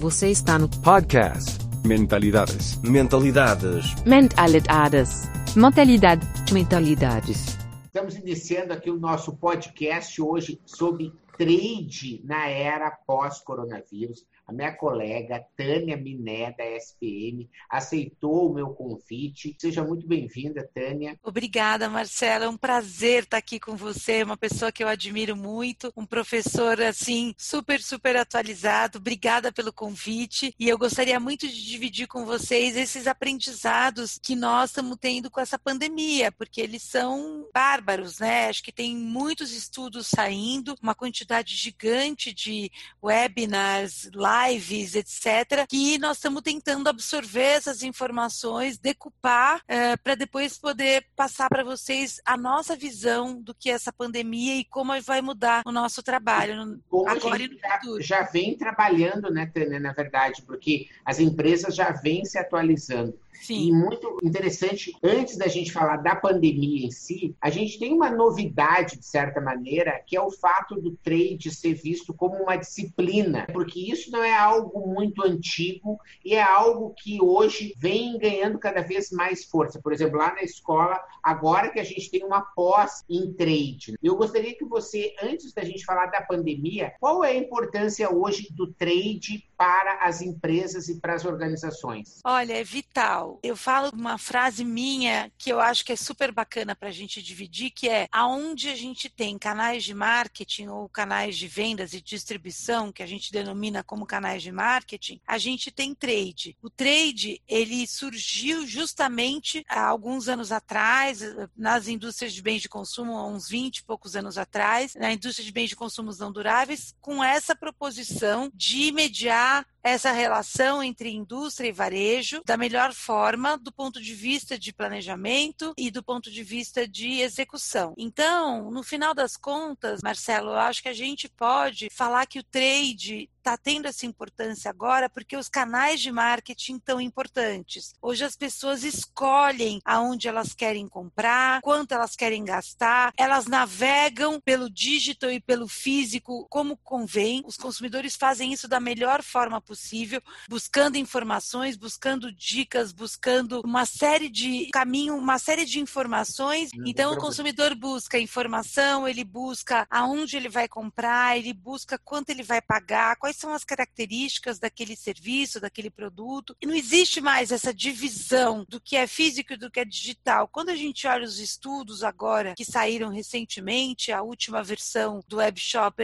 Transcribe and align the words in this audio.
Você 0.00 0.30
está 0.30 0.58
no 0.58 0.66
Podcast. 0.66 1.58
Mentalidades. 1.86 2.80
Mentalidades. 2.80 3.94
Mentalidades. 4.06 5.28
Mentalidade. 5.54 6.26
Mentalidades. 6.50 7.58
Estamos 7.84 8.16
iniciando 8.16 8.72
aqui 8.72 8.90
o 8.90 8.98
nosso 8.98 9.36
podcast 9.36 10.22
hoje 10.22 10.58
sobre 10.64 11.12
trade 11.36 12.22
na 12.24 12.48
era 12.48 12.90
pós-coronavírus. 12.90 14.24
A 14.50 14.52
minha 14.52 14.72
colega 14.72 15.46
Tânia 15.56 15.96
Miné, 15.96 16.52
da 16.58 16.64
SPM, 16.64 17.48
aceitou 17.70 18.50
o 18.50 18.52
meu 18.52 18.70
convite. 18.70 19.56
Seja 19.56 19.84
muito 19.84 20.08
bem-vinda, 20.08 20.68
Tânia. 20.74 21.16
Obrigada, 21.22 21.88
Marcela. 21.88 22.46
É 22.46 22.48
um 22.48 22.56
prazer 22.56 23.22
estar 23.22 23.36
aqui 23.36 23.60
com 23.60 23.76
você, 23.76 24.24
uma 24.24 24.36
pessoa 24.36 24.72
que 24.72 24.82
eu 24.82 24.88
admiro 24.88 25.36
muito, 25.36 25.92
um 25.96 26.04
professor, 26.04 26.82
assim, 26.82 27.32
super, 27.38 27.80
super 27.80 28.16
atualizado. 28.16 28.98
Obrigada 28.98 29.52
pelo 29.52 29.72
convite. 29.72 30.52
E 30.58 30.68
eu 30.68 30.76
gostaria 30.76 31.20
muito 31.20 31.46
de 31.46 31.64
dividir 31.64 32.08
com 32.08 32.24
vocês 32.24 32.76
esses 32.76 33.06
aprendizados 33.06 34.18
que 34.20 34.34
nós 34.34 34.70
estamos 34.70 34.98
tendo 35.00 35.30
com 35.30 35.38
essa 35.38 35.60
pandemia, 35.60 36.32
porque 36.32 36.60
eles 36.60 36.82
são 36.82 37.48
bárbaros, 37.54 38.18
né? 38.18 38.48
Acho 38.48 38.64
que 38.64 38.72
tem 38.72 38.96
muitos 38.96 39.52
estudos 39.52 40.08
saindo, 40.08 40.74
uma 40.82 40.94
quantidade 40.96 41.54
gigante 41.54 42.34
de 42.34 42.68
webinars, 43.00 44.10
lives, 44.12 44.39
etc., 44.48 45.66
que 45.68 45.98
nós 45.98 46.16
estamos 46.16 46.42
tentando 46.42 46.88
absorver 46.88 47.56
essas 47.56 47.82
informações, 47.82 48.78
decupar, 48.78 49.62
é, 49.66 49.96
para 49.96 50.14
depois 50.14 50.58
poder 50.58 51.06
passar 51.14 51.48
para 51.48 51.64
vocês 51.64 52.20
a 52.24 52.36
nossa 52.36 52.76
visão 52.76 53.40
do 53.40 53.54
que 53.54 53.70
é 53.70 53.74
essa 53.74 53.92
pandemia 53.92 54.56
e 54.56 54.64
como 54.64 55.00
vai 55.02 55.20
mudar 55.20 55.62
o 55.66 55.72
nosso 55.72 56.02
trabalho 56.02 56.80
Como 56.88 57.08
agora 57.08 57.36
a 57.36 57.44
e 57.44 57.48
no 57.48 57.58
já, 57.58 57.78
futuro. 57.78 58.02
já 58.02 58.22
vem 58.22 58.56
trabalhando, 58.56 59.30
né, 59.30 59.46
Tânia, 59.46 59.80
na 59.80 59.92
verdade, 59.92 60.42
porque 60.42 60.88
as 61.04 61.18
empresas 61.18 61.74
já 61.74 61.90
vêm 61.90 62.24
se 62.24 62.38
atualizando. 62.38 63.18
E 63.40 63.44
Sim, 63.44 63.72
muito 63.72 64.18
interessante, 64.22 64.94
antes 65.02 65.36
da 65.36 65.48
gente 65.48 65.72
falar 65.72 65.96
da 65.96 66.14
pandemia 66.14 66.86
em 66.86 66.90
si, 66.90 67.34
a 67.40 67.50
gente 67.50 67.78
tem 67.78 67.92
uma 67.92 68.10
novidade, 68.10 68.98
de 68.98 69.06
certa 69.06 69.40
maneira, 69.40 70.02
que 70.06 70.16
é 70.16 70.20
o 70.20 70.30
fato 70.30 70.80
do 70.80 70.96
trade 70.96 71.50
ser 71.50 71.74
visto 71.74 72.12
como 72.14 72.36
uma 72.36 72.56
disciplina, 72.56 73.46
porque 73.52 73.80
isso 73.80 74.10
não 74.10 74.22
é 74.22 74.36
algo 74.36 74.86
muito 74.86 75.22
antigo 75.24 75.98
e 76.24 76.34
é 76.34 76.42
algo 76.42 76.94
que 76.96 77.20
hoje 77.20 77.74
vem 77.78 78.18
ganhando 78.18 78.58
cada 78.58 78.82
vez 78.82 79.10
mais 79.10 79.44
força. 79.44 79.80
Por 79.80 79.92
exemplo, 79.92 80.18
lá 80.18 80.34
na 80.34 80.42
escola, 80.42 81.00
agora 81.22 81.70
que 81.70 81.80
a 81.80 81.84
gente 81.84 82.10
tem 82.10 82.24
uma 82.24 82.42
pós 82.42 83.04
em 83.08 83.32
trade. 83.32 83.94
Eu 84.02 84.16
gostaria 84.16 84.54
que 84.54 84.64
você, 84.64 85.14
antes 85.22 85.52
da 85.52 85.64
gente 85.64 85.84
falar 85.84 86.06
da 86.06 86.20
pandemia, 86.20 86.92
qual 87.00 87.24
é 87.24 87.30
a 87.30 87.36
importância 87.36 88.10
hoje 88.12 88.48
do 88.52 88.72
trade 88.72 89.48
para 89.56 89.98
as 90.02 90.20
empresas 90.20 90.88
e 90.88 91.00
para 91.00 91.14
as 91.14 91.24
organizações? 91.24 92.20
olha, 92.24 92.54
é 92.54 92.64
vital. 92.64 93.29
Eu 93.42 93.56
falo 93.56 93.90
uma 93.92 94.18
frase 94.18 94.64
minha 94.64 95.30
que 95.38 95.50
eu 95.50 95.60
acho 95.60 95.84
que 95.84 95.92
é 95.92 95.96
super 95.96 96.32
bacana 96.32 96.74
para 96.74 96.88
a 96.88 96.92
gente 96.92 97.22
dividir, 97.22 97.70
que 97.70 97.88
é 97.88 98.08
aonde 98.10 98.68
a 98.68 98.76
gente 98.76 99.08
tem 99.08 99.38
canais 99.38 99.84
de 99.84 99.94
marketing 99.94 100.68
ou 100.68 100.88
canais 100.88 101.36
de 101.36 101.46
vendas 101.46 101.92
e 101.92 102.00
distribuição, 102.00 102.90
que 102.90 103.02
a 103.02 103.06
gente 103.06 103.32
denomina 103.32 103.82
como 103.84 104.06
canais 104.06 104.42
de 104.42 104.50
marketing, 104.50 105.20
a 105.26 105.38
gente 105.38 105.70
tem 105.70 105.94
trade. 105.94 106.56
O 106.62 106.70
trade, 106.70 107.40
ele 107.46 107.86
surgiu 107.86 108.66
justamente 108.66 109.64
há 109.68 109.86
alguns 109.86 110.28
anos 110.28 110.50
atrás, 110.50 111.20
nas 111.56 111.88
indústrias 111.88 112.32
de 112.32 112.42
bens 112.42 112.62
de 112.62 112.68
consumo, 112.68 113.16
há 113.16 113.26
uns 113.26 113.48
20 113.48 113.78
e 113.78 113.84
poucos 113.84 114.16
anos 114.16 114.38
atrás, 114.38 114.94
na 114.94 115.12
indústria 115.12 115.44
de 115.44 115.52
bens 115.52 115.68
de 115.68 115.76
consumo 115.76 116.10
não 116.18 116.32
duráveis, 116.32 116.94
com 117.00 117.22
essa 117.22 117.54
proposição 117.54 118.50
de 118.54 118.90
mediar 118.92 119.66
essa 119.82 120.12
relação 120.12 120.82
entre 120.82 121.10
indústria 121.10 121.68
e 121.68 121.72
varejo 121.72 122.42
da 122.44 122.56
melhor 122.56 122.92
forma 122.92 123.19
do 123.62 123.72
ponto 123.72 124.00
de 124.00 124.14
vista 124.14 124.58
de 124.58 124.72
planejamento 124.72 125.74
e 125.76 125.90
do 125.90 126.02
ponto 126.02 126.30
de 126.30 126.42
vista 126.42 126.86
de 126.86 127.20
execução. 127.20 127.94
Então, 127.96 128.70
no 128.70 128.82
final 128.82 129.14
das 129.14 129.36
contas, 129.36 130.00
Marcelo, 130.02 130.50
eu 130.50 130.58
acho 130.58 130.82
que 130.82 130.88
a 130.88 130.94
gente 130.94 131.28
pode 131.28 131.88
falar 131.90 132.26
que 132.26 132.38
o 132.38 132.44
trade 132.44 133.28
está 133.40 133.56
tendo 133.56 133.86
essa 133.86 134.06
importância 134.06 134.70
agora 134.70 135.08
porque 135.08 135.36
os 135.36 135.48
canais 135.48 136.00
de 136.00 136.12
marketing 136.12 136.76
estão 136.76 137.00
importantes. 137.00 137.94
Hoje 138.00 138.24
as 138.24 138.36
pessoas 138.36 138.84
escolhem 138.84 139.80
aonde 139.84 140.28
elas 140.28 140.54
querem 140.54 140.86
comprar, 140.86 141.60
quanto 141.62 141.92
elas 141.92 142.14
querem 142.14 142.44
gastar, 142.44 143.12
elas 143.16 143.46
navegam 143.46 144.40
pelo 144.40 144.70
digital 144.70 145.30
e 145.30 145.40
pelo 145.40 145.66
físico 145.66 146.46
como 146.48 146.76
convém. 146.76 147.42
Os 147.46 147.56
consumidores 147.56 148.14
fazem 148.16 148.52
isso 148.52 148.68
da 148.68 148.78
melhor 148.78 149.22
forma 149.22 149.60
possível, 149.60 150.22
buscando 150.48 150.96
informações, 150.96 151.76
buscando 151.76 152.30
dicas, 152.32 152.92
buscando 152.92 153.60
uma 153.64 153.86
série 153.86 154.28
de 154.28 154.68
caminho, 154.72 155.16
uma 155.16 155.38
série 155.38 155.64
de 155.64 155.80
informações. 155.80 156.70
Hum, 156.76 156.84
Então 156.86 157.12
o 157.14 157.18
consumidor 157.18 157.74
busca 157.74 158.18
informação, 158.18 159.08
ele 159.08 159.24
busca 159.24 159.86
aonde 159.90 160.36
ele 160.36 160.48
vai 160.48 160.68
comprar, 160.68 161.38
ele 161.38 161.52
busca 161.52 161.98
quanto 161.98 162.30
ele 162.30 162.42
vai 162.42 162.60
pagar, 162.60 163.16
quais 163.16 163.29
são 163.36 163.52
as 163.52 163.64
características 163.64 164.58
daquele 164.58 164.96
serviço, 164.96 165.60
daquele 165.60 165.90
produto. 165.90 166.56
E 166.60 166.66
não 166.66 166.74
existe 166.74 167.20
mais 167.20 167.50
essa 167.50 167.72
divisão 167.72 168.64
do 168.68 168.80
que 168.80 168.96
é 168.96 169.06
físico 169.06 169.52
e 169.52 169.56
do 169.56 169.70
que 169.70 169.80
é 169.80 169.84
digital. 169.84 170.48
Quando 170.48 170.70
a 170.70 170.76
gente 170.76 171.06
olha 171.06 171.24
os 171.24 171.38
estudos 171.38 172.02
agora 172.02 172.54
que 172.54 172.64
saíram 172.64 173.08
recentemente, 173.08 174.12
a 174.12 174.22
última 174.22 174.62
versão 174.62 175.20
do 175.28 175.36
Web 175.36 175.60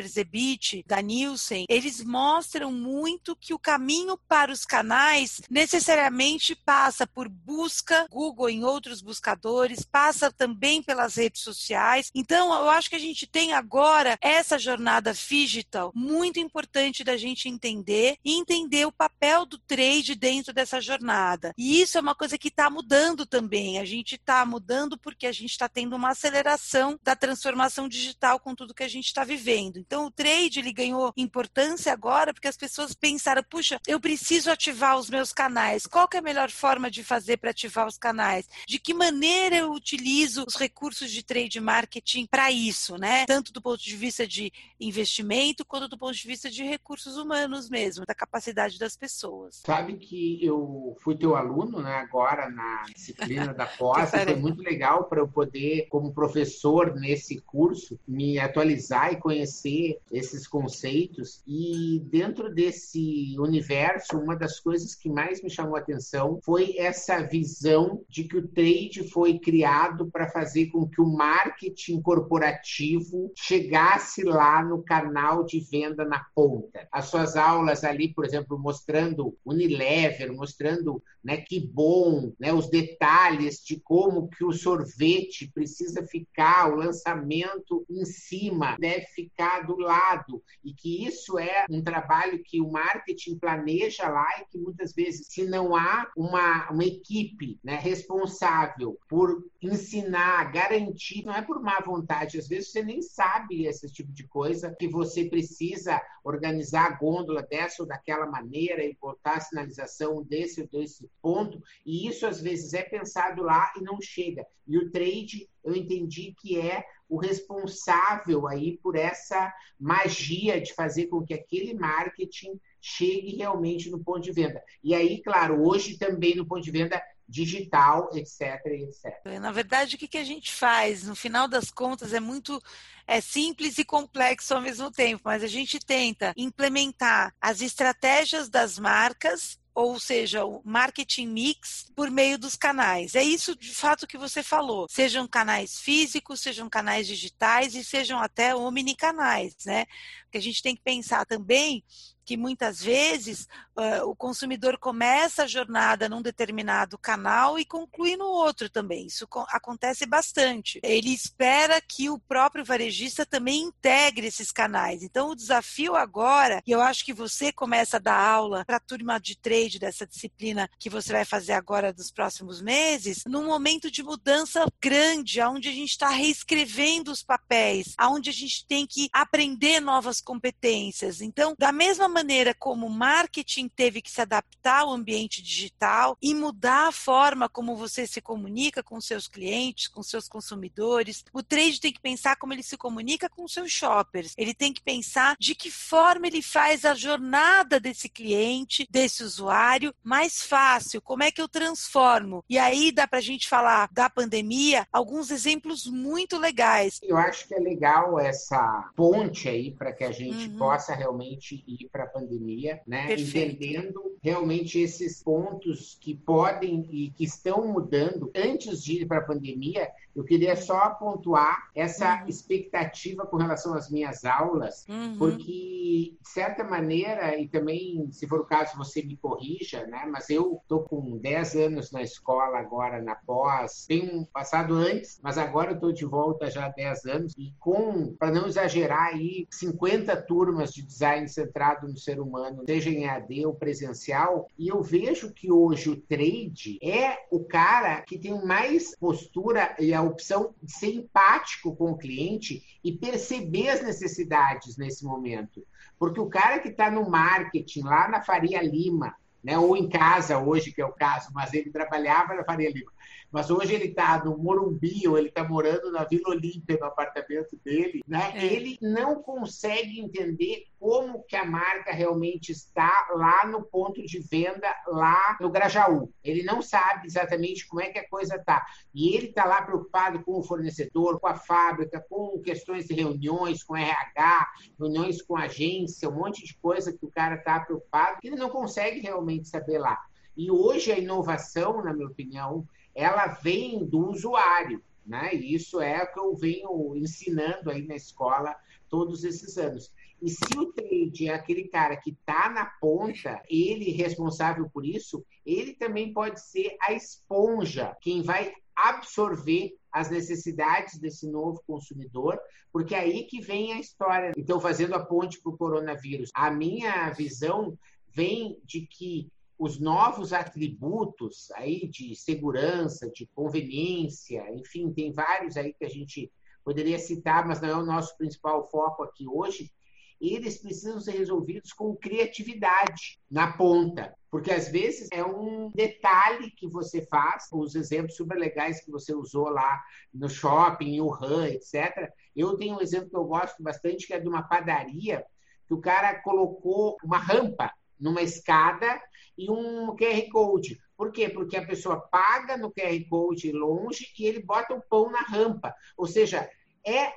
Zebit 0.07 0.85
da 0.87 1.01
Nielsen, 1.01 1.67
eles 1.69 2.03
mostram 2.03 2.73
muito 2.73 3.37
que 3.37 3.55
o 3.55 3.59
caminho 3.59 4.19
para 4.29 4.53
os 4.53 4.65
canais 4.65 5.41
necessariamente 5.51 6.55
passa 6.55 7.07
por 7.07 7.29
busca, 7.29 8.07
Google 8.11 8.49
em 8.49 8.65
outros 8.65 9.01
buscadores, 9.01 9.85
passa 9.85 10.33
também 10.33 10.83
pelas 10.83 11.17
redes 11.17 11.43
sociais. 11.43 12.11
Então, 12.15 12.53
eu 12.53 12.69
acho 12.71 12.91
que 12.91 12.97
a 12.97 13.01
gente 13.01 13.27
tem 13.27 13.53
agora 13.53 14.19
essa 14.21 14.59
jornada 14.59 15.13
digital 15.47 15.93
muito 15.95 16.39
importante 16.39 17.05
da 17.05 17.16
gente 17.17 17.49
entender 17.49 18.17
e 18.25 18.35
entender 18.39 18.87
o 18.87 18.93
papel 18.93 19.47
do 19.47 19.59
trade 19.59 20.15
dentro 20.15 20.53
dessa 20.53 20.81
jornada. 20.81 21.53
E 21.57 21.81
isso 21.81 21.99
é 21.99 22.01
uma 22.01 22.15
coisa 22.15 22.39
que 22.39 22.49
está 22.49 22.69
mudando 22.71 23.27
também. 23.27 23.79
A 23.79 23.85
gente 23.85 24.15
está 24.17 24.45
mudando 24.45 24.99
porque 24.99 25.27
a 25.27 25.33
gente 25.33 25.51
está 25.51 25.69
tendo 25.69 25.95
uma 25.97 26.11
aceleração 26.11 26.99
da 27.03 27.15
transformação 27.15 27.89
digital 27.89 28.41
com 28.41 28.55
tudo 28.55 28.75
que 28.75 28.83
a 28.83 28.89
gente 28.89 29.07
está 29.07 29.25
vivendo. 29.25 29.79
Então, 29.79 30.07
o 30.07 30.11
trade 30.11 30.59
ele 30.59 30.73
ganhou 30.73 31.13
importância 31.17 31.93
agora 31.93 32.33
porque 32.33 32.49
as 32.49 32.57
pessoas 32.57 32.95
pensaram: 32.95 33.43
puxa, 33.43 33.81
eu 33.87 34.01
preciso 34.01 34.51
ativar 34.51 34.99
os 34.99 35.09
meus 35.09 35.33
canais. 35.33 35.87
Qual 35.87 36.09
que 36.09 36.17
é 36.17 36.21
a 36.21 36.23
melhor 36.23 36.51
forma 36.51 36.91
de 36.91 37.05
fazer 37.05 37.37
para 37.37 37.51
ativar 37.51 37.87
os 37.87 37.99
canais? 37.99 38.49
De 38.67 38.79
que 38.79 38.93
maneira 38.93 39.57
eu 39.57 39.73
utilizo 39.73 40.45
os 40.47 40.57
recursos 40.57 41.11
de 41.11 41.23
trade 41.23 41.61
marketing 41.61 42.27
para 42.27 42.51
isso, 42.51 42.97
né? 42.97 43.25
Tanto 43.27 43.53
do 43.53 43.63
ponto 43.63 43.83
de 43.83 43.97
vista 43.97 44.27
de 44.27 44.53
investimento 44.81 45.65
quanto 45.65 45.89
do 45.89 45.99
ponto 45.99 46.15
de 46.15 46.27
vista 46.27 46.51
de 46.51 46.63
recursos 46.65 47.06
humanos 47.15 47.71
mesmo, 47.71 48.05
da 48.07 48.15
capacidade 48.15 48.79
das 48.79 48.97
pessoas. 48.97 49.63
Sabe 49.65 49.97
que 49.97 50.45
eu 50.45 50.97
fui 51.01 51.17
teu 51.17 51.37
aluno, 51.37 51.81
né, 51.81 51.95
agora 51.95 52.51
na 52.51 52.85
disciplina 52.93 53.55
da 53.55 53.67
pós, 53.79 54.11
foi 54.11 54.35
muito 54.35 54.63
legal 54.63 55.05
para 55.05 55.21
eu 55.21 55.29
poder, 55.29 55.87
como 55.89 56.13
professor 56.13 56.95
nesse 56.95 57.41
curso, 57.43 57.99
me 58.09 58.39
atualizar 58.39 59.13
e 59.13 59.21
conhecer 59.21 59.99
esses 60.11 60.47
conceitos. 60.47 61.43
E 61.47 62.01
dentro 62.07 62.53
desse 62.53 63.37
universo, 63.39 64.19
uma 64.19 64.35
das 64.35 64.59
coisas 64.59 64.95
que 64.95 65.09
mais 65.09 65.43
me 65.43 65.51
chamou 65.51 65.77
a 65.77 65.81
atenção 65.81 66.41
foi 66.43 66.77
essa 66.79 67.23
visão 67.23 68.03
de 68.09 68.25
que 68.25 68.37
o 68.37 68.49
trade 68.49 69.09
foi 69.11 69.39
criado 69.39 70.11
para 70.11 70.29
fazer 70.29 70.67
com 70.67 70.89
que 70.89 71.01
o 71.01 71.07
marketing 71.07 72.01
corporativo 72.01 73.33
chegasse 73.35 74.23
lá 74.23 74.63
no 74.65 74.83
canal 74.83 75.45
de 75.45 75.61
venda 75.61 76.05
na 76.05 76.25
ponta. 76.35 76.89
As 76.97 77.11
suas 77.11 77.37
aulas 77.37 77.85
ali, 77.85 78.15
por 78.15 78.25
exemplo, 78.25 78.59
mostrando 78.59 79.37
Unilever, 79.45 80.33
mostrando 80.33 81.03
né, 81.23 81.37
que 81.37 81.61
bom, 81.61 82.33
né, 82.41 82.55
os 82.55 82.71
detalhes 82.71 83.63
de 83.63 83.79
como 83.81 84.31
que 84.31 84.43
o 84.43 84.53
sorvete 84.53 85.51
precisa 85.53 86.07
ficar, 86.07 86.73
o 86.73 86.77
lançamento 86.77 87.85
em 87.91 88.03
cima 88.07 88.79
deve 88.81 89.05
ficar 89.09 89.67
do 89.67 89.77
lado. 89.77 90.43
E 90.65 90.73
que 90.73 91.05
isso 91.05 91.39
é 91.39 91.67
um 91.69 91.83
trabalho 91.83 92.43
que 92.43 92.63
o 92.63 92.71
marketing 92.71 93.39
planeja 93.39 94.09
lá 94.09 94.27
e 94.41 94.47
que 94.51 94.57
muitas 94.57 94.95
vezes, 94.95 95.27
se 95.27 95.45
não 95.45 95.77
há 95.77 96.11
uma, 96.17 96.71
uma 96.71 96.85
equipe 96.85 97.59
né, 97.63 97.75
responsável 97.77 98.99
por 99.07 99.45
ensinar, 99.61 100.51
garantir, 100.51 101.27
não 101.27 101.35
é 101.35 101.43
por 101.43 101.61
má 101.61 101.79
vontade, 101.81 102.39
às 102.39 102.49
vezes 102.49 102.71
você 102.71 102.83
nem 102.83 103.03
sabe 103.03 103.67
esse 103.67 103.87
tipo 103.93 104.11
de 104.13 104.27
coisa, 104.27 104.75
que 104.79 104.89
você 104.89 105.27
precisa 105.27 106.01
organizar 106.25 106.86
a 106.87 106.91
gôndola 106.91 107.43
dessa 107.43 107.83
ou 107.83 107.89
daquela 107.89 108.27
maneira 108.27 108.85
e 108.85 108.97
botar 109.01 109.35
a 109.35 109.41
sinalização 109.41 110.23
desse 110.23 110.63
ou 110.63 110.69
desse 110.69 111.09
ponto, 111.21 111.63
e 111.85 112.09
isso 112.09 112.27
às 112.27 112.41
vezes 112.41 112.75
é 112.75 112.83
pensado 112.83 113.43
lá 113.43 113.73
e 113.77 113.83
não 113.83 114.01
chega. 114.01 114.47
E 114.67 114.79
o 114.79 114.91
trade, 114.91 115.49
eu 115.65 115.75
entendi 115.75 116.35
que 116.39 116.59
é 116.59 116.85
o 117.09 117.19
responsável 117.19 118.47
aí 118.49 118.79
por 118.79 118.97
essa 118.97 119.53
magia 119.79 120.61
de 120.61 120.75
fazer 120.75 121.07
com 121.07 121.25
que 121.25 121.35
aquele 121.35 121.75
marketing 121.75 122.59
chegue 122.81 123.37
realmente 123.37 123.91
no 123.91 124.03
ponto 124.03 124.21
de 124.21 124.33
venda. 124.33 124.63
E 124.83 124.95
aí, 124.95 125.23
claro, 125.23 125.65
hoje 125.65 125.99
também 125.99 126.35
no 126.35 126.47
ponto 126.47 126.63
de 126.63 126.71
venda 126.71 127.03
digital, 127.29 128.11
etc, 128.15 128.65
etc. 128.67 129.41
Na 129.41 129.53
verdade, 129.53 129.97
o 129.97 129.99
que, 129.99 130.09
que 130.09 130.19
a 130.19 130.25
gente 130.25 130.53
faz? 130.53 131.05
No 131.05 131.17
final 131.17 131.49
das 131.49 131.71
contas, 131.71 132.13
é 132.13 132.21
muito 132.21 132.63
é 133.07 133.21
simples 133.21 133.79
e 133.79 133.85
complexo 133.85 134.55
ao 134.55 134.61
mesmo 134.61 134.91
tempo, 134.91 135.23
mas 135.25 135.43
a 135.43 135.47
gente 135.47 135.79
tenta 135.79 136.33
implementar 136.37 137.33
as 137.41 137.61
estratégias 137.61 138.49
das 138.49 138.79
marcas 138.79 139.59
ou 139.77 140.01
seja, 140.01 140.43
o 140.43 140.63
marketing 140.65 141.27
mix 141.27 141.93
por 141.95 142.11
meio 142.11 142.39
dos 142.39 142.57
canais. 142.57 143.15
É 143.15 143.23
isso 143.23 143.55
de 143.55 143.75
fato 143.75 144.07
que 144.07 144.17
você 144.17 144.43
falou. 144.43 144.87
Sejam 144.89 145.29
canais 145.29 145.79
físicos, 145.79 146.41
sejam 146.41 146.67
canais 146.67 147.07
digitais 147.07 147.75
e 147.75 147.85
sejam 147.85 148.19
até 148.19 148.57
omnicanais, 148.57 149.55
né? 149.67 149.85
Porque 150.23 150.39
a 150.39 150.41
gente 150.41 150.63
tem 150.63 150.75
que 150.75 150.81
pensar 150.81 151.27
também 151.27 151.85
que 152.27 152.37
muitas 152.37 152.83
vezes 152.83 153.47
uh, 153.77 154.05
o 154.05 154.17
consumidor 154.17 154.77
começa 154.79 155.45
a 155.45 155.47
jornada 155.47 156.09
num 156.09 156.21
determinado 156.21 156.99
canal 156.99 157.57
e 157.57 157.65
conclui 157.65 158.17
no 158.17 158.27
outro 158.27 158.69
também. 158.69 159.07
Isso 159.07 159.29
acontece 159.49 160.05
bastante. 160.05 160.81
Ele 160.83 161.15
espera 161.15 161.81
que 161.81 162.11
o 162.11 162.19
próprio 162.19 162.65
varejista 162.65 163.25
também 163.25 163.63
integre 163.63 164.27
esses 164.27 164.51
canais. 164.51 165.05
Então, 165.05 165.31
o 165.31 165.37
desafio 165.37 165.95
agora, 165.95 166.61
e 166.67 166.73
eu 166.73 166.81
acho 166.81 167.05
que 167.05 167.13
você 167.13 167.53
começa 167.53 167.99
a 167.99 168.01
dar 168.01 168.19
aula 168.19 168.65
para 168.65 168.79
a 168.79 168.81
turma 168.81 169.21
de 169.21 169.39
trade 169.39 169.79
dessa 169.79 170.05
disciplina 170.05 170.69
que 170.81 170.91
você 170.91 171.13
vai 171.13 171.25
fazer 171.25 171.53
agora 171.53 171.93
dos 171.93 172.11
próximos 172.11 172.61
meses, 172.61 173.23
num 173.27 173.47
momento 173.47 173.89
de 173.89 174.03
mudança 174.03 174.67
grande, 174.83 175.41
onde 175.43 175.69
a 175.69 175.73
gente 175.73 175.91
está 175.91 176.09
reescrevendo 176.09 177.13
os 177.13 177.23
papéis, 177.23 177.95
onde 178.01 178.31
a 178.31 178.33
gente 178.33 178.67
tem 178.67 178.85
que 178.85 179.09
aprender 179.13 179.79
novas 179.79 180.21
competências. 180.21 181.21
Então, 181.21 181.55
da 181.57 181.71
mesma 181.71 182.09
maneira 182.17 182.55
como 182.55 182.87
o 182.87 182.91
marketing 182.91 183.69
teve 183.69 184.01
que 184.01 184.11
se 184.11 184.23
adaptar 184.23 184.81
ao 184.81 184.91
ambiente 184.91 185.43
digital 185.43 186.17
e 186.23 186.35
mudar 186.35 186.89
a 186.89 186.93
forma 186.93 187.47
como 187.47 187.77
você 187.77 188.07
se 188.07 188.23
comunica 188.23 188.83
com 188.83 188.99
seus 189.03 189.29
clientes, 189.29 189.87
com 189.87 190.03
seus 190.03 190.27
consumidores, 190.27 191.23
o 191.31 191.43
trade 191.43 191.79
tem 191.79 191.93
que 191.93 192.01
pensar 192.01 192.37
como 192.37 192.55
ele 192.55 192.63
se 192.63 192.79
comunica 192.79 193.29
com 193.29 193.47
seus 193.47 193.71
shoppers. 193.71 194.33
Ele 194.39 194.55
tem 194.55 194.73
que 194.73 194.81
pensar 194.81 195.37
de 195.39 195.55
que 195.55 195.71
forma 195.71 196.27
ele 196.27 196.41
faz 196.41 196.87
a 196.87 196.95
jornada 196.95 197.79
desse 197.79 198.09
cliente, 198.09 198.89
desse 198.91 199.23
usuário, 199.23 199.95
mais 200.03 200.41
fácil. 200.41 201.03
Como 201.03 201.23
é 201.23 201.31
que 201.31 201.43
eu 201.43 201.49
transformo? 201.49 202.43
E 202.49 202.59
aí 202.59 202.91
dá 202.91 203.07
para 203.07 203.19
a 203.19 203.23
gente 203.23 203.47
falar 203.47 203.91
da 203.93 204.09
pandemia 204.09 204.87
alguns 204.91 205.31
exemplos 205.31 205.87
muito 205.87 206.39
legais. 206.39 206.99
Eu 207.03 207.19
acho 207.19 207.47
que 207.47 207.55
é 207.55 207.59
legal 207.59 208.19
essa 208.19 208.91
ponte 208.97 209.51
aí 209.51 209.71
para 209.71 209.93
que 209.93 210.05
a 210.05 210.13
gente 210.13 210.49
uhum. 210.49 210.57
possa 210.57 210.95
realmente 210.95 211.63
ir 211.67 211.89
para 211.91 212.06
a 212.07 212.09
pandemia, 212.09 212.81
né? 212.87 213.07
Perfeito. 213.07 213.63
Entendendo 213.63 214.17
realmente 214.23 214.81
esses 214.81 215.23
pontos 215.23 215.97
que 216.01 216.15
podem 216.15 216.89
e 216.91 217.11
que 217.11 217.25
estão 217.25 217.67
mudando 217.67 218.31
antes 218.35 218.83
de 218.83 219.03
ir 219.03 219.07
para 219.07 219.19
a 219.19 219.25
pandemia. 219.25 219.89
Eu 220.15 220.25
queria 220.25 220.57
só 220.57 220.91
pontuar 220.91 221.71
essa 221.75 222.23
uhum. 222.23 222.29
expectativa 222.29 223.27
com 223.27 223.37
relação 223.37 223.75
às 223.75 223.91
minhas 223.91 224.25
aulas, 224.25 224.87
uhum. 224.89 225.17
porque, 225.19 226.17
de 226.21 226.29
certa 226.29 226.65
maneira, 226.65 227.39
e 227.39 227.47
também, 227.47 228.11
se 228.11 228.27
for 228.27 228.41
o 228.41 228.47
caso, 228.47 228.77
você 228.79 229.03
me 229.03 229.17
corrija, 229.17 229.87
né? 229.87 230.09
Mas 230.11 230.31
eu 230.31 230.59
estou 230.63 230.85
com 230.85 231.19
10 231.19 231.57
anos 231.57 231.93
na 231.93 232.03
escola 232.03 232.59
agora, 232.59 233.03
na 233.03 233.15
pós. 233.15 233.85
Tenho 233.87 234.27
passado 234.33 234.75
antes, 234.75 235.21
mas 235.23 235.37
agora 235.37 235.73
eu 235.73 235.75
estou 235.75 235.93
de 235.93 236.07
volta 236.07 236.51
já 236.51 236.67
há 236.67 236.71
10 236.71 237.05
anos. 237.05 237.35
E 237.37 237.53
com, 237.61 238.15
para 238.17 238.33
não 238.33 238.47
exagerar 238.47 239.15
aí, 239.15 239.47
50 239.51 240.17
turmas 240.23 240.73
de 240.73 240.83
design 240.83 241.29
centrado 241.29 241.87
no 241.87 241.96
ser 241.99 242.21
humano, 242.21 242.65
seja 242.67 242.91
em 242.91 243.09
AD 243.09 243.47
ou 243.47 243.55
presencial, 243.55 244.49
e 244.59 244.69
eu 244.69 244.83
vejo 244.83 245.33
que 245.33 245.51
hoje 245.51 245.91
o 245.91 245.97
trade 245.97 246.79
é 246.83 247.19
o 247.31 247.45
cara 247.45 248.03
que 248.03 248.19
tem 248.19 248.45
mais 248.45 248.97
postura 248.97 249.75
e 249.79 249.93
a 249.93 250.03
opção 250.03 250.55
de 250.63 250.73
ser 250.73 250.95
empático 250.95 251.75
com 251.75 251.93
o 251.93 251.99
cliente 251.99 252.63
e 252.83 252.93
perceber 252.93 253.71
as 253.71 253.83
necessidades 253.83 254.77
nesse 254.77 255.05
momento. 255.05 255.65
Porque 255.99 256.21
o 256.21 256.29
cara 256.29 256.59
que 256.59 256.69
está 256.69 256.91
no 256.91 257.09
marketing, 257.09 257.83
lá 257.83 258.09
na 258.09 258.23
Faria 258.23 258.63
Lima, 258.63 259.15
né, 259.43 259.57
ou 259.59 259.77
em 259.77 259.89
casa 259.89 260.39
hoje, 260.39 260.73
que 260.73 260.83
é 260.83 260.87
o 260.87 260.93
caso, 260.93 261.31
mas 261.33 261.55
ele 261.55 261.71
trabalhava 261.71 262.35
na 262.35 262.45
Faria 262.45 262.71
Lima 262.71 262.91
mas 263.31 263.51
hoje 263.51 263.75
ele 263.75 263.87
está 263.87 264.25
no 264.25 264.37
Morumbi 264.39 265.07
ou 265.09 265.19
ele 265.19 265.29
está 265.29 265.45
morando 265.45 265.91
na 265.91 266.05
Vila 266.05 266.31
Olímpia, 266.31 266.79
no 266.81 266.87
apartamento 266.87 267.57
dele, 267.65 268.03
né? 268.07 268.33
É. 268.35 268.45
Ele 268.45 268.79
não 268.81 269.23
consegue 269.23 270.01
entender 270.01 270.67
como 270.79 271.23
que 271.25 271.37
a 271.37 271.45
marca 271.45 271.93
realmente 271.93 272.53
está 272.53 273.09
lá 273.15 273.47
no 273.47 273.63
ponto 273.63 274.05
de 274.05 274.19
venda, 274.21 274.69
lá 274.87 275.37
no 275.41 275.51
Grajaú. 275.51 276.13
Ele 276.23 276.43
não 276.43 276.63
sabe 276.63 277.07
exatamente 277.07 277.67
como 277.67 277.81
é 277.81 277.89
que 277.89 277.99
a 277.99 278.09
coisa 278.09 278.37
está. 278.37 278.65
E 278.95 279.17
ele 279.17 279.27
está 279.29 279.45
lá 279.45 279.63
preocupado 279.63 280.23
com 280.23 280.39
o 280.39 280.43
fornecedor, 280.43 281.19
com 281.19 281.27
a 281.27 281.35
fábrica, 281.35 282.05
com 282.09 282.41
questões 282.41 282.87
de 282.87 282.95
reuniões, 282.95 283.65
com 283.65 283.77
RH, 283.77 284.49
reuniões 284.79 285.23
com 285.23 285.37
agência, 285.37 286.09
um 286.09 286.15
monte 286.15 286.45
de 286.45 286.55
coisa 286.59 286.93
que 286.93 287.05
o 287.05 287.11
cara 287.11 287.37
está 287.37 287.59
preocupado, 287.61 288.21
que 288.21 288.29
ele 288.29 288.37
não 288.37 288.51
consegue 288.51 289.01
realmente 289.01 289.49
saber 289.49 289.79
lá. 289.79 289.99
E 290.37 290.51
hoje 290.51 290.93
a 290.93 290.99
inovação, 290.99 291.83
na 291.83 291.95
minha 291.95 292.07
opinião, 292.07 292.67
ela 292.97 293.27
vem 293.27 293.85
do 293.85 294.09
usuário, 294.09 294.83
né? 295.05 295.35
E 295.35 295.55
isso 295.55 295.81
é 295.81 296.03
o 296.03 296.13
que 296.13 296.19
eu 296.19 296.35
venho 296.35 296.97
ensinando 296.97 297.71
aí 297.71 297.87
na 297.87 297.95
escola 297.95 298.57
todos 298.89 299.23
esses 299.23 299.59
anos. 299.59 299.93
E 300.21 300.31
se 300.31 300.59
o 300.59 300.73
trade 300.73 301.29
é 301.29 301.35
aquele 301.35 301.69
cara 301.69 301.97
que 301.97 302.11
está 302.11 302.49
na 302.49 302.65
ponta, 302.65 303.43
ele 303.51 303.91
responsável 303.91 304.69
por 304.71 304.87
isso, 304.87 305.25
ele 305.45 305.75
também 305.75 306.13
pode 306.13 306.41
ser 306.41 306.75
a 306.81 306.95
esponja, 306.95 307.95
quem 308.01 308.23
vai 308.23 308.55
absorver 308.75 309.75
as 309.93 310.11
necessidades 310.11 310.99
desse 310.99 311.31
novo 311.31 311.63
consumidor, 311.67 312.39
porque 312.73 312.95
é 312.95 313.01
aí 313.01 313.25
que 313.25 313.41
vem 313.41 313.73
a 313.73 313.81
história. 313.81 314.33
Então, 314.37 314.61
fazendo 314.61 314.95
a 314.95 315.05
ponte 315.05 315.41
para 315.41 315.53
o 315.53 315.57
coronavírus, 315.57 316.31
a 316.35 316.51
minha 316.51 317.11
visão 317.11 317.79
vem 318.09 318.59
de 318.65 318.87
que 318.87 319.31
os 319.59 319.81
novos 319.81 320.33
atributos 320.33 321.51
aí 321.53 321.89
de 321.89 322.15
segurança, 322.15 323.11
de 323.11 323.27
conveniência, 323.35 324.45
enfim, 324.53 324.93
tem 324.93 325.13
vários 325.13 325.57
aí 325.57 325.73
que 325.73 325.85
a 325.85 325.89
gente 325.89 326.31
poderia 326.65 326.99
citar, 326.99 327.47
mas 327.47 327.61
não 327.61 327.69
é 327.69 327.77
o 327.77 327.87
nosso 327.87 328.17
principal 328.19 328.69
foco 328.71 329.03
aqui 329.03 329.27
hoje. 329.27 329.73
Eles 330.21 330.59
precisam 330.61 331.01
ser 331.01 331.13
resolvidos 331.13 331.73
com 331.73 331.95
criatividade 331.95 333.19
na 333.31 333.53
ponta, 333.53 334.15
porque 334.31 334.51
às 334.51 334.69
vezes 334.69 335.09
é 335.13 335.25
um 335.25 335.71
detalhe 335.75 336.51
que 336.51 336.67
você 336.67 337.07
faz, 337.07 337.49
os 337.53 337.75
exemplos 337.75 338.17
super 338.17 338.37
legais 338.37 338.83
que 338.83 338.91
você 338.91 339.15
usou 339.15 339.49
lá 339.49 339.81
no 340.13 340.29
shopping, 340.29 340.95
em 340.95 341.01
Wuhan, 341.01 341.49
etc. 341.49 342.11
Eu 342.35 342.57
tenho 342.57 342.77
um 342.77 342.81
exemplo 342.81 343.11
que 343.11 343.17
eu 343.17 343.25
gosto 343.25 343.63
bastante, 343.63 344.07
que 344.07 344.15
é 344.15 344.21
de 344.21 344.29
uma 344.29 344.43
padaria, 344.43 345.25
que 345.67 345.75
o 345.75 345.81
cara 345.81 346.21
colocou 346.23 346.97
uma 347.05 347.19
rampa 347.19 347.71
numa 347.99 348.23
escada 348.23 349.01
e 349.37 349.51
um 349.51 349.95
QR 349.97 350.29
Code. 350.31 350.81
Por 350.97 351.13
quê? 351.13 351.29
Porque 351.29 351.57
a 351.57 351.67
pessoa 351.67 352.01
paga 352.01 352.57
no 352.57 352.71
QR 352.71 352.99
Code 353.09 353.53
longe 353.53 354.09
e 354.19 354.27
ele 354.27 354.43
bota 354.43 354.75
o 354.75 354.81
pão 354.81 355.11
na 355.11 355.21
rampa. 355.21 355.75
Ou 355.97 356.07
seja, 356.07 356.49
é 356.85 357.13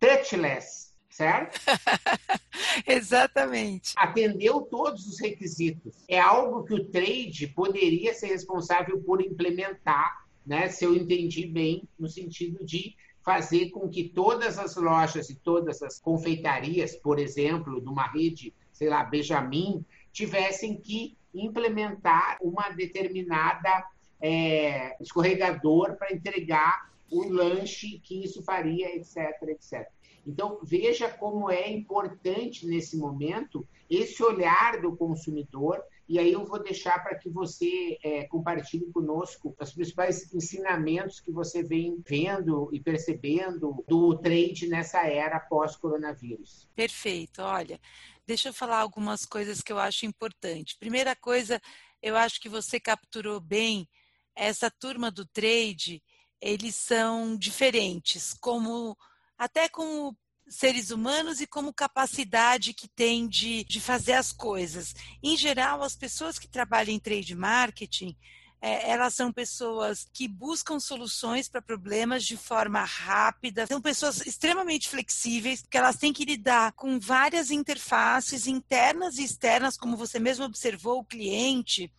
touchless, 0.00 0.94
certo? 1.10 1.60
Exatamente. 2.86 3.92
Atendeu 3.96 4.62
todos 4.62 5.06
os 5.06 5.20
requisitos. 5.20 6.04
É 6.08 6.18
algo 6.18 6.64
que 6.64 6.74
o 6.74 6.84
trade 6.88 7.48
poderia 7.48 8.14
ser 8.14 8.28
responsável 8.28 9.00
por 9.02 9.20
implementar, 9.20 10.26
né? 10.46 10.68
Se 10.68 10.84
eu 10.84 10.94
entendi 10.94 11.46
bem, 11.46 11.86
no 11.98 12.08
sentido 12.08 12.64
de 12.64 12.96
fazer 13.22 13.68
com 13.70 13.90
que 13.90 14.08
todas 14.08 14.58
as 14.58 14.76
lojas 14.76 15.28
e 15.28 15.34
todas 15.34 15.82
as 15.82 16.00
confeitarias, 16.00 16.96
por 16.96 17.18
exemplo, 17.18 17.78
de 17.78 17.86
uma 17.86 18.06
rede, 18.10 18.54
sei 18.72 18.88
lá, 18.88 19.04
Benjamin, 19.04 19.84
tivessem 20.12 20.80
que 20.80 21.14
implementar 21.40 22.38
uma 22.40 22.70
determinada 22.70 23.84
é, 24.20 24.96
escorregador 25.00 25.96
para 25.96 26.12
entregar 26.12 26.90
o 27.10 27.24
lanche 27.24 27.98
que 28.00 28.24
isso 28.24 28.42
faria, 28.42 28.94
etc, 28.94 29.16
etc. 29.48 29.88
Então, 30.26 30.58
veja 30.62 31.08
como 31.08 31.50
é 31.50 31.70
importante 31.70 32.66
nesse 32.66 32.96
momento 32.98 33.66
esse 33.88 34.22
olhar 34.22 34.80
do 34.80 34.94
consumidor. 34.94 35.82
E 36.08 36.18
aí 36.18 36.32
eu 36.32 36.44
vou 36.46 36.62
deixar 36.62 37.02
para 37.02 37.18
que 37.18 37.28
você 37.28 37.98
é, 38.02 38.24
compartilhe 38.24 38.90
conosco 38.92 39.54
os 39.60 39.72
principais 39.72 40.32
ensinamentos 40.32 41.20
que 41.20 41.30
você 41.30 41.62
vem 41.62 42.02
vendo 42.06 42.70
e 42.72 42.80
percebendo 42.80 43.84
do 43.86 44.16
trade 44.16 44.68
nessa 44.68 45.06
era 45.06 45.38
pós-coronavírus. 45.38 46.66
Perfeito. 46.74 47.42
Olha, 47.42 47.78
deixa 48.26 48.48
eu 48.48 48.54
falar 48.54 48.78
algumas 48.78 49.26
coisas 49.26 49.60
que 49.60 49.70
eu 49.70 49.78
acho 49.78 50.06
importante. 50.06 50.78
Primeira 50.78 51.14
coisa, 51.14 51.60
eu 52.02 52.16
acho 52.16 52.40
que 52.40 52.48
você 52.48 52.80
capturou 52.80 53.38
bem 53.38 53.86
essa 54.34 54.70
turma 54.70 55.10
do 55.10 55.26
trade, 55.26 56.02
eles 56.40 56.76
são 56.76 57.36
diferentes, 57.36 58.32
como 58.34 58.96
até 59.36 59.68
como 59.68 60.16
seres 60.48 60.90
humanos 60.90 61.40
e 61.40 61.46
como 61.46 61.72
capacidade 61.72 62.72
que 62.72 62.88
tem 62.88 63.28
de, 63.28 63.64
de 63.64 63.80
fazer 63.80 64.14
as 64.14 64.32
coisas. 64.32 64.94
Em 65.22 65.36
geral, 65.36 65.82
as 65.82 65.96
pessoas 65.96 66.38
que 66.38 66.48
trabalham 66.48 66.94
em 66.94 66.98
trade 66.98 67.34
marketing, 67.34 68.16
é, 68.60 68.90
elas 68.90 69.14
são 69.14 69.32
pessoas 69.32 70.08
que 70.12 70.26
buscam 70.26 70.80
soluções 70.80 71.48
para 71.48 71.62
problemas 71.62 72.24
de 72.24 72.36
forma 72.36 72.82
rápida, 72.82 73.66
são 73.66 73.80
pessoas 73.80 74.26
extremamente 74.26 74.88
flexíveis, 74.88 75.62
porque 75.62 75.78
elas 75.78 75.96
têm 75.96 76.12
que 76.12 76.24
lidar 76.24 76.72
com 76.72 76.98
várias 76.98 77.50
interfaces 77.50 78.46
internas 78.46 79.18
e 79.18 79.24
externas, 79.24 79.76
como 79.76 79.96
você 79.96 80.18
mesmo 80.18 80.44
observou, 80.44 81.00
o 81.00 81.04
cliente, 81.04 81.92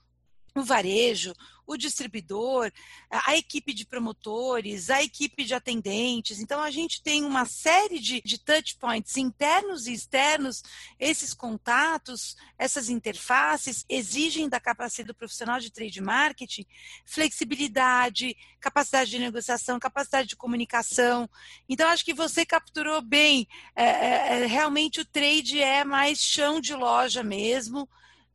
o 0.55 0.63
varejo, 0.63 1.33
o 1.69 1.77
distribuidor, 1.77 2.71
a 3.11 3.37
equipe 3.37 3.73
de 3.73 3.85
promotores, 3.85 4.89
a 4.89 5.03
equipe 5.03 5.45
de 5.45 5.53
atendentes. 5.53 6.39
Então, 6.39 6.61
a 6.61 6.71
gente 6.71 7.03
tem 7.03 7.23
uma 7.23 7.45
série 7.45 7.99
de, 7.99 8.21
de 8.21 8.39
touch 8.39 8.75
points 8.77 9.15
internos 9.17 9.85
e 9.85 9.93
externos. 9.93 10.63
Esses 10.99 11.31
contatos, 11.31 12.35
essas 12.57 12.89
interfaces, 12.89 13.85
exigem 13.87 14.49
da 14.49 14.59
capacidade 14.59 15.07
do 15.07 15.13
profissional 15.13 15.59
de 15.59 15.71
trade 15.71 16.01
marketing 16.01 16.65
flexibilidade, 17.05 18.35
capacidade 18.59 19.11
de 19.11 19.19
negociação, 19.19 19.79
capacidade 19.79 20.27
de 20.27 20.35
comunicação. 20.35 21.29
Então, 21.67 21.87
acho 21.89 22.03
que 22.03 22.15
você 22.15 22.47
capturou 22.47 22.99
bem. 22.99 23.47
É, 23.75 23.83
é, 23.83 24.41
é 24.41 24.45
realmente, 24.47 25.01
o 25.01 25.05
trade 25.05 25.61
é 25.61 25.83
mais 25.83 26.17
chão 26.19 26.59
de 26.59 26.73
loja 26.73 27.21
mesmo 27.21 27.87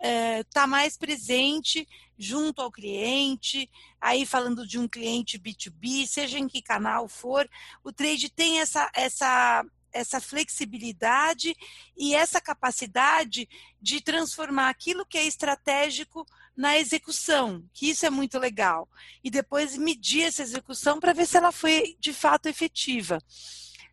está 0.05 0.09
é, 0.09 0.45
tá 0.45 0.67
mais 0.67 0.97
presente 0.97 1.89
junto 2.19 2.63
ao 2.63 2.71
cliente, 2.71 3.71
aí 4.01 4.25
falando 4.25 4.67
de 4.67 4.79
um 4.79 4.89
cliente 4.89 5.39
B2B, 5.39 6.07
seja 6.07 6.39
em 6.39 6.49
que 6.49 6.63
canal 6.63 7.09
for, 7.09 7.49
o 7.83 7.93
trade 7.93 8.31
tem 8.31 8.61
essa, 8.61 8.91
essa, 8.95 9.65
essa 9.93 10.21
flexibilidade 10.21 11.57
e 11.97 12.15
essa 12.15 12.41
capacidade 12.41 13.49
de 13.81 14.01
transformar 14.01 14.69
aquilo 14.69 15.07
que 15.07 15.19
é 15.19 15.25
estratégico 15.25 16.25
na 16.57 16.79
execução, 16.79 17.65
que 17.73 17.91
isso 17.91 18.07
é 18.07 18.11
muito 18.11 18.39
legal. 18.39 18.89
E 19.23 19.31
depois 19.31 19.77
medir 19.77 20.23
essa 20.23 20.43
execução 20.43 21.01
para 21.01 21.13
ver 21.13 21.27
se 21.27 21.37
ela 21.37 21.51
foi 21.51 21.97
de 21.99 22.13
fato 22.13 22.47
efetiva. 22.47 23.19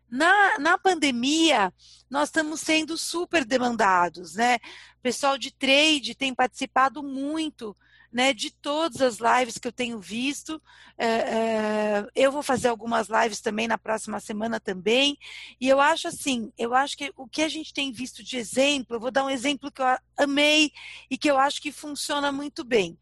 Na, 0.08 0.58
na 0.58 0.76
pandemia, 0.76 1.72
nós 2.10 2.28
estamos 2.28 2.60
sendo 2.60 2.98
super 2.98 3.44
demandados, 3.44 4.34
né? 4.34 4.56
O 4.98 5.02
pessoal 5.02 5.38
de 5.38 5.50
trade 5.50 6.14
tem 6.14 6.34
participado 6.34 7.02
muito 7.02 7.74
né, 8.12 8.34
de 8.34 8.50
todas 8.50 9.00
as 9.00 9.16
lives 9.18 9.56
que 9.56 9.66
eu 9.66 9.72
tenho 9.72 9.98
visto. 9.98 10.62
É, 10.98 11.06
é, 11.06 12.06
eu 12.14 12.30
vou 12.30 12.42
fazer 12.42 12.68
algumas 12.68 13.08
lives 13.08 13.40
também 13.40 13.66
na 13.66 13.78
próxima 13.78 14.20
semana 14.20 14.60
também. 14.60 15.16
E 15.60 15.68
eu 15.68 15.80
acho 15.80 16.08
assim, 16.08 16.52
eu 16.58 16.74
acho 16.74 16.96
que 16.96 17.10
o 17.16 17.26
que 17.26 17.42
a 17.42 17.48
gente 17.48 17.72
tem 17.72 17.90
visto 17.90 18.22
de 18.22 18.36
exemplo, 18.36 18.96
eu 18.96 19.00
vou 19.00 19.10
dar 19.10 19.24
um 19.24 19.30
exemplo 19.30 19.72
que 19.72 19.80
eu 19.80 19.86
amei 20.16 20.70
e 21.10 21.16
que 21.16 21.30
eu 21.30 21.38
acho 21.38 21.62
que 21.62 21.72
funciona 21.72 22.30
muito 22.30 22.62
bem. 22.62 22.98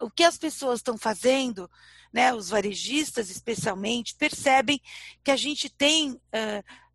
O 0.00 0.10
que 0.10 0.24
as 0.24 0.36
pessoas 0.36 0.80
estão 0.80 0.98
fazendo 0.98 1.70
né, 2.12 2.34
os 2.34 2.48
varejistas 2.48 3.30
especialmente, 3.30 4.14
percebem 4.14 4.80
que 5.22 5.30
a 5.30 5.36
gente 5.36 5.68
tem, 5.68 6.12
uh, 6.12 6.20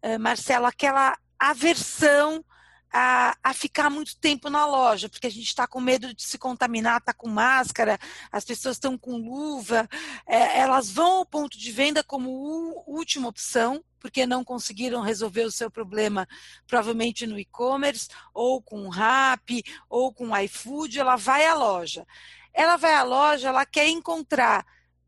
uh, 0.03 0.20
Marcelo, 0.20 0.65
aquela 0.65 1.18
aversão 1.38 2.44
a, 2.93 3.35
a, 3.43 3.53
ficar 3.55 3.89
muito 3.89 4.15
tempo 4.17 4.51
na 4.51 4.67
loja, 4.67 5.09
porque 5.09 5.25
a 5.25 5.31
gente 5.31 5.47
está 5.47 5.65
com 5.65 5.81
medo 5.81 6.13
de 6.13 6.21
se 6.21 6.38
contaminar, 6.38 7.00
está 7.00 7.12
com 7.12 7.27
máscara, 7.27 7.97
as 8.31 8.45
pessoas 8.45 8.75
estão 8.75 8.95
com 8.95 9.17
luva, 9.17 9.89
é, 10.27 10.59
elas 10.59 10.91
vão 10.91 11.13
ao 11.13 11.25
ponto 11.25 11.57
de 11.57 11.71
venda 11.71 12.03
como 12.03 12.83
última 12.85 13.27
opção, 13.27 13.83
porque 14.00 14.27
não 14.27 14.43
conseguiram 14.43 15.01
resolver 15.01 15.43
o 15.43 15.51
seu 15.51 15.71
problema, 15.71 16.27
provavelmente 16.67 17.25
no 17.25 17.39
e-commerce, 17.39 18.09
ou 18.31 18.62
com 18.62 18.85
o 18.85 18.89
Rap, 18.89 19.63
ou 19.89 20.13
com 20.13 20.29
o 20.29 20.38
iFood, 20.38 21.00
ela 21.00 21.15
vai 21.15 21.47
à 21.47 21.55
loja. 21.55 22.05
Ela 22.53 22.77
vai 22.77 22.93
à 22.93 23.01
loja, 23.01 23.47
ela 23.47 23.65
quer 23.65 23.88
encontrar 23.88 24.63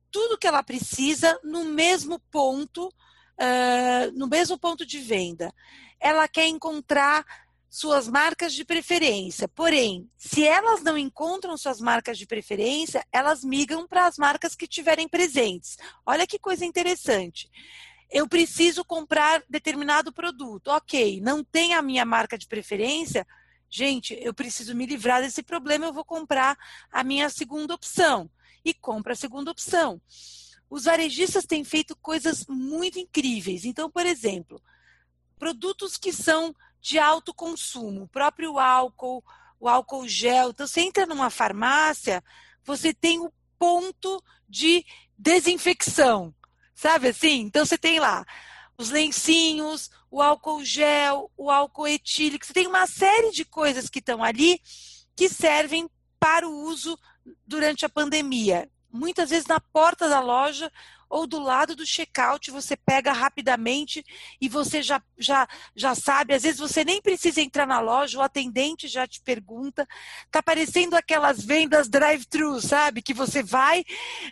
tudo 0.09 0.37
que 0.37 0.47
ela 0.47 0.63
precisa 0.63 1.39
no 1.43 1.65
mesmo 1.65 2.17
ponto, 2.31 2.87
uh, 2.87 4.11
no 4.17 4.27
mesmo 4.27 4.57
ponto 4.57 4.85
de 4.85 4.97
venda. 4.97 5.53
Ela 5.99 6.27
quer 6.27 6.47
encontrar 6.47 7.25
suas 7.75 8.07
marcas 8.07 8.53
de 8.53 8.63
preferência. 8.63 9.49
Porém, 9.49 10.09
se 10.15 10.47
elas 10.47 10.81
não 10.81 10.97
encontram 10.97 11.57
suas 11.57 11.81
marcas 11.81 12.17
de 12.17 12.25
preferência, 12.25 13.05
elas 13.11 13.43
migram 13.43 13.85
para 13.85 14.07
as 14.07 14.17
marcas 14.17 14.55
que 14.55 14.65
tiverem 14.65 15.09
presentes. 15.09 15.77
Olha 16.05 16.25
que 16.25 16.39
coisa 16.39 16.63
interessante. 16.63 17.51
Eu 18.09 18.29
preciso 18.29 18.85
comprar 18.85 19.43
determinado 19.49 20.13
produto. 20.13 20.69
Ok, 20.69 21.19
não 21.19 21.43
tem 21.43 21.73
a 21.73 21.81
minha 21.81 22.05
marca 22.05 22.37
de 22.37 22.47
preferência. 22.47 23.27
Gente, 23.69 24.17
eu 24.21 24.33
preciso 24.33 24.73
me 24.73 24.85
livrar 24.85 25.21
desse 25.21 25.43
problema, 25.43 25.85
eu 25.85 25.93
vou 25.93 26.05
comprar 26.05 26.57
a 26.89 27.03
minha 27.03 27.29
segunda 27.29 27.73
opção 27.73 28.29
e 28.63 28.73
compra 28.73 29.11
a 29.11 29.17
segunda 29.17 29.51
opção. 29.51 30.01
Os 30.69 30.85
varejistas 30.85 31.43
têm 31.45 31.65
feito 31.65 31.93
coisas 31.97 32.45
muito 32.47 32.97
incríveis. 32.97 33.65
Então, 33.65 33.91
por 33.91 34.05
exemplo, 34.05 34.61
produtos 35.37 35.97
que 35.97 36.13
são 36.13 36.55
de 36.85 36.99
alto 36.99 37.33
consumo, 37.33 38.03
o 38.03 38.07
próprio 38.07 38.59
álcool, 38.59 39.23
o 39.59 39.67
álcool 39.67 40.07
gel. 40.07 40.51
Então, 40.51 40.67
você 40.67 40.81
entra 40.81 41.07
numa 41.07 41.31
farmácia, 41.31 42.23
você 42.63 42.93
tem 42.93 43.19
o 43.19 43.33
ponto 43.57 44.23
de 44.47 44.85
desinfecção, 45.17 46.31
sabe 46.75 47.07
assim? 47.07 47.39
Então, 47.41 47.65
você 47.65 47.75
tem 47.75 47.99
lá 47.99 48.23
os 48.77 48.91
lencinhos, 48.91 49.89
o 50.11 50.21
álcool 50.21 50.63
gel, 50.63 51.31
o 51.35 51.49
álcool 51.49 51.87
etílico. 51.87 52.45
Você 52.45 52.53
tem 52.53 52.67
uma 52.67 52.85
série 52.85 53.31
de 53.31 53.43
coisas 53.45 53.89
que 53.89 53.97
estão 53.97 54.23
ali 54.23 54.61
que 55.15 55.27
servem 55.27 55.89
para 56.19 56.47
o 56.47 56.65
uso 56.65 56.99
durante 57.47 57.83
a 57.83 57.89
pandemia. 57.89 58.69
Muitas 58.91 59.31
vezes 59.31 59.47
na 59.47 59.59
porta 59.59 60.07
da 60.07 60.19
loja 60.19 60.71
ou 61.09 61.27
do 61.27 61.39
lado 61.39 61.75
do 61.75 61.85
checkout 61.85 62.51
você 62.51 62.75
pega 62.75 63.11
rapidamente 63.11 64.03
e 64.39 64.49
você 64.49 64.81
já, 64.81 65.01
já, 65.17 65.47
já 65.75 65.95
sabe. 65.95 66.33
Às 66.33 66.43
vezes 66.43 66.59
você 66.59 66.83
nem 66.83 67.01
precisa 67.01 67.41
entrar 67.41 67.65
na 67.65 67.79
loja, 67.79 68.17
o 68.17 68.21
atendente 68.21 68.87
já 68.87 69.07
te 69.07 69.21
pergunta. 69.21 69.87
Tá 70.31 70.41
parecendo 70.41 70.95
aquelas 70.95 71.43
vendas 71.43 71.87
drive-thru, 71.87 72.61
sabe? 72.61 73.01
Que 73.01 73.13
você 73.13 73.43
vai, 73.43 73.83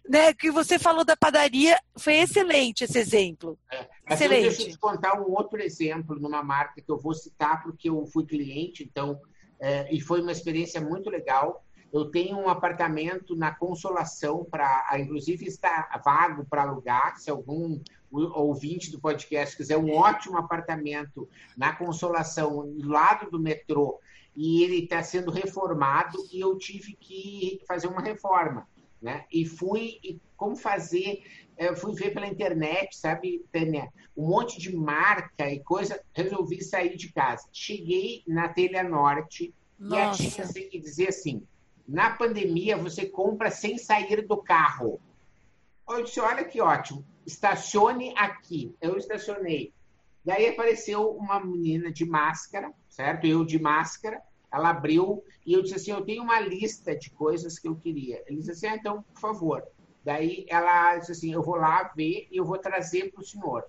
né? 0.07 0.33
Que 0.33 0.51
você 0.51 0.77
falou 0.79 1.03
da 1.03 1.15
padaria, 1.15 1.79
foi 1.97 2.15
excelente 2.15 2.83
esse 2.83 2.97
exemplo. 2.97 3.57
É. 3.71 3.87
Excelente. 4.09 4.41
Deixa 4.41 4.61
eu 4.63 4.69
te 4.71 4.77
contar 4.77 5.19
um 5.19 5.31
outro 5.31 5.61
exemplo 5.61 6.19
numa 6.19 6.43
marca 6.43 6.81
que 6.81 6.91
eu 6.91 6.99
vou 6.99 7.13
citar 7.13 7.63
porque 7.63 7.89
eu 7.89 8.05
fui 8.07 8.25
cliente, 8.25 8.83
então, 8.83 9.19
é, 9.59 9.93
e 9.93 10.01
foi 10.01 10.21
uma 10.21 10.31
experiência 10.31 10.81
muito 10.81 11.09
legal. 11.09 11.63
Eu 11.93 12.05
tenho 12.05 12.39
um 12.39 12.49
apartamento 12.49 13.35
na 13.35 13.53
Consolação, 13.53 14.43
para, 14.43 14.89
inclusive 14.99 15.45
está 15.45 16.01
vago 16.03 16.43
para 16.43 16.63
alugar. 16.63 17.19
Se 17.19 17.29
algum 17.29 17.79
ouvinte 18.11 18.89
do 18.91 18.99
podcast 18.99 19.55
quiser 19.55 19.77
um 19.77 19.93
ótimo 19.93 20.39
apartamento 20.39 21.29
na 21.55 21.75
Consolação, 21.75 22.67
do 22.73 22.89
lado 22.89 23.29
do 23.29 23.39
metrô, 23.39 23.99
e 24.35 24.63
ele 24.63 24.85
está 24.85 25.03
sendo 25.03 25.29
reformado, 25.29 26.17
e 26.31 26.39
eu 26.39 26.57
tive 26.57 26.97
que 26.99 27.61
fazer 27.67 27.85
uma 27.85 28.01
reforma. 28.01 28.67
Né? 28.99 29.25
E 29.31 29.45
fui, 29.45 29.99
e 30.03 30.19
como 30.35 30.55
fazer, 30.55 31.21
eu 31.57 31.75
fui 31.75 31.93
ver 31.93 32.11
pela 32.11 32.25
internet, 32.25 32.97
sabe, 32.97 33.45
Tânia, 33.51 33.87
um 34.17 34.29
monte 34.29 34.59
de 34.59 34.75
marca 34.75 35.47
e 35.51 35.59
coisa, 35.59 36.01
resolvi 36.11 36.63
sair 36.63 36.97
de 36.97 37.11
casa. 37.11 37.47
Cheguei 37.51 38.23
na 38.27 38.49
Telha 38.49 38.81
Norte 38.81 39.53
Nossa. 39.77 40.23
e 40.23 40.27
a 40.27 40.45
tia 40.45 40.69
que 40.69 40.79
dizer 40.79 41.09
assim, 41.09 41.45
na 41.87 42.11
pandemia, 42.11 42.77
você 42.77 43.05
compra 43.05 43.51
sem 43.51 43.77
sair 43.77 44.25
do 44.25 44.37
carro. 44.37 44.99
Eu 45.89 46.03
disse, 46.03 46.19
olha 46.19 46.45
que 46.45 46.61
ótimo, 46.61 47.05
estacione 47.25 48.13
aqui. 48.17 48.75
Eu 48.81 48.97
estacionei. 48.97 49.73
Daí 50.23 50.47
apareceu 50.47 51.11
uma 51.11 51.39
menina 51.43 51.91
de 51.91 52.05
máscara, 52.05 52.71
certo? 52.87 53.27
Eu 53.27 53.43
de 53.43 53.59
máscara. 53.59 54.21
Ela 54.51 54.69
abriu 54.69 55.23
e 55.45 55.53
eu 55.53 55.61
disse 55.61 55.75
assim, 55.75 55.91
eu 55.91 56.05
tenho 56.05 56.23
uma 56.23 56.39
lista 56.39 56.95
de 56.95 57.09
coisas 57.09 57.59
que 57.59 57.67
eu 57.67 57.75
queria. 57.75 58.23
Ele 58.27 58.37
disse 58.37 58.51
assim, 58.51 58.67
ah, 58.67 58.75
então, 58.75 59.03
por 59.13 59.19
favor. 59.19 59.63
Daí 60.05 60.45
ela 60.47 60.97
disse 60.97 61.11
assim, 61.11 61.33
eu 61.33 61.41
vou 61.41 61.55
lá 61.55 61.91
ver 61.95 62.27
e 62.31 62.37
eu 62.37 62.45
vou 62.45 62.57
trazer 62.57 63.11
para 63.11 63.21
o 63.21 63.25
senhor. 63.25 63.65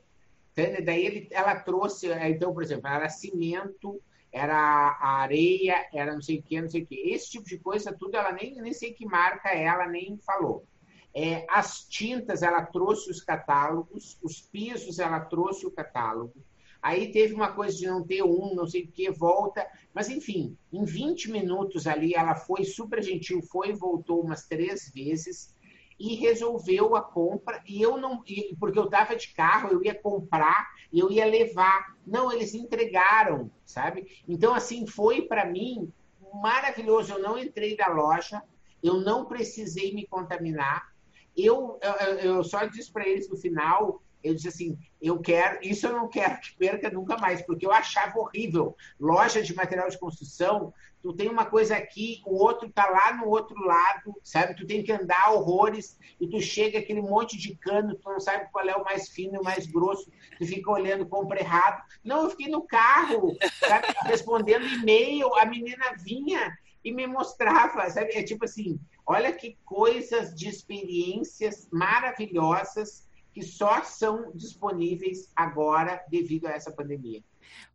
Daí 0.54 1.04
ele, 1.04 1.28
ela 1.33 1.56
trouxe, 1.56 2.06
então, 2.28 2.52
por 2.54 2.62
exemplo, 2.62 2.87
era 2.87 3.09
cimento, 3.09 4.00
era 4.34 4.56
a 5.00 5.20
areia, 5.20 5.86
era 5.94 6.12
não 6.12 6.20
sei 6.20 6.40
o 6.40 6.42
que, 6.42 6.60
não 6.60 6.68
sei 6.68 6.82
o 6.82 6.86
que. 6.86 6.96
Esse 6.96 7.30
tipo 7.30 7.46
de 7.46 7.56
coisa, 7.56 7.96
tudo, 7.96 8.16
ela 8.16 8.32
nem, 8.32 8.56
nem 8.56 8.72
sei 8.72 8.92
que 8.92 9.06
marca 9.06 9.50
ela 9.50 9.86
nem 9.86 10.18
falou. 10.18 10.66
É, 11.14 11.46
as 11.48 11.84
tintas, 11.84 12.42
ela 12.42 12.66
trouxe 12.66 13.08
os 13.08 13.22
catálogos, 13.22 14.18
os 14.20 14.40
pisos, 14.40 14.98
ela 14.98 15.20
trouxe 15.20 15.64
o 15.64 15.70
catálogo. 15.70 16.34
Aí 16.82 17.12
teve 17.12 17.32
uma 17.32 17.52
coisa 17.52 17.76
de 17.78 17.86
não 17.86 18.04
ter 18.04 18.24
um, 18.24 18.54
não 18.56 18.66
sei 18.66 18.82
o 18.82 18.88
que, 18.88 19.08
volta. 19.08 19.64
Mas, 19.94 20.08
enfim, 20.08 20.58
em 20.72 20.84
20 20.84 21.30
minutos 21.30 21.86
ali, 21.86 22.12
ela 22.14 22.34
foi 22.34 22.64
super 22.64 23.00
gentil, 23.02 23.40
foi 23.40 23.68
e 23.70 23.72
voltou 23.74 24.20
umas 24.20 24.48
três 24.48 24.90
vezes. 24.92 25.54
e 25.96 26.16
resolveu 26.16 26.96
a 26.96 27.02
compra 27.02 27.62
e 27.68 27.80
eu 27.80 27.96
não 27.96 28.20
porque 28.58 28.78
eu 28.78 28.86
estava 28.86 29.14
de 29.14 29.32
carro 29.32 29.70
eu 29.70 29.84
ia 29.84 29.94
comprar 29.94 30.68
eu 30.92 31.10
ia 31.10 31.24
levar. 31.24 31.94
Não 32.06 32.32
eles 32.32 32.54
entregaram 32.54 33.50
sabe? 33.64 34.22
Então 34.28 34.54
assim 34.54 34.86
foi 34.86 35.22
para 35.22 35.44
mim 35.44 35.92
maravilhoso. 36.32 37.12
Eu 37.12 37.18
não 37.18 37.38
entrei 37.38 37.76
da 37.76 37.88
loja 37.88 38.42
eu 38.84 39.00
não 39.00 39.24
precisei 39.24 39.94
me 39.94 40.06
contaminar. 40.06 40.92
Eu 41.34 41.80
eu, 41.82 42.18
eu 42.18 42.44
só 42.44 42.66
disse 42.66 42.92
para 42.92 43.08
eles 43.08 43.28
no 43.30 43.36
final 43.36 44.02
eu 44.25 44.35
disse 44.35 44.49
assim, 44.49 44.78
eu 45.02 45.21
quero, 45.21 45.59
isso 45.62 45.87
eu 45.87 45.93
não 45.93 46.09
quero 46.09 46.40
que 46.40 46.57
perca 46.57 46.88
nunca 46.88 47.19
mais, 47.19 47.43
porque 47.43 47.66
eu 47.66 47.71
achava 47.71 48.19
horrível. 48.19 48.75
Loja 48.99 49.43
de 49.43 49.54
material 49.54 49.90
de 49.90 49.99
construção, 49.99 50.73
tu 51.02 51.12
tem 51.12 51.28
uma 51.28 51.45
coisa 51.45 51.76
aqui, 51.76 52.23
o 52.25 52.35
outro 52.35 52.71
tá 52.71 52.88
lá 52.88 53.14
no 53.14 53.28
outro 53.28 53.54
lado, 53.62 54.14
sabe? 54.25 54.57
Tu 54.57 54.66
tem 54.66 54.83
que 54.83 54.90
andar 54.90 55.33
horrores 55.33 55.99
e 56.19 56.26
tu 56.26 56.40
chega 56.40 56.78
aquele 56.78 57.02
monte 57.02 57.37
de 57.37 57.54
cano, 57.54 57.95
tu 57.95 58.09
não 58.09 58.19
sabe 58.19 58.50
qual 58.50 58.66
é 58.66 58.75
o 58.75 58.83
mais 58.83 59.11
fino 59.11 59.35
e 59.35 59.38
o 59.38 59.45
mais 59.45 59.66
grosso, 59.66 60.11
tu 60.38 60.47
fica 60.47 60.71
olhando, 60.71 61.07
compra 61.07 61.38
errado. 61.38 61.83
Não, 62.02 62.23
eu 62.23 62.31
fiquei 62.31 62.49
no 62.49 62.62
carro, 62.62 63.37
sabe? 63.61 63.88
respondendo 64.09 64.66
e-mail, 64.66 65.35
a 65.35 65.45
menina 65.45 65.95
vinha 66.02 66.57
e 66.83 66.90
me 66.90 67.07
mostrava, 67.07 67.90
sabe? 67.90 68.12
É 68.14 68.23
tipo 68.23 68.47
assim, 68.47 68.81
olha 69.07 69.31
que 69.33 69.59
coisas 69.66 70.35
de 70.35 70.49
experiências 70.49 71.69
maravilhosas 71.71 73.03
que 73.34 73.42
só 73.42 73.82
são 73.82 74.30
disponíveis 74.32 75.28
agora 75.34 76.00
devido 76.08 76.46
a 76.46 76.52
essa 76.52 76.70
pandemia. 76.70 77.22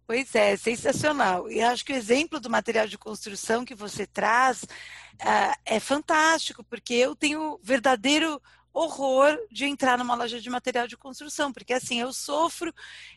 Pois 0.08 0.34
é, 0.34 0.56
sensacional. 0.56 1.52
E 1.52 1.62
acho 1.62 1.86
que 1.86 1.94
o 1.94 1.96
exemplo 1.96 2.40
do 2.40 2.50
material 2.50 2.88
de 2.88 2.98
construção 2.98 3.66
que 3.66 3.76
você 3.76 4.08
traz 4.08 4.64
uh, 4.64 5.56
é 5.66 5.80
fantástico, 5.80 6.64
porque 6.64 6.94
eu 6.94 7.16
tenho 7.16 7.60
verdadeiro 7.62 8.42
horror 8.74 9.38
de 9.52 9.66
entrar 9.66 9.98
numa 9.98 10.16
loja 10.16 10.40
de 10.40 10.50
material 10.50 10.88
de 10.88 10.98
construção, 10.98 11.52
porque 11.52 11.74
assim, 11.74 12.00
eu 12.00 12.14
sofro, 12.14 12.74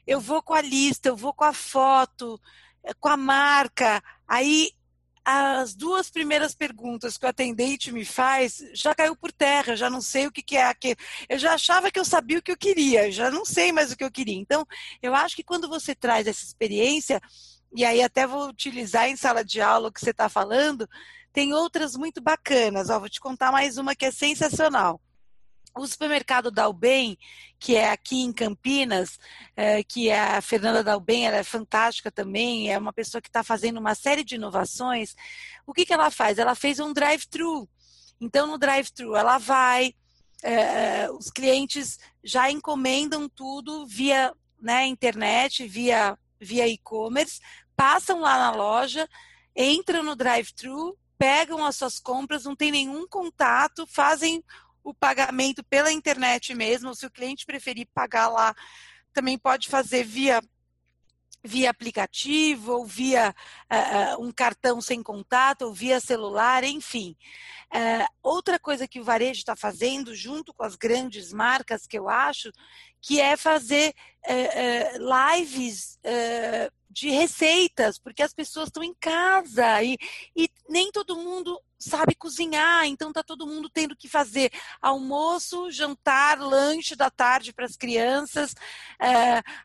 eu 0.06 0.20
vou 0.20 0.42
com 0.42 0.54
a 0.54 0.61
lista, 0.61 1.08
eu 1.08 1.16
vou 1.16 1.32
com 1.32 1.44
a 1.44 1.52
foto, 1.52 2.40
eh, 2.82 2.94
com 2.99 3.08
a 3.08 3.16
marca, 3.16 4.02
aí 4.26 4.72
as 5.25 5.75
duas 5.75 6.11
primeiras 6.11 6.55
perguntas 6.55 7.17
que 7.17 7.25
o 7.25 7.29
atendente 7.29 7.93
me 7.93 8.05
faz 8.05 8.62
já 8.75 8.95
caiu 8.95 9.14
por 9.14 9.31
terra, 9.31 9.76
já 9.76 9.88
não 9.88 10.00
sei 10.00 10.26
o 10.26 10.33
que, 10.33 10.43
que 10.43 10.57
é. 10.57 10.75
Que 10.75 10.97
eu 11.29 11.38
já 11.38 11.55
achava 11.55 11.91
que 11.91 11.99
eu 11.99 12.05
sabia 12.05 12.38
o 12.38 12.43
que 12.43 12.50
eu 12.50 12.57
queria, 12.57 13.11
já 13.11 13.31
não 13.31 13.45
sei 13.45 13.73
mais 13.73 13.93
o 13.93 13.97
que 13.97 14.05
eu 14.05 14.11
queria. 14.11 14.38
Então, 14.38 14.67
eu 15.00 15.14
acho 15.14 15.37
que 15.37 15.45
quando 15.45 15.69
você 15.69 15.95
traz 15.95 16.26
essa 16.26 16.45
experiência, 16.45 17.21
e 17.75 17.85
aí 17.85 18.02
até 18.02 18.26
vou 18.26 18.49
utilizar 18.49 19.09
em 19.09 19.17
sala 19.17 19.45
de 19.45 19.61
aula 19.61 19.88
o 19.88 19.93
que 19.93 20.00
você 20.00 20.11
está 20.11 20.29
falando, 20.29 20.88
tem 21.33 21.55
outras 21.55 21.97
muito 21.97 22.21
bacanas. 22.21 22.91
Ó, 22.91 22.99
vou 22.99 23.09
te 23.09 23.21
contar 23.21 23.52
mais 23.52 23.79
uma 23.79 23.95
que 23.95 24.07
é 24.07 24.11
sensacional. 24.11 25.00
O 25.75 25.87
supermercado 25.87 26.50
Dalben, 26.50 27.17
que 27.59 27.76
é 27.76 27.91
aqui 27.91 28.21
em 28.21 28.33
Campinas, 28.33 29.19
é, 29.57 29.83
que 29.83 30.09
é 30.11 30.21
a 30.21 30.41
Fernanda 30.43 30.85
Dalben, 30.85 31.26
ela 31.26 31.38
é 31.38 31.43
fantástica 31.43 32.11
também, 32.11 32.71
é 32.71 32.76
uma 32.76 32.93
pessoa 32.93 33.23
que 33.23 33.29
está 33.29 33.43
fazendo 33.43 33.79
uma 33.79 33.95
série 33.95 34.23
de 34.23 34.35
inovações. 34.35 35.14
O 35.67 35.73
que, 35.73 35.87
que 35.87 35.93
ela 35.93 36.11
faz? 36.11 36.38
Ela 36.38 36.55
fez 36.55 36.79
um 36.79 36.93
drive-thru. 36.93 37.69
Então, 38.21 38.47
no 38.47 38.59
drive-thru, 38.59 39.17
ela 39.17 39.38
vai, 39.38 39.95
é, 40.43 41.11
os 41.11 41.31
clientes 41.31 41.99
já 42.23 42.50
encomendam 42.50 43.29
tudo 43.29 43.87
via 43.87 44.35
né, 44.61 44.87
internet, 44.87 45.67
via, 45.67 46.19
via 46.38 46.69
e-commerce, 46.69 47.41
passam 47.75 48.21
lá 48.21 48.38
na 48.38 48.50
loja, 48.52 49.09
entram 49.57 50.02
no 50.02 50.14
drive-thru, 50.14 50.97
pegam 51.19 51.64
as 51.64 51.76
suas 51.76 51.99
compras, 51.99 52.45
não 52.45 52.55
tem 52.55 52.71
nenhum 52.71 53.07
contato, 53.07 53.87
fazem 53.87 54.43
o 54.83 54.93
pagamento 54.93 55.62
pela 55.65 55.93
internet 55.93 56.55
mesmo, 56.55 56.95
se 56.95 57.07
o 57.07 57.11
cliente 57.11 57.47
preferir 57.47 57.89
pagar 57.95 58.29
lá, 58.29 58.55
também 59.12 59.39
pode 59.39 59.69
fazer 59.69 60.05
via 60.05 60.41
via 61.45 61.71
aplicativo 61.71 62.73
ou 62.73 62.87
via 62.87 63.35
uh, 63.69 64.25
um 64.25 64.31
cartão 64.31 64.81
sem 64.81 65.03
contato 65.03 65.62
ou 65.62 65.75
via 65.75 65.99
celular, 65.99 66.62
enfim. 66.62 67.17
Uh, 67.75 68.07
outra 68.23 68.61
coisa 68.61 68.87
que 68.87 69.01
o 69.01 69.05
varejo 69.05 69.41
está 69.41 69.57
fazendo, 69.57 70.15
junto 70.15 70.55
com 70.55 70.62
as 70.62 70.77
grandes 70.77 71.33
marcas, 71.33 71.85
que 71.85 71.99
eu 71.99 72.09
acho, 72.09 72.53
que 73.03 73.21
é 73.21 73.37
fazer 73.37 73.93
uh, 74.25 75.35
lives 75.35 75.99
de 76.88 77.09
receitas, 77.11 77.99
porque 77.99 78.23
as 78.23 78.35
pessoas 78.35 78.69
estão 78.69 78.85
em 78.85 78.95
casa 78.95 79.83
e, 79.83 79.97
e 80.37 80.49
nem 80.69 80.93
todo 80.93 81.17
mundo 81.17 81.59
sabe 81.79 82.15
cozinhar, 82.15 82.87
então 82.87 83.12
tá 83.12 83.23
todo 83.23 83.47
mundo 83.47 83.69
tendo 83.69 83.97
que 83.97 84.09
fazer 84.09 84.53
almoço, 84.81 85.71
jantar, 85.71 86.38
lanche 86.38 86.95
da 86.95 87.11
tarde 87.11 87.53
para 87.53 87.65
as 87.65 87.77
crianças. 87.77 88.55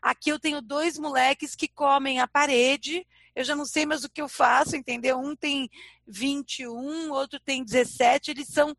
Aqui 0.02 0.30
eu 0.30 0.40
tenho 0.40 0.60
dois 0.60 0.98
moleques 0.98 1.54
que 1.54 1.68
comem 1.68 2.18
a 2.18 2.26
parede. 2.26 3.06
Eu 3.36 3.44
já 3.44 3.54
não 3.54 3.64
sei 3.64 3.86
mais 3.86 4.02
o 4.02 4.10
que 4.10 4.20
eu 4.20 4.28
faço, 4.28 4.74
entendeu? 4.74 5.18
Um 5.18 5.36
tem 5.36 5.70
21, 6.06 7.12
outro 7.12 7.38
tem 7.38 7.62
17, 7.62 8.32
eles 8.32 8.48
são 8.48 8.76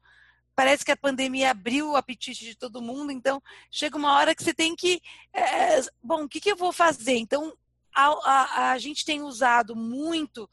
parece 0.60 0.84
que 0.84 0.92
a 0.92 0.98
pandemia 0.98 1.52
abriu 1.52 1.92
o 1.92 1.96
apetite 1.96 2.44
de 2.44 2.54
todo 2.54 2.82
mundo, 2.82 3.14
então 3.14 3.42
chega 3.72 3.96
uma 3.96 4.12
hora 4.12 4.36
que 4.36 4.44
você 4.44 4.54
tem 4.54 4.76
que. 4.76 5.02
É, 5.34 5.80
bom, 6.04 6.26
o 6.26 6.28
que, 6.28 6.42
que 6.42 6.52
eu 6.52 6.56
vou 6.58 6.74
fazer? 6.74 7.16
Então, 7.16 7.54
a, 7.96 8.08
a, 8.08 8.72
a 8.72 8.78
gente 8.78 9.06
tem 9.06 9.22
usado 9.22 9.74
muito 9.74 10.50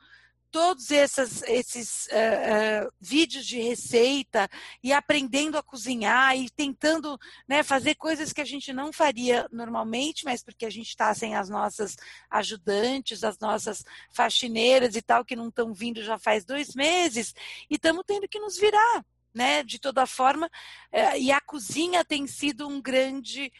todos 0.49 0.93
esses, 0.93 1.43
esses 1.43 2.07
uh, 2.07 2.87
uh, 2.87 2.93
vídeos 3.01 3.45
de 3.45 3.61
receita 3.61 4.49
e 4.81 4.93
aprendendo 4.93 5.59
a 5.59 5.63
cozinhar 5.63 6.39
e 6.39 6.49
tentando 6.51 7.19
né, 7.49 7.65
fazer 7.65 7.97
coisas 7.97 8.33
que 8.33 8.41
a 8.41 8.45
gente 8.45 8.73
não 8.73 8.93
faria 8.93 9.49
normalmente, 9.51 10.25
mas 10.25 10.41
porque 10.41 10.67
a 10.67 10.71
gente 10.71 10.91
está 10.91 11.13
sem 11.15 11.35
as 11.35 11.49
nossas 11.49 11.97
ajudantes, 12.31 13.25
as 13.25 13.41
nossas 13.41 13.85
faxineiras 14.13 14.95
e 14.95 15.03
tal, 15.03 15.25
que 15.25 15.35
não 15.35 15.49
estão 15.49 15.75
vindo 15.75 16.01
já 16.01 16.17
faz 16.17 16.45
dois 16.45 16.77
meses, 16.77 17.35
e 17.69 17.75
estamos 17.75 18.05
tendo 18.07 18.29
que 18.29 18.39
nos 18.39 18.57
virar. 18.57 19.05
Né, 19.37 19.63
de 19.63 19.79
toda 19.79 20.07
forma, 20.07 20.47
uh, 20.47 21.19
e 21.19 21.31
a 21.31 21.43
cozinha 21.43 22.03
tem 22.03 22.27
sido 22.27 22.67
um 22.67 22.81
grande 22.81 23.53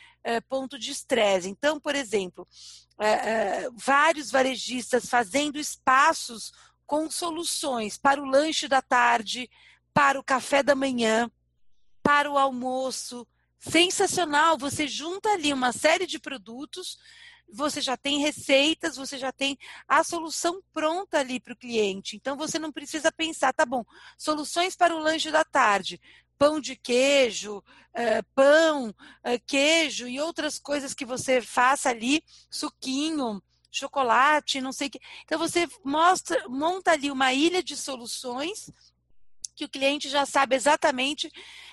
ponto 0.49 0.79
de 0.79 0.91
estresse. 0.91 1.49
Então, 1.49 1.79
por 1.79 1.95
exemplo, 1.95 2.49
vários 3.77 4.31
varejistas 4.31 5.07
fazendo 5.09 5.59
espaços 5.59 6.51
com 6.87 7.11
soluções 7.11 7.99
para 7.99 8.23
o 8.23 8.25
lanche 8.25 8.67
da 8.69 8.81
tarde, 8.81 9.51
para 9.93 10.19
o 10.19 10.25
café 10.25 10.63
da 10.63 10.75
manhã, 10.75 11.31
para 12.03 12.31
o 12.31 12.39
almoço. 12.39 13.27
Sensacional! 13.59 14.57
Você 14.59 14.87
junta 14.89 15.29
ali 15.31 15.53
uma 15.53 15.73
série 15.73 16.07
de 16.07 16.19
produtos, 16.19 16.99
você 17.53 17.81
já 17.81 17.97
tem 17.97 18.19
receitas, 18.19 18.97
você 18.97 19.19
já 19.19 19.33
tem 19.33 19.59
a 19.89 20.03
solução 20.03 20.63
pronta 20.73 21.19
ali 21.19 21.41
para 21.41 21.53
o 21.53 21.57
cliente. 21.57 22.17
Então 22.17 22.37
você 22.37 22.59
não 22.59 22.73
precisa 22.73 23.13
pensar, 23.13 23.53
tá 23.53 23.65
bom, 23.65 23.85
soluções 24.19 24.77
para 24.77 24.95
o 24.95 24.99
lanche 24.99 25.31
da 25.31 25.45
tarde. 25.45 26.01
Pão 26.39 26.61
de 26.61 26.77
queijo, 26.77 27.59
uh, 27.59 28.25
pão, 28.35 28.91
uh, 28.91 29.43
queijo 29.47 30.07
e 30.07 30.21
outras 30.21 30.59
coisas 30.59 30.93
que 30.93 31.07
você 31.07 31.41
faça 31.41 31.89
ali, 31.89 32.23
suquinho, 32.51 33.43
chocolate, 33.71 34.61
não 34.61 34.73
sei 34.73 34.89
o 34.89 34.91
que. 34.91 35.01
Então 35.25 35.39
você 35.39 35.67
mostra, 35.85 36.47
monta 36.49 36.93
ali 36.93 37.11
uma 37.11 37.33
ilha 37.33 37.63
de 37.63 37.77
soluções 37.77 38.71
que 39.55 39.65
o 39.65 39.69
cliente 39.69 40.09
já 40.09 40.27
sabe 40.27 40.55
exatamente 40.55 41.33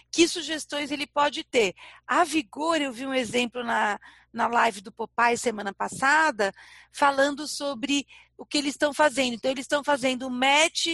que 0.09 0.27
sugestões 0.27 0.91
ele 0.91 1.07
pode 1.07 1.43
ter. 1.43 1.73
A 2.07 2.23
Vigor, 2.23 2.77
eu 2.77 2.93
vi 2.93 3.05
um 3.05 3.13
exemplo 3.13 3.63
na, 3.63 3.99
na 4.33 4.47
live 4.47 4.81
do 4.81 4.91
Popeye 4.91 5.37
semana 5.37 5.73
passada, 5.73 6.51
falando 6.91 7.47
sobre 7.47 8.07
o 8.37 8.45
que 8.45 8.57
eles 8.57 8.71
estão 8.71 8.93
fazendo. 8.93 9.35
Então, 9.35 9.51
eles 9.51 9.65
estão 9.65 9.83
fazendo 9.83 10.27
um 10.27 10.31
match 10.31 10.87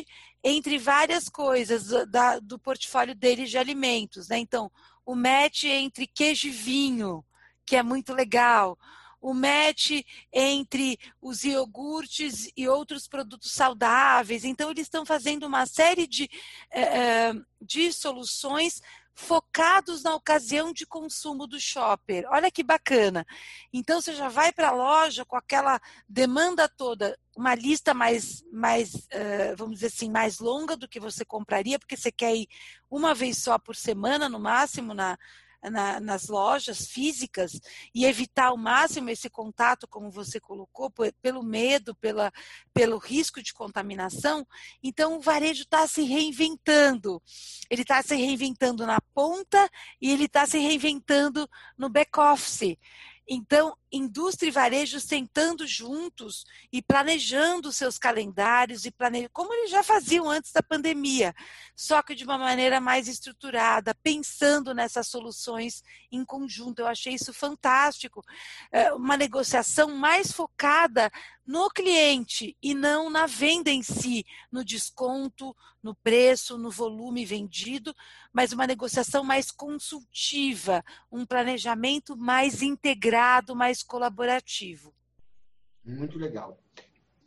entre 0.43 0.77
várias 0.77 1.29
coisas 1.29 1.87
da, 2.07 2.39
do 2.39 2.59
portfólio 2.59 3.15
deles 3.15 3.49
de 3.49 3.57
alimentos. 3.57 4.27
Né? 4.27 4.37
Então, 4.37 4.69
o 5.05 5.15
match 5.15 5.63
entre 5.63 6.05
queijo 6.05 6.47
e 6.47 6.51
vinho, 6.51 7.25
que 7.65 7.75
é 7.75 7.81
muito 7.81 8.13
legal 8.13 8.77
o 9.21 9.33
match 9.33 10.01
entre 10.31 10.97
os 11.21 11.43
iogurtes 11.43 12.49
e 12.55 12.67
outros 12.67 13.07
produtos 13.07 13.51
saudáveis. 13.51 14.45
Então, 14.45 14.71
eles 14.71 14.83
estão 14.83 15.05
fazendo 15.05 15.45
uma 15.45 15.65
série 15.65 16.07
de, 16.07 16.29
é, 16.71 17.33
de 17.61 17.91
soluções 17.91 18.81
focados 19.19 20.01
na 20.01 20.15
ocasião 20.15 20.71
de 20.71 20.85
consumo 20.85 21.45
do 21.45 21.59
shopper. 21.59 22.25
Olha 22.29 22.49
que 22.49 22.63
bacana. 22.63 23.25
Então 23.71 24.01
você 24.01 24.13
já 24.15 24.29
vai 24.29 24.51
para 24.51 24.69
a 24.69 24.73
loja 24.73 25.25
com 25.25 25.35
aquela 25.35 25.79
demanda 26.07 26.69
toda, 26.69 27.19
uma 27.35 27.53
lista 27.53 27.93
mais, 27.93 28.43
mais 28.51 29.07
vamos 29.57 29.75
dizer 29.75 29.87
assim, 29.87 30.09
mais 30.09 30.39
longa 30.39 30.77
do 30.77 30.87
que 30.87 30.99
você 30.99 31.25
compraria, 31.25 31.77
porque 31.77 31.97
você 31.97 32.11
quer 32.11 32.35
ir 32.35 32.47
uma 32.89 33.13
vez 33.13 33.37
só 33.37 33.59
por 33.59 33.75
semana, 33.75 34.29
no 34.29 34.39
máximo, 34.39 34.93
na, 34.93 35.17
na, 35.63 35.99
nas 35.99 36.27
lojas 36.27 36.87
físicas 36.87 37.59
e 37.93 38.05
evitar 38.05 38.47
ao 38.47 38.57
máximo 38.57 39.09
esse 39.09 39.29
contato, 39.29 39.87
como 39.87 40.11
você 40.11 40.39
colocou, 40.39 40.91
pelo 41.21 41.43
medo, 41.43 41.95
pela, 41.95 42.31
pelo 42.73 42.97
risco 42.97 43.41
de 43.41 43.53
contaminação. 43.53 44.45
Então, 44.81 45.17
o 45.17 45.21
varejo 45.21 45.63
está 45.63 45.87
se 45.87 46.03
reinventando. 46.03 47.21
Ele 47.69 47.81
está 47.81 48.01
se 48.01 48.15
reinventando 48.15 48.85
na 48.85 48.99
ponta 49.13 49.69
e 50.01 50.11
ele 50.11 50.25
está 50.25 50.45
se 50.45 50.57
reinventando 50.59 51.49
no 51.77 51.89
back-office. 51.89 52.77
Então, 53.27 53.75
indústria 53.91 54.49
e 54.49 54.51
varejo 54.51 54.99
sentando 54.99 55.65
juntos 55.65 56.45
e 56.71 56.81
planejando 56.81 57.71
seus 57.71 57.97
calendários 57.97 58.85
e 58.85 58.91
planejando, 58.91 59.31
como 59.33 59.53
eles 59.53 59.71
já 59.71 59.83
faziam 59.83 60.29
antes 60.29 60.51
da 60.51 60.61
pandemia, 60.61 61.33
só 61.75 62.01
que 62.01 62.13
de 62.13 62.23
uma 62.23 62.37
maneira 62.37 62.79
mais 62.79 63.07
estruturada, 63.07 63.95
pensando 63.95 64.73
nessas 64.73 65.07
soluções 65.07 65.81
em 66.11 66.23
conjunto. 66.23 66.79
Eu 66.79 66.87
achei 66.87 67.13
isso 67.13 67.33
fantástico. 67.33 68.23
É, 68.71 68.93
uma 68.93 69.17
negociação 69.17 69.95
mais 69.95 70.31
focada 70.31 71.11
no 71.49 71.67
cliente 71.67 72.55
e 72.61 72.75
não 72.75 73.09
na 73.09 73.25
venda 73.25 73.71
em 73.71 73.81
si, 73.81 74.23
no 74.51 74.63
desconto, 74.63 75.55
no 75.81 75.95
preço, 75.95 76.57
no 76.57 76.69
volume 76.69 77.25
vendido, 77.25 77.95
mas 78.31 78.51
uma 78.51 78.67
negociação 78.67 79.23
mais 79.23 79.49
consultiva, 79.49 80.83
um 81.11 81.25
planejamento 81.25 82.15
mais 82.15 82.61
integrado, 82.61 83.55
mais 83.55 83.78
mais 83.79 83.83
colaborativo. 83.83 84.93
Muito 85.83 86.17
legal. 86.17 86.59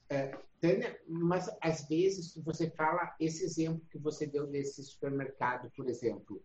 É, 0.08 0.36
Tânia, 0.60 0.98
mas 1.08 1.50
às 1.60 1.88
vezes 1.88 2.36
você 2.36 2.70
fala 2.70 3.14
esse 3.18 3.44
exemplo 3.44 3.82
que 3.90 3.98
você 3.98 4.26
deu 4.26 4.46
desse 4.46 4.82
supermercado, 4.84 5.70
por 5.74 5.88
exemplo. 5.88 6.42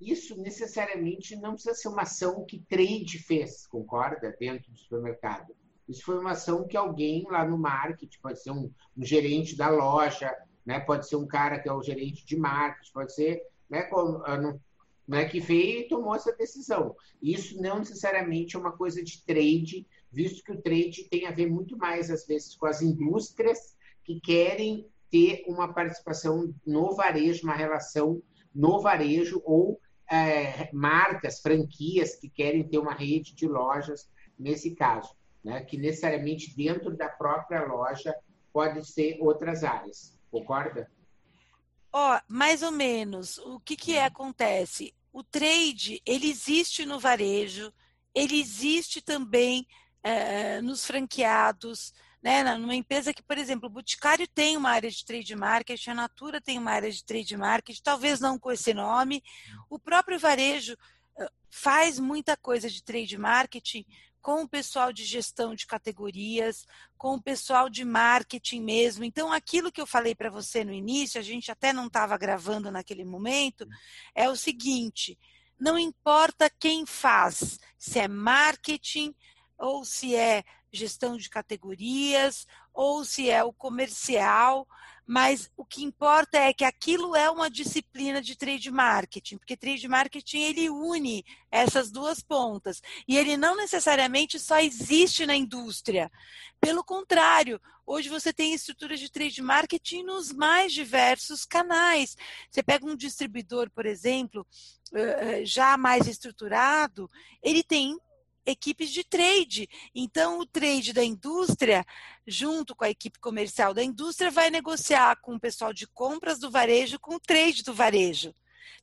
Isso 0.00 0.36
necessariamente 0.40 1.36
não 1.36 1.54
precisa 1.54 1.74
ser 1.74 1.88
uma 1.88 2.02
ação 2.02 2.44
que 2.44 2.64
trade 2.68 3.18
fez, 3.18 3.66
concorda? 3.66 4.34
Dentro 4.38 4.70
do 4.72 4.78
supermercado. 4.78 5.54
Isso 5.88 6.04
foi 6.04 6.18
uma 6.18 6.32
ação 6.32 6.66
que 6.66 6.76
alguém 6.76 7.24
lá 7.28 7.46
no 7.46 7.58
marketing, 7.58 8.18
pode 8.20 8.42
ser 8.42 8.50
um, 8.50 8.72
um 8.96 9.04
gerente 9.04 9.56
da 9.56 9.68
loja, 9.68 10.34
né? 10.64 10.80
pode 10.80 11.06
ser 11.06 11.16
um 11.16 11.26
cara 11.26 11.60
que 11.60 11.68
é 11.68 11.72
o 11.72 11.82
gerente 11.82 12.24
de 12.24 12.36
marketing, 12.36 12.92
pode 12.92 13.14
ser 13.14 13.42
né, 13.68 13.82
como, 13.82 14.22
ah, 14.24 14.58
né, 15.06 15.24
que 15.24 15.40
veio 15.40 15.80
e 15.80 15.88
tomou 15.88 16.14
essa 16.14 16.34
decisão. 16.36 16.94
Isso 17.20 17.60
não 17.60 17.78
necessariamente 17.78 18.56
é 18.56 18.58
uma 18.58 18.72
coisa 18.72 19.02
de 19.02 19.22
trade, 19.24 19.86
visto 20.10 20.44
que 20.44 20.52
o 20.52 20.60
trade 20.60 21.08
tem 21.10 21.26
a 21.26 21.30
ver 21.30 21.50
muito 21.50 21.76
mais, 21.76 22.10
às 22.10 22.26
vezes, 22.26 22.54
com 22.56 22.66
as 22.66 22.82
indústrias 22.82 23.76
que 24.04 24.20
querem 24.20 24.86
ter 25.10 25.44
uma 25.46 25.72
participação 25.72 26.54
no 26.66 26.94
varejo, 26.94 27.44
uma 27.44 27.54
relação 27.54 28.22
no 28.54 28.80
varejo, 28.80 29.42
ou 29.44 29.80
é, 30.10 30.70
marcas, 30.72 31.40
franquias 31.40 32.16
que 32.16 32.28
querem 32.28 32.66
ter 32.66 32.78
uma 32.78 32.94
rede 32.94 33.34
de 33.34 33.46
lojas, 33.46 34.08
nesse 34.38 34.74
caso, 34.74 35.14
né, 35.42 35.62
que 35.64 35.76
necessariamente 35.76 36.54
dentro 36.56 36.96
da 36.96 37.08
própria 37.08 37.64
loja 37.64 38.14
pode 38.52 38.86
ser 38.86 39.18
outras 39.20 39.64
áreas. 39.64 40.18
Concorda? 40.30 40.90
Ó, 41.92 42.16
oh, 42.16 42.20
mais 42.26 42.62
ou 42.62 42.70
menos. 42.70 43.38
O 43.38 43.60
que 43.60 43.76
que 43.76 43.98
acontece? 43.98 44.94
o 45.12 45.22
trade 45.22 46.00
ele 46.06 46.28
existe 46.28 46.86
no 46.86 46.98
varejo, 46.98 47.72
ele 48.14 48.40
existe 48.40 49.02
também 49.02 49.66
é, 50.02 50.60
nos 50.62 50.86
franqueados, 50.86 51.92
né? 52.22 52.42
Numa 52.56 52.74
empresa 52.74 53.12
que, 53.12 53.22
por 53.22 53.36
exemplo, 53.36 53.68
o 53.68 53.72
Boticário 53.72 54.26
tem 54.28 54.56
uma 54.56 54.70
área 54.70 54.90
de 54.90 55.04
trade 55.04 55.36
marketing, 55.36 55.90
a 55.90 55.94
Natura 55.94 56.40
tem 56.40 56.58
uma 56.58 56.70
área 56.70 56.90
de 56.90 57.04
trade 57.04 57.36
marketing, 57.36 57.82
talvez 57.82 58.20
não 58.20 58.38
com 58.38 58.50
esse 58.50 58.72
nome. 58.72 59.22
O 59.68 59.78
próprio 59.78 60.18
varejo 60.18 60.76
faz 61.50 61.98
muita 61.98 62.36
coisa 62.36 62.70
de 62.70 62.82
trade 62.82 63.18
marketing 63.18 63.84
com 64.22 64.42
o 64.42 64.48
pessoal 64.48 64.92
de 64.92 65.04
gestão 65.04 65.54
de 65.54 65.66
categorias, 65.66 66.64
com 66.96 67.14
o 67.14 67.22
pessoal 67.22 67.68
de 67.68 67.84
marketing 67.84 68.62
mesmo. 68.62 69.04
Então, 69.04 69.32
aquilo 69.32 69.72
que 69.72 69.80
eu 69.80 69.86
falei 69.86 70.14
para 70.14 70.30
você 70.30 70.64
no 70.64 70.72
início, 70.72 71.20
a 71.20 71.24
gente 71.24 71.50
até 71.50 71.72
não 71.72 71.88
estava 71.88 72.16
gravando 72.16 72.70
naquele 72.70 73.04
momento, 73.04 73.66
é 74.14 74.30
o 74.30 74.36
seguinte: 74.36 75.18
não 75.58 75.76
importa 75.76 76.48
quem 76.48 76.86
faz, 76.86 77.58
se 77.76 77.98
é 77.98 78.06
marketing 78.06 79.12
ou 79.58 79.84
se 79.84 80.14
é 80.14 80.44
gestão 80.72 81.16
de 81.16 81.28
categorias 81.28 82.46
ou 82.72 83.04
se 83.04 83.28
é 83.28 83.44
o 83.44 83.52
comercial, 83.52 84.66
mas 85.12 85.50
o 85.58 85.62
que 85.62 85.84
importa 85.84 86.38
é 86.38 86.54
que 86.54 86.64
aquilo 86.64 87.14
é 87.14 87.28
uma 87.28 87.50
disciplina 87.50 88.22
de 88.22 88.34
trade 88.34 88.70
marketing, 88.70 89.36
porque 89.36 89.58
trade 89.58 89.86
marketing 89.86 90.38
ele 90.38 90.70
une 90.70 91.22
essas 91.50 91.90
duas 91.90 92.22
pontas 92.22 92.80
e 93.06 93.18
ele 93.18 93.36
não 93.36 93.54
necessariamente 93.54 94.38
só 94.38 94.58
existe 94.58 95.26
na 95.26 95.36
indústria. 95.36 96.10
Pelo 96.58 96.82
contrário, 96.82 97.60
hoje 97.84 98.08
você 98.08 98.32
tem 98.32 98.54
estruturas 98.54 98.98
de 98.98 99.12
trade 99.12 99.42
marketing 99.42 100.04
nos 100.04 100.32
mais 100.32 100.72
diversos 100.72 101.44
canais. 101.44 102.16
Você 102.50 102.62
pega 102.62 102.86
um 102.86 102.96
distribuidor, 102.96 103.70
por 103.70 103.84
exemplo, 103.84 104.46
já 105.44 105.76
mais 105.76 106.06
estruturado, 106.06 107.06
ele 107.42 107.62
tem 107.62 107.98
equipes 108.44 108.90
de 108.90 109.04
trade. 109.04 109.68
Então, 109.94 110.38
o 110.38 110.46
trade 110.46 110.92
da 110.92 111.04
indústria, 111.04 111.84
junto 112.26 112.74
com 112.74 112.84
a 112.84 112.90
equipe 112.90 113.18
comercial 113.18 113.72
da 113.72 113.82
indústria, 113.82 114.30
vai 114.30 114.50
negociar 114.50 115.16
com 115.20 115.34
o 115.34 115.40
pessoal 115.40 115.72
de 115.72 115.86
compras 115.86 116.38
do 116.38 116.50
varejo, 116.50 116.98
com 116.98 117.14
o 117.14 117.20
trade 117.20 117.62
do 117.62 117.74
varejo. 117.74 118.34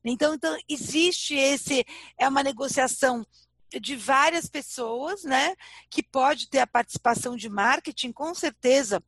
Então, 0.03 0.33
então 0.33 0.57
existe 0.67 1.35
esse, 1.35 1.85
é 2.17 2.27
uma 2.27 2.43
negociação 2.43 3.25
de 3.79 3.95
várias 3.95 4.47
pessoas, 4.47 5.23
né, 5.23 5.55
que 5.91 6.01
pode 6.01 6.49
ter 6.49 6.59
a 6.59 6.67
participação 6.67 7.35
de 7.35 7.49
marketing, 7.49 8.11
com 8.11 8.33
certeza. 8.33 9.03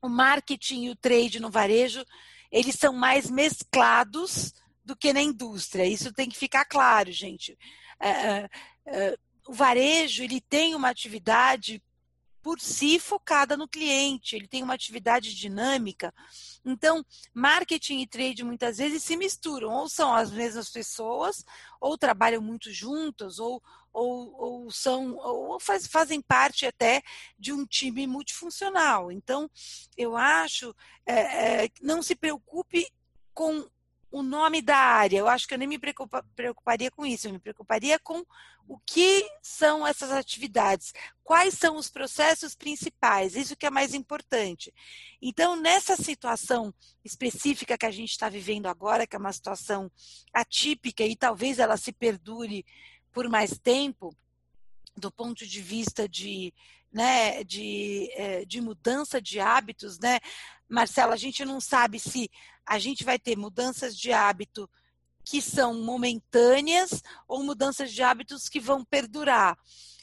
O 0.00 0.08
marketing 0.08 0.84
e 0.84 0.90
o 0.90 0.96
trade 0.96 1.40
no 1.40 1.50
varejo, 1.50 2.04
eles 2.52 2.76
são 2.76 2.92
mais 2.92 3.28
mesclados 3.28 4.52
do 4.84 4.94
que 4.94 5.12
na 5.12 5.20
indústria. 5.20 5.84
Isso 5.84 6.12
tem 6.12 6.28
que 6.28 6.38
ficar 6.38 6.64
claro, 6.64 7.10
gente. 7.10 7.58
É, 7.98 8.10
é, 8.10 8.48
é 8.86 9.18
o 9.46 9.52
varejo 9.52 10.22
ele 10.22 10.40
tem 10.40 10.74
uma 10.74 10.88
atividade 10.88 11.82
por 12.46 12.60
si 12.60 13.00
focada 13.00 13.56
no 13.56 13.66
cliente, 13.66 14.36
ele 14.36 14.46
tem 14.46 14.62
uma 14.62 14.74
atividade 14.74 15.34
dinâmica. 15.34 16.14
Então, 16.64 17.04
marketing 17.34 18.02
e 18.02 18.06
trade 18.06 18.44
muitas 18.44 18.78
vezes 18.78 19.02
se 19.02 19.16
misturam, 19.16 19.72
ou 19.72 19.88
são 19.88 20.14
as 20.14 20.30
mesmas 20.30 20.70
pessoas, 20.70 21.44
ou 21.80 21.98
trabalham 21.98 22.40
muito 22.40 22.72
juntas, 22.72 23.40
ou, 23.40 23.60
ou, 23.92 24.32
ou 24.40 24.70
são 24.70 25.16
ou 25.16 25.58
faz, 25.58 25.88
fazem 25.88 26.22
parte 26.22 26.66
até 26.66 27.02
de 27.36 27.52
um 27.52 27.66
time 27.66 28.06
multifuncional. 28.06 29.10
Então, 29.10 29.50
eu 29.96 30.16
acho, 30.16 30.72
é, 31.04 31.64
é, 31.64 31.68
não 31.82 32.00
se 32.00 32.14
preocupe 32.14 32.86
com 33.34 33.68
o 34.18 34.22
nome 34.22 34.62
da 34.62 34.76
área. 34.76 35.18
Eu 35.18 35.28
acho 35.28 35.46
que 35.46 35.52
eu 35.52 35.58
nem 35.58 35.68
me 35.68 35.78
preocupa, 35.78 36.24
preocuparia 36.34 36.90
com 36.90 37.04
isso, 37.04 37.28
eu 37.28 37.32
me 37.32 37.38
preocuparia 37.38 37.98
com 37.98 38.24
o 38.66 38.78
que 38.78 39.28
são 39.42 39.86
essas 39.86 40.10
atividades, 40.10 40.92
quais 41.22 41.54
são 41.54 41.76
os 41.76 41.90
processos 41.90 42.54
principais, 42.54 43.36
isso 43.36 43.54
que 43.54 43.66
é 43.66 43.70
mais 43.70 43.92
importante. 43.94 44.72
Então, 45.20 45.54
nessa 45.54 45.96
situação 45.96 46.74
específica 47.04 47.76
que 47.76 47.86
a 47.86 47.90
gente 47.90 48.10
está 48.10 48.28
vivendo 48.28 48.66
agora, 48.66 49.06
que 49.06 49.14
é 49.14 49.18
uma 49.18 49.32
situação 49.32 49.92
atípica 50.32 51.04
e 51.04 51.14
talvez 51.14 51.58
ela 51.58 51.76
se 51.76 51.92
perdure 51.92 52.64
por 53.12 53.28
mais 53.28 53.58
tempo, 53.58 54.16
do 54.96 55.10
ponto 55.10 55.46
de 55.46 55.60
vista 55.60 56.08
de, 56.08 56.52
né, 56.92 57.44
de, 57.44 58.10
eh, 58.14 58.44
de 58.44 58.60
mudança 58.60 59.20
de 59.20 59.38
hábitos, 59.38 59.98
né? 59.98 60.18
Marcela, 60.68 61.14
a 61.14 61.18
gente 61.18 61.44
não 61.44 61.60
sabe 61.60 61.98
se 61.98 62.30
a 62.64 62.78
gente 62.78 63.04
vai 63.04 63.18
ter 63.18 63.36
mudanças 63.36 63.96
de 63.96 64.12
hábito 64.12 64.68
que 65.24 65.42
são 65.42 65.74
momentâneas 65.74 67.02
ou 67.26 67.42
mudanças 67.42 67.92
de 67.92 68.02
hábitos 68.02 68.48
que 68.48 68.60
vão 68.60 68.84
perdurar. 68.84 69.58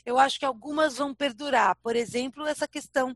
Eu 0.06 0.20
acho 0.20 0.38
que 0.38 0.46
algumas 0.46 0.98
vão 0.98 1.16
perdurar. 1.16 1.78
Por 1.82 1.96
exemplo, 1.96 2.46
essa 2.46 2.68
questão 2.68 3.16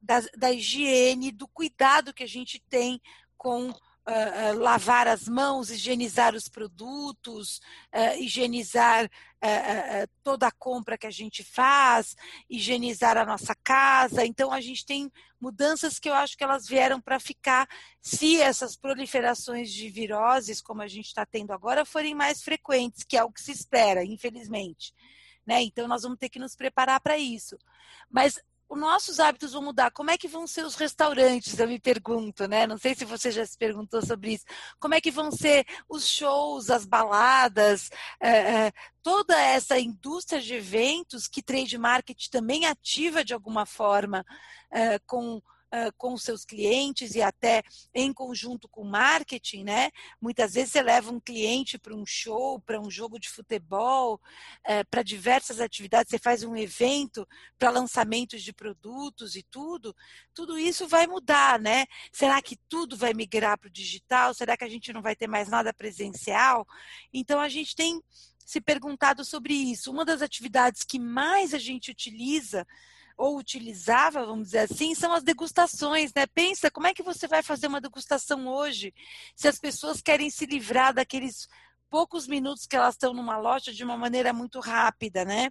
da, 0.00 0.20
da 0.36 0.52
higiene, 0.52 1.32
do 1.32 1.48
cuidado 1.48 2.14
que 2.14 2.22
a 2.22 2.28
gente 2.28 2.62
tem 2.68 3.00
com 3.36 3.72
uh, 4.08 4.58
lavar 4.58 5.06
as 5.06 5.28
mãos, 5.28 5.70
higienizar 5.70 6.34
os 6.34 6.48
produtos, 6.48 7.60
uh, 7.94 8.18
higienizar 8.18 9.10
toda 10.24 10.48
a 10.48 10.50
compra 10.50 10.98
que 10.98 11.06
a 11.06 11.12
gente 11.12 11.44
faz, 11.44 12.16
higienizar 12.50 13.16
a 13.16 13.24
nossa 13.24 13.54
casa. 13.54 14.26
Então, 14.26 14.50
a 14.50 14.60
gente 14.60 14.84
tem 14.84 15.12
mudanças 15.40 16.00
que 16.00 16.10
eu 16.10 16.14
acho 16.14 16.36
que 16.36 16.42
elas 16.42 16.66
vieram 16.66 17.00
para 17.00 17.20
ficar 17.20 17.68
se 18.00 18.40
essas 18.40 18.76
proliferações 18.76 19.72
de 19.72 19.88
viroses, 19.90 20.60
como 20.60 20.82
a 20.82 20.88
gente 20.88 21.06
está 21.06 21.24
tendo 21.24 21.52
agora, 21.52 21.84
forem 21.84 22.16
mais 22.16 22.42
frequentes, 22.42 23.04
que 23.04 23.16
é 23.16 23.22
o 23.22 23.30
que 23.30 23.40
se 23.40 23.52
espera, 23.52 24.04
infelizmente. 24.04 24.92
Né? 25.46 25.62
Então, 25.62 25.86
nós 25.86 26.02
vamos 26.02 26.18
ter 26.18 26.28
que 26.28 26.40
nos 26.40 26.56
preparar 26.56 27.00
para 27.00 27.16
isso. 27.16 27.56
Mas 28.10 28.40
os 28.68 28.78
nossos 28.78 29.18
hábitos 29.18 29.52
vão 29.52 29.62
mudar. 29.62 29.90
Como 29.90 30.10
é 30.10 30.18
que 30.18 30.28
vão 30.28 30.46
ser 30.46 30.64
os 30.64 30.74
restaurantes? 30.74 31.58
Eu 31.58 31.66
me 31.66 31.80
pergunto, 31.80 32.46
né? 32.46 32.66
Não 32.66 32.76
sei 32.76 32.94
se 32.94 33.04
você 33.04 33.30
já 33.30 33.44
se 33.46 33.56
perguntou 33.56 34.04
sobre 34.04 34.34
isso. 34.34 34.44
Como 34.78 34.94
é 34.94 35.00
que 35.00 35.10
vão 35.10 35.30
ser 35.30 35.66
os 35.88 36.06
shows, 36.06 36.68
as 36.70 36.84
baladas, 36.84 37.90
é, 38.20 38.28
é, 38.66 38.72
toda 39.02 39.40
essa 39.40 39.78
indústria 39.78 40.40
de 40.40 40.54
eventos 40.54 41.26
que 41.26 41.42
trade 41.42 41.78
marketing 41.78 42.30
também 42.30 42.66
ativa 42.66 43.24
de 43.24 43.32
alguma 43.32 43.64
forma 43.64 44.24
é, 44.70 44.98
com 45.00 45.40
uh, 45.72 45.92
com 45.96 46.16
seus 46.16 46.44
clientes 46.44 47.14
e 47.14 47.22
até 47.22 47.62
em 47.94 48.12
conjunto 48.12 48.68
com 48.68 48.82
o 48.82 48.90
marketing, 48.90 49.64
né? 49.64 49.90
Muitas 50.20 50.54
vezes 50.54 50.72
você 50.72 50.82
leva 50.82 51.10
um 51.10 51.20
cliente 51.20 51.78
para 51.78 51.94
um 51.94 52.04
show, 52.06 52.60
para 52.60 52.80
um 52.80 52.90
jogo 52.90 53.18
de 53.18 53.28
futebol, 53.28 54.14
uh, 54.14 54.86
para 54.90 55.02
diversas 55.02 55.60
atividades, 55.60 56.10
você 56.10 56.18
faz 56.18 56.42
um 56.42 56.56
evento 56.56 57.26
para 57.58 57.70
lançamentos 57.70 58.42
de 58.42 58.52
produtos 58.52 59.36
e 59.36 59.42
tudo. 59.42 59.94
Tudo 60.34 60.58
isso 60.58 60.86
vai 60.86 61.06
mudar, 61.06 61.58
né? 61.58 61.86
Será 62.12 62.40
que 62.42 62.56
tudo 62.68 62.96
vai 62.96 63.12
migrar 63.14 63.58
para 63.58 63.68
o 63.68 63.72
digital? 63.72 64.34
Será 64.34 64.56
que 64.56 64.64
a 64.64 64.68
gente 64.68 64.92
não 64.92 65.02
vai 65.02 65.14
ter 65.14 65.26
mais 65.26 65.48
nada 65.48 65.72
presencial? 65.72 66.66
Então 67.12 67.40
a 67.40 67.48
gente 67.48 67.74
tem 67.74 68.02
se 68.48 68.62
perguntado 68.62 69.26
sobre 69.26 69.52
isso. 69.52 69.90
Uma 69.90 70.06
das 70.06 70.22
atividades 70.22 70.82
que 70.82 70.98
mais 70.98 71.52
a 71.52 71.58
gente 71.58 71.90
utiliza 71.90 72.66
ou 73.18 73.36
utilizava, 73.36 74.24
vamos 74.24 74.46
dizer 74.46 74.60
assim, 74.60 74.94
são 74.94 75.12
as 75.12 75.24
degustações, 75.24 76.14
né? 76.14 76.24
Pensa, 76.24 76.70
como 76.70 76.86
é 76.86 76.94
que 76.94 77.02
você 77.02 77.26
vai 77.26 77.42
fazer 77.42 77.66
uma 77.66 77.80
degustação 77.80 78.46
hoje 78.46 78.94
se 79.34 79.48
as 79.48 79.58
pessoas 79.58 80.00
querem 80.00 80.30
se 80.30 80.46
livrar 80.46 80.94
daqueles 80.94 81.48
poucos 81.90 82.28
minutos 82.28 82.64
que 82.64 82.76
elas 82.76 82.94
estão 82.94 83.12
numa 83.12 83.36
loja 83.36 83.72
de 83.72 83.82
uma 83.82 83.96
maneira 83.96 84.32
muito 84.32 84.60
rápida, 84.60 85.24
né? 85.24 85.50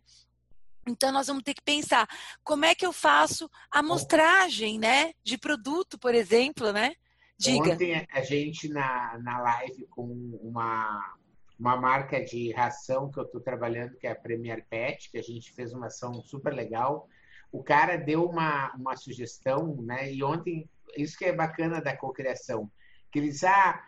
Então 0.88 1.12
nós 1.12 1.28
vamos 1.28 1.44
ter 1.44 1.54
que 1.54 1.62
pensar 1.62 2.08
como 2.42 2.64
é 2.64 2.74
que 2.74 2.86
eu 2.86 2.94
faço 2.94 3.52
a 3.70 3.84
mostragem, 3.84 4.80
né, 4.80 5.12
de 5.22 5.38
produto, 5.38 6.00
por 6.00 6.16
exemplo, 6.16 6.72
né? 6.72 6.94
Diga. 7.38 7.74
Ontem 7.74 8.08
a 8.10 8.22
gente 8.22 8.70
na, 8.70 9.20
na 9.20 9.42
live 9.42 9.86
com 9.88 10.08
uma 10.42 11.16
uma 11.60 11.76
marca 11.76 12.24
de 12.24 12.52
ração 12.52 13.10
que 13.10 13.20
eu 13.20 13.24
estou 13.24 13.42
trabalhando, 13.42 13.98
que 13.98 14.06
é 14.06 14.12
a 14.12 14.16
Premier 14.16 14.64
Pet, 14.70 15.10
que 15.10 15.18
a 15.18 15.24
gente 15.24 15.52
fez 15.52 15.74
uma 15.74 15.88
ação 15.88 16.22
super 16.22 16.54
legal 16.54 17.10
o 17.52 17.64
cara 17.64 17.98
deu 17.98 18.26
uma, 18.26 18.74
uma 18.76 18.96
sugestão, 18.96 19.76
né? 19.82 20.12
E 20.12 20.24
ontem, 20.24 20.70
isso 20.96 21.18
que 21.18 21.26
é 21.26 21.34
bacana 21.34 21.82
da 21.82 21.96
cocriação, 21.96 22.70
que 23.12 23.20
eles, 23.20 23.44
ah, 23.44 23.82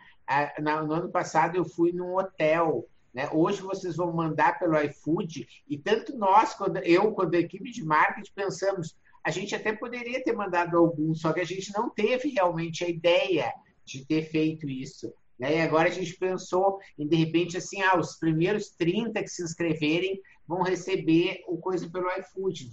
no 0.58 0.92
ano 0.92 1.10
passado 1.10 1.56
eu 1.56 1.64
fui 1.64 1.92
num 1.92 2.16
hotel, 2.16 2.88
né? 3.12 3.28
Hoje 3.32 3.60
vocês 3.60 3.96
vão 3.96 4.12
mandar 4.12 4.58
pelo 4.58 4.80
iFood 4.80 5.46
e 5.68 5.78
tanto 5.78 6.16
nós, 6.16 6.54
quando 6.54 6.78
eu, 6.78 7.12
quando 7.12 7.34
a 7.34 7.40
equipe 7.40 7.70
de 7.70 7.84
marketing 7.84 8.32
pensamos, 8.34 8.96
a 9.22 9.30
gente 9.30 9.54
até 9.54 9.72
poderia 9.72 10.22
ter 10.22 10.32
mandado 10.32 10.78
algum, 10.78 11.14
só 11.14 11.32
que 11.32 11.40
a 11.40 11.44
gente 11.44 11.72
não 11.74 11.90
teve 11.90 12.30
realmente 12.30 12.84
a 12.84 12.88
ideia 12.88 13.52
de 13.84 14.04
ter 14.04 14.22
feito 14.22 14.68
isso. 14.68 15.12
Né? 15.38 15.56
E 15.56 15.60
agora 15.60 15.88
a 15.88 15.92
gente 15.92 16.14
pensou 16.16 16.78
em, 16.98 17.06
de 17.06 17.16
repente, 17.16 17.56
assim, 17.56 17.82
ah, 17.82 17.98
os 17.98 18.16
primeiros 18.16 18.70
30 18.70 19.22
que 19.22 19.28
se 19.28 19.42
inscreverem 19.42 20.20
vão 20.50 20.62
receber 20.62 21.44
o 21.46 21.58
coisa 21.58 21.88
pelo 21.88 22.10
iFood. 22.10 22.68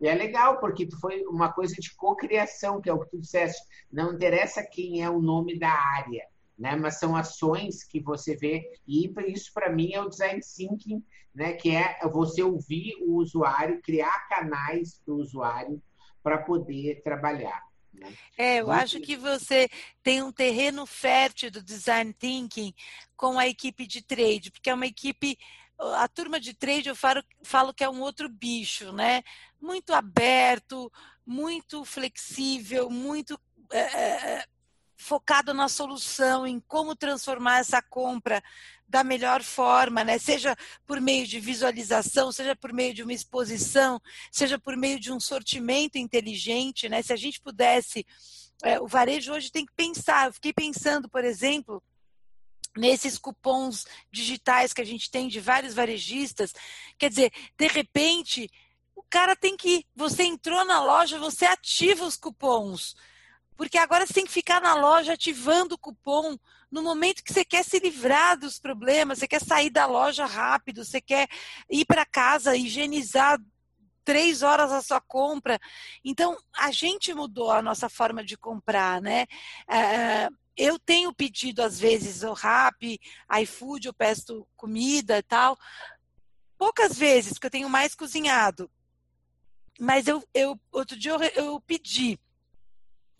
E 0.00 0.06
é 0.06 0.14
legal, 0.14 0.60
porque 0.60 0.88
foi 1.00 1.24
uma 1.26 1.52
coisa 1.52 1.74
de 1.74 1.92
cocriação, 1.96 2.80
que 2.80 2.88
é 2.88 2.92
o 2.92 3.00
que 3.00 3.10
tu 3.10 3.20
disseste. 3.20 3.60
Não 3.92 4.14
interessa 4.14 4.62
quem 4.62 5.02
é 5.02 5.10
o 5.10 5.20
nome 5.20 5.58
da 5.58 5.72
área, 5.72 6.24
né? 6.56 6.76
mas 6.76 7.00
são 7.00 7.16
ações 7.16 7.82
que 7.82 7.98
você 7.98 8.36
vê. 8.36 8.70
E 8.86 9.12
isso, 9.26 9.50
para 9.52 9.72
mim, 9.72 9.92
é 9.92 10.00
o 10.00 10.08
design 10.08 10.40
thinking, 10.40 11.04
né? 11.34 11.54
que 11.54 11.70
é 11.74 11.98
você 12.12 12.44
ouvir 12.44 12.94
o 13.00 13.16
usuário, 13.16 13.82
criar 13.82 14.28
canais 14.28 15.00
para 15.04 15.12
o 15.12 15.18
usuário 15.18 15.82
para 16.22 16.38
poder 16.38 17.02
trabalhar. 17.02 17.60
Né? 17.92 18.14
É, 18.38 18.60
eu 18.60 18.70
acho 18.70 19.00
que 19.00 19.16
você 19.16 19.68
tem 20.00 20.22
um 20.22 20.30
terreno 20.30 20.86
fértil 20.86 21.50
do 21.50 21.60
design 21.60 22.12
thinking 22.12 22.72
com 23.16 23.36
a 23.36 23.48
equipe 23.48 23.84
de 23.84 24.00
trade, 24.00 24.52
porque 24.52 24.70
é 24.70 24.74
uma 24.74 24.86
equipe 24.86 25.36
a 25.78 26.08
turma 26.08 26.40
de 26.40 26.54
trade 26.54 26.88
eu 26.88 26.96
falo, 26.96 27.22
falo 27.42 27.74
que 27.74 27.84
é 27.84 27.88
um 27.88 28.00
outro 28.00 28.28
bicho, 28.28 28.92
né? 28.92 29.22
Muito 29.60 29.92
aberto, 29.92 30.90
muito 31.24 31.84
flexível, 31.84 32.88
muito 32.88 33.38
é, 33.70 34.44
focado 34.96 35.52
na 35.52 35.68
solução, 35.68 36.46
em 36.46 36.58
como 36.60 36.96
transformar 36.96 37.58
essa 37.58 37.82
compra 37.82 38.42
da 38.88 39.04
melhor 39.04 39.42
forma, 39.42 40.04
né? 40.04 40.18
Seja 40.18 40.56
por 40.86 41.00
meio 41.00 41.26
de 41.26 41.38
visualização, 41.40 42.32
seja 42.32 42.54
por 42.56 42.72
meio 42.72 42.94
de 42.94 43.02
uma 43.02 43.12
exposição, 43.12 44.00
seja 44.30 44.58
por 44.58 44.76
meio 44.76 44.98
de 44.98 45.12
um 45.12 45.20
sortimento 45.20 45.98
inteligente, 45.98 46.88
né? 46.88 47.02
Se 47.02 47.12
a 47.12 47.16
gente 47.16 47.40
pudesse, 47.40 48.06
é, 48.62 48.80
o 48.80 48.86
varejo 48.86 49.32
hoje 49.32 49.50
tem 49.50 49.66
que 49.66 49.72
pensar. 49.74 50.26
Eu 50.26 50.32
fiquei 50.32 50.52
pensando, 50.52 51.08
por 51.08 51.24
exemplo, 51.24 51.82
nesses 52.76 53.18
cupons 53.18 53.86
digitais 54.10 54.72
que 54.72 54.80
a 54.80 54.84
gente 54.84 55.10
tem 55.10 55.28
de 55.28 55.40
vários 55.40 55.74
varejistas. 55.74 56.52
Quer 56.98 57.10
dizer, 57.10 57.32
de 57.56 57.66
repente, 57.66 58.50
o 58.94 59.02
cara 59.02 59.34
tem 59.34 59.56
que. 59.56 59.86
Você 59.94 60.24
entrou 60.24 60.64
na 60.64 60.82
loja, 60.82 61.18
você 61.18 61.44
ativa 61.46 62.04
os 62.04 62.16
cupons. 62.16 62.94
Porque 63.56 63.78
agora 63.78 64.06
você 64.06 64.12
tem 64.12 64.26
que 64.26 64.32
ficar 64.32 64.60
na 64.60 64.74
loja 64.74 65.14
ativando 65.14 65.74
o 65.74 65.78
cupom 65.78 66.36
no 66.70 66.82
momento 66.82 67.22
que 67.22 67.32
você 67.32 67.44
quer 67.44 67.64
se 67.64 67.78
livrar 67.78 68.38
dos 68.38 68.58
problemas, 68.58 69.18
você 69.18 69.28
quer 69.28 69.40
sair 69.40 69.70
da 69.70 69.86
loja 69.86 70.26
rápido, 70.26 70.84
você 70.84 71.00
quer 71.00 71.28
ir 71.70 71.84
para 71.86 72.04
casa, 72.04 72.56
higienizar 72.56 73.38
três 74.04 74.42
horas 74.42 74.70
a 74.70 74.82
sua 74.82 75.00
compra. 75.00 75.58
Então, 76.04 76.36
a 76.56 76.70
gente 76.70 77.12
mudou 77.14 77.50
a 77.50 77.62
nossa 77.62 77.88
forma 77.88 78.24
de 78.24 78.36
comprar, 78.36 79.00
né? 79.00 79.26
É, 79.68 80.28
eu 80.56 80.78
tenho 80.78 81.14
pedido, 81.14 81.62
às 81.62 81.78
vezes, 81.78 82.22
o 82.22 82.32
rap, 82.32 82.98
iFood, 83.42 83.86
eu 83.86 83.94
peço 83.94 84.46
comida 84.56 85.18
e 85.18 85.22
tal. 85.22 85.58
Poucas 86.56 86.98
vezes, 86.98 87.34
porque 87.34 87.46
eu 87.46 87.50
tenho 87.50 87.68
mais 87.68 87.94
cozinhado. 87.94 88.70
Mas 89.78 90.06
eu, 90.06 90.26
eu 90.32 90.58
outro 90.72 90.96
dia 90.96 91.12
eu, 91.12 91.20
eu 91.20 91.60
pedi 91.60 92.18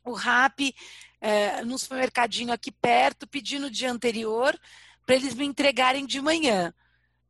o 0.04 0.12
rap 0.12 0.74
é, 1.20 1.62
num 1.64 1.76
supermercadinho 1.76 2.52
aqui 2.52 2.70
perto, 2.70 3.26
pedi 3.26 3.58
no 3.58 3.70
dia 3.70 3.90
anterior 3.90 4.58
para 5.04 5.16
eles 5.16 5.34
me 5.34 5.44
entregarem 5.44 6.06
de 6.06 6.20
manhã. 6.20 6.72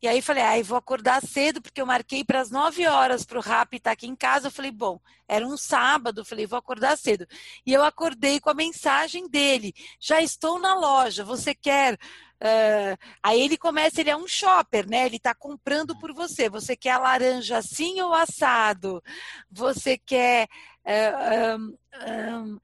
E 0.02 0.06
aí 0.06 0.20
falei, 0.20 0.42
ai, 0.42 0.61
ah, 0.61 0.64
vou 0.64 0.76
acordar 0.76 1.22
cedo, 1.22 1.62
porque 1.62 1.80
eu 1.80 1.87
marquei 1.87 2.22
para 2.22 2.40
as 2.40 2.50
9 2.50 2.87
horas 2.87 3.24
para 3.24 3.38
o 3.38 3.42
RAP 3.42 3.74
estar 3.74 3.92
aqui 3.92 4.06
em 4.06 4.14
casa. 4.14 4.48
Eu 4.48 4.52
falei, 4.52 4.70
bom, 4.70 5.00
era 5.26 5.46
um 5.46 5.56
sábado, 5.56 6.24
falei, 6.24 6.46
vou 6.46 6.59
acordar 6.59 6.98
cedo. 6.98 7.26
E 7.64 7.72
eu 7.72 7.82
acordei 7.82 8.38
com 8.38 8.50
a 8.50 8.54
mensagem 8.54 9.28
dele: 9.28 9.74
já 9.98 10.20
estou 10.20 10.59
na 10.59 10.74
loja, 10.74 11.24
você 11.24 11.54
quer. 11.54 11.94
Uh, 12.38 12.96
aí 13.22 13.40
ele 13.40 13.56
começa, 13.56 14.00
ele 14.00 14.11
é 14.11 14.16
um 14.16 14.28
shopper, 14.28 14.87
né? 14.88 15.06
Ele 15.06 15.16
está 15.16 15.35
comprando 15.35 15.98
por 15.98 16.12
você. 16.12 16.50
Você 16.50 16.76
quer 16.76 16.90
a 16.90 16.98
laranja 16.98 17.56
assim 17.56 18.00
ou 18.02 18.12
assado? 18.12 19.02
Você 19.50 19.96
quer. 19.96 20.46
Uh, 20.85 21.56
um, 21.59 21.78
um, 22.09 22.61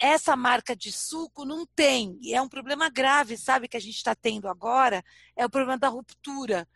essa 0.00 0.34
marca 0.34 0.74
de 0.74 0.90
suco 0.90 1.44
não 1.44 1.66
tem. 1.76 2.18
E 2.22 2.34
é 2.34 2.40
um 2.40 2.48
problema 2.48 2.88
grave, 2.88 3.36
sabe, 3.36 3.68
que 3.68 3.76
a 3.76 3.80
gente 3.80 3.96
está 3.96 4.14
tendo 4.14 4.48
agora, 4.48 5.04
é 5.36 5.44
o 5.44 5.50
problema 5.50 5.78
da 5.78 5.88
ruptura. 5.88 6.66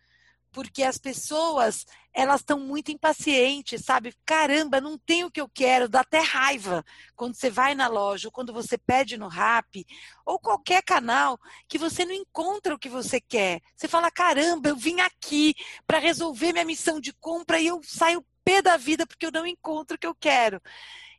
Porque 0.52 0.84
as 0.84 0.98
pessoas, 0.98 1.84
elas 2.12 2.40
estão 2.40 2.60
muito 2.60 2.92
impacientes, 2.92 3.84
sabe? 3.84 4.14
Caramba, 4.24 4.80
não 4.80 4.96
tem 4.96 5.24
o 5.24 5.30
que 5.30 5.40
eu 5.40 5.48
quero, 5.48 5.88
dá 5.88 6.00
até 6.00 6.20
raiva 6.20 6.84
quando 7.16 7.34
você 7.34 7.50
vai 7.50 7.74
na 7.74 7.88
loja, 7.88 8.28
ou 8.28 8.32
quando 8.32 8.52
você 8.52 8.78
pede 8.78 9.16
no 9.16 9.26
Rap, 9.26 9.84
ou 10.24 10.38
qualquer 10.38 10.82
canal, 10.84 11.40
que 11.66 11.76
você 11.76 12.04
não 12.04 12.12
encontra 12.12 12.72
o 12.72 12.78
que 12.78 12.88
você 12.88 13.20
quer. 13.20 13.60
Você 13.74 13.88
fala, 13.88 14.12
caramba, 14.12 14.68
eu 14.68 14.76
vim 14.76 15.00
aqui 15.00 15.54
para 15.88 15.98
resolver 15.98 16.52
minha 16.52 16.64
missão 16.64 17.00
de 17.00 17.12
compra 17.14 17.58
e 17.58 17.66
eu 17.66 17.80
saio 17.82 18.24
pé 18.44 18.60
da 18.60 18.76
vida 18.76 19.06
porque 19.06 19.26
eu 19.26 19.32
não 19.32 19.46
encontro 19.46 19.96
o 19.96 19.98
que 19.98 20.06
eu 20.06 20.14
quero. 20.14 20.60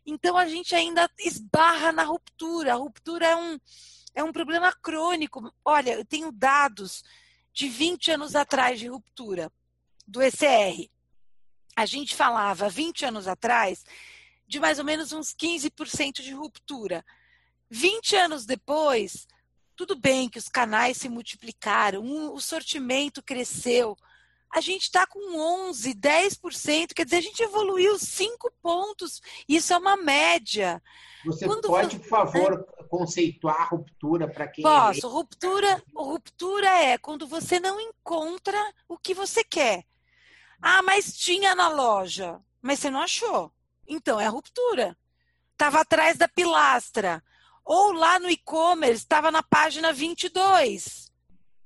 Então 0.05 0.37
a 0.37 0.47
gente 0.47 0.75
ainda 0.75 1.09
esbarra 1.19 1.91
na 1.91 2.03
ruptura. 2.03 2.73
A 2.73 2.77
ruptura 2.77 3.25
é 3.25 3.35
um, 3.35 3.59
é 4.13 4.23
um 4.23 4.31
problema 4.31 4.71
crônico. 4.71 5.53
Olha, 5.63 5.93
eu 5.93 6.05
tenho 6.05 6.31
dados 6.31 7.03
de 7.51 7.67
20 7.67 8.11
anos 8.11 8.35
atrás 8.35 8.79
de 8.79 8.87
ruptura 8.87 9.51
do 10.07 10.21
ECR. 10.21 10.89
A 11.75 11.85
gente 11.85 12.15
falava 12.15 12.69
20 12.69 13.05
anos 13.05 13.27
atrás 13.27 13.83
de 14.47 14.59
mais 14.59 14.77
ou 14.77 14.85
menos 14.85 15.11
uns 15.11 15.33
15% 15.33 16.21
de 16.21 16.33
ruptura. 16.33 17.03
20 17.69 18.15
anos 18.15 18.45
depois, 18.45 19.27
tudo 19.75 19.95
bem 19.95 20.29
que 20.29 20.37
os 20.37 20.47
canais 20.47 20.97
se 20.97 21.09
multiplicaram, 21.09 22.03
o 22.33 22.39
sortimento 22.39 23.23
cresceu, 23.23 23.97
a 24.51 24.61
gente 24.61 24.83
está 24.83 25.05
com 25.05 25.37
11, 25.67 25.93
10%, 25.93 26.93
quer 26.93 27.03
dizer, 27.03 27.17
a 27.17 27.21
gente 27.21 27.43
evoluiu 27.43 27.99
5 27.99 28.51
pontos. 28.61 29.21
Isso 29.47 29.73
é 29.73 29.77
uma 29.77 29.97
média. 29.97 30.81
Você 31.25 31.45
Quando 31.45 31.67
pode, 31.67 31.99
por 31.99 32.07
favor, 32.07 32.65
é... 32.79 32.83
conceituar 32.83 33.61
a 33.61 33.65
ruptura 33.65 34.27
para 34.27 34.47
quem. 34.47 34.63
Posso. 34.63 35.05
É... 35.05 35.09
Ruptura, 35.09 35.83
ruptura 35.93 36.69
é 36.69 36.97
quando 36.97 37.27
você 37.27 37.59
não 37.59 37.79
encontra 37.81 38.57
o 38.87 38.97
que 38.97 39.13
você 39.13 39.43
quer. 39.43 39.83
Ah, 40.61 40.81
mas 40.81 41.15
tinha 41.15 41.53
na 41.53 41.67
loja, 41.67 42.39
mas 42.61 42.79
você 42.79 42.89
não 42.89 43.01
achou. 43.01 43.51
Então 43.87 44.19
é 44.19 44.27
ruptura. 44.27 44.97
Estava 45.51 45.81
atrás 45.81 46.17
da 46.17 46.27
pilastra. 46.27 47.23
Ou 47.63 47.91
lá 47.93 48.19
no 48.19 48.29
e-commerce, 48.29 49.03
estava 49.03 49.31
na 49.31 49.41
página 49.41 49.91
22. 49.91 51.04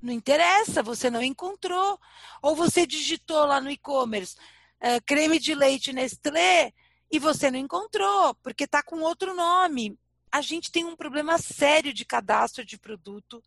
Não 0.02 0.14
interessa, 0.14 0.82
você 0.82 1.10
não 1.10 1.22
encontrou. 1.22 2.00
Ou 2.42 2.56
você 2.56 2.86
digitou 2.86 3.46
lá 3.46 3.60
no 3.60 3.70
e-commerce 3.70 4.36
uh, 4.82 5.02
creme 5.06 5.40
de 5.40 5.54
leite 5.54 5.94
Nestlé 5.94 6.74
e 7.12 7.20
você 7.20 7.50
não 7.50 7.60
encontrou, 7.60 8.36
porque 8.36 8.64
está 8.64 8.82
com 8.84 9.02
outro 9.02 9.34
nome. 9.34 9.98
A 10.32 10.42
gente 10.42 10.72
tem 10.72 10.86
um 10.86 10.96
problema 10.96 11.38
sério 11.38 11.94
de 11.94 12.06
cadastro 12.06 12.64
de 12.64 12.78
produto 12.78 13.44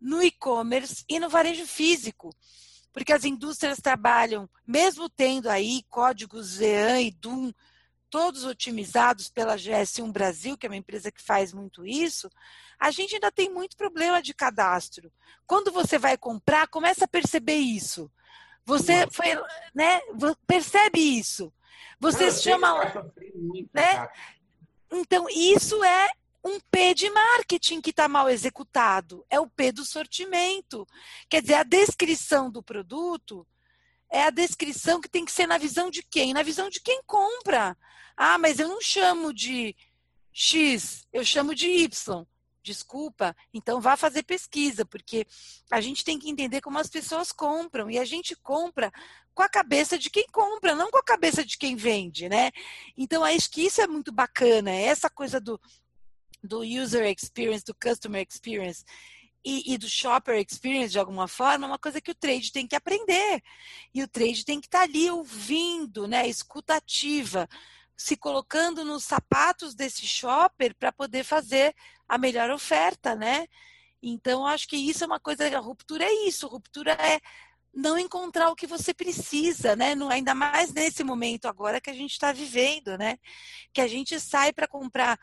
no 0.00 0.22
e-commerce 0.22 1.04
e 1.08 1.18
no 1.18 1.28
varejo 1.28 1.66
físico, 1.66 2.34
porque 2.92 3.12
as 3.12 3.24
indústrias 3.24 3.78
trabalham, 3.78 4.48
mesmo 4.66 5.10
tendo 5.10 5.50
aí 5.50 5.82
códigos 5.88 6.46
ZEAN 6.46 7.00
e 7.02 7.10
DUM 7.10 7.52
todos 8.10 8.44
otimizados 8.44 9.28
pela 9.30 9.56
GS1 9.56 10.12
Brasil, 10.12 10.58
que 10.58 10.66
é 10.66 10.68
uma 10.68 10.76
empresa 10.76 11.12
que 11.12 11.22
faz 11.22 11.52
muito 11.52 11.86
isso, 11.86 12.28
a 12.78 12.90
gente 12.90 13.14
ainda 13.14 13.30
tem 13.30 13.48
muito 13.48 13.76
problema 13.76 14.20
de 14.20 14.34
cadastro. 14.34 15.12
Quando 15.46 15.70
você 15.70 15.98
vai 15.98 16.18
comprar, 16.18 16.66
começa 16.68 17.04
a 17.04 17.08
perceber 17.08 17.56
isso. 17.56 18.10
Você 18.64 19.06
foi, 19.10 19.28
né, 19.74 20.00
percebe 20.46 20.98
isso. 20.98 21.52
Você 21.98 22.26
Não, 22.26 22.32
chama, 22.32 22.84
né? 23.72 24.08
Então 24.92 25.26
isso 25.28 25.82
é 25.84 26.10
um 26.44 26.58
P 26.70 26.94
de 26.94 27.10
marketing 27.10 27.80
que 27.80 27.90
está 27.90 28.08
mal 28.08 28.28
executado. 28.28 29.24
É 29.28 29.38
o 29.38 29.48
P 29.48 29.72
do 29.72 29.84
sortimento. 29.84 30.86
Quer 31.28 31.42
dizer, 31.42 31.54
a 31.54 31.62
descrição 31.62 32.50
do 32.50 32.62
produto 32.62 33.46
é 34.10 34.24
a 34.24 34.30
descrição 34.30 35.00
que 35.00 35.08
tem 35.08 35.24
que 35.24 35.32
ser 35.32 35.46
na 35.46 35.56
visão 35.56 35.90
de 35.90 36.02
quem? 36.02 36.34
Na 36.34 36.42
visão 36.42 36.68
de 36.68 36.80
quem 36.80 37.00
compra. 37.06 37.76
Ah, 38.16 38.38
mas 38.38 38.58
eu 38.58 38.68
não 38.68 38.80
chamo 38.80 39.32
de 39.32 39.74
X, 40.32 41.06
eu 41.12 41.24
chamo 41.24 41.54
de 41.54 41.66
Y. 41.66 42.26
Desculpa, 42.62 43.34
então 43.54 43.80
vá 43.80 43.96
fazer 43.96 44.22
pesquisa, 44.22 44.84
porque 44.84 45.26
a 45.70 45.80
gente 45.80 46.04
tem 46.04 46.18
que 46.18 46.28
entender 46.28 46.60
como 46.60 46.78
as 46.78 46.90
pessoas 46.90 47.32
compram 47.32 47.90
e 47.90 47.98
a 47.98 48.04
gente 48.04 48.36
compra 48.36 48.92
com 49.32 49.42
a 49.42 49.48
cabeça 49.48 49.98
de 49.98 50.10
quem 50.10 50.26
compra, 50.30 50.74
não 50.74 50.90
com 50.90 50.98
a 50.98 51.02
cabeça 51.02 51.42
de 51.42 51.56
quem 51.56 51.74
vende, 51.74 52.28
né? 52.28 52.50
Então 52.98 53.24
acho 53.24 53.50
que 53.50 53.62
isso 53.62 53.80
é 53.80 53.86
muito 53.86 54.12
bacana, 54.12 54.70
essa 54.70 55.08
coisa 55.08 55.40
do, 55.40 55.58
do 56.42 56.60
user 56.60 57.06
experience, 57.06 57.64
do 57.64 57.74
customer 57.74 58.26
experience 58.28 58.84
e, 59.44 59.72
e, 59.72 59.78
do 59.78 59.88
shopper 59.88 60.36
experience 60.38 60.92
de 60.92 60.98
alguma 60.98 61.26
forma, 61.26 61.64
é 61.64 61.68
uma 61.68 61.78
coisa 61.78 62.00
que 62.00 62.10
o 62.10 62.14
trade 62.14 62.52
tem 62.52 62.66
que 62.66 62.76
aprender. 62.76 63.42
E 63.94 64.02
o 64.02 64.08
trade 64.08 64.44
tem 64.44 64.60
que 64.60 64.66
estar 64.66 64.82
ali 64.82 65.10
ouvindo, 65.10 66.06
né? 66.06 66.28
Escutativa 66.28 67.48
se 67.96 68.16
colocando 68.16 68.84
nos 68.84 69.04
sapatos 69.04 69.74
desse 69.74 70.06
shopper 70.06 70.74
para 70.74 70.90
poder 70.92 71.24
fazer 71.24 71.74
a 72.08 72.16
melhor 72.18 72.50
oferta, 72.50 73.14
né? 73.14 73.46
Então, 74.02 74.46
acho 74.46 74.66
que 74.66 74.76
isso 74.76 75.04
é 75.04 75.06
uma 75.06 75.20
coisa, 75.20 75.46
a 75.54 75.60
ruptura 75.60 76.04
é 76.04 76.26
isso, 76.26 76.46
ruptura 76.46 76.92
é 76.92 77.20
não 77.72 77.98
encontrar 77.98 78.50
o 78.50 78.56
que 78.56 78.66
você 78.66 78.92
precisa, 78.92 79.76
né? 79.76 79.94
Ainda 80.10 80.34
mais 80.34 80.72
nesse 80.72 81.04
momento 81.04 81.46
agora 81.46 81.80
que 81.80 81.90
a 81.90 81.94
gente 81.94 82.12
está 82.12 82.32
vivendo, 82.32 82.96
né? 82.98 83.18
Que 83.72 83.80
a 83.80 83.86
gente 83.86 84.18
sai 84.18 84.52
para 84.52 84.66
comprar 84.66 85.18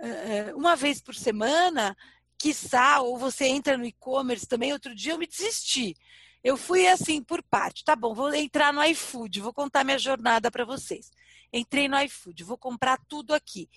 uh, 0.00 0.56
uma 0.56 0.74
vez 0.74 1.00
por 1.00 1.14
semana, 1.14 1.96
quiçá, 2.42 3.00
ou 3.00 3.16
você 3.16 3.46
entra 3.46 3.78
no 3.78 3.84
e-commerce 3.84 4.48
também. 4.48 4.72
Outro 4.72 4.92
dia 4.96 5.12
eu 5.12 5.18
me 5.18 5.28
desisti. 5.28 5.96
Eu 6.42 6.56
fui 6.56 6.88
assim 6.88 7.22
por 7.22 7.40
parte. 7.40 7.84
Tá 7.84 7.94
bom, 7.94 8.12
vou 8.12 8.34
entrar 8.34 8.72
no 8.72 8.82
iFood, 8.82 9.40
vou 9.40 9.52
contar 9.52 9.84
minha 9.84 9.98
jornada 9.98 10.50
para 10.50 10.64
vocês. 10.64 11.12
Entrei 11.52 11.86
no 11.86 11.96
iFood, 12.00 12.42
vou 12.42 12.58
comprar 12.58 12.98
tudo 13.08 13.32
aqui. 13.32 13.70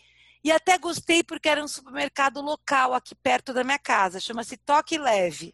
E 0.43 0.51
até 0.51 0.79
gostei 0.79 1.23
porque 1.23 1.47
era 1.47 1.63
um 1.63 1.67
supermercado 1.67 2.41
local 2.41 2.95
aqui 2.95 3.13
perto 3.13 3.53
da 3.53 3.63
minha 3.63 3.77
casa, 3.77 4.19
chama-se 4.19 4.57
Toque 4.57 4.97
Leve. 4.97 5.53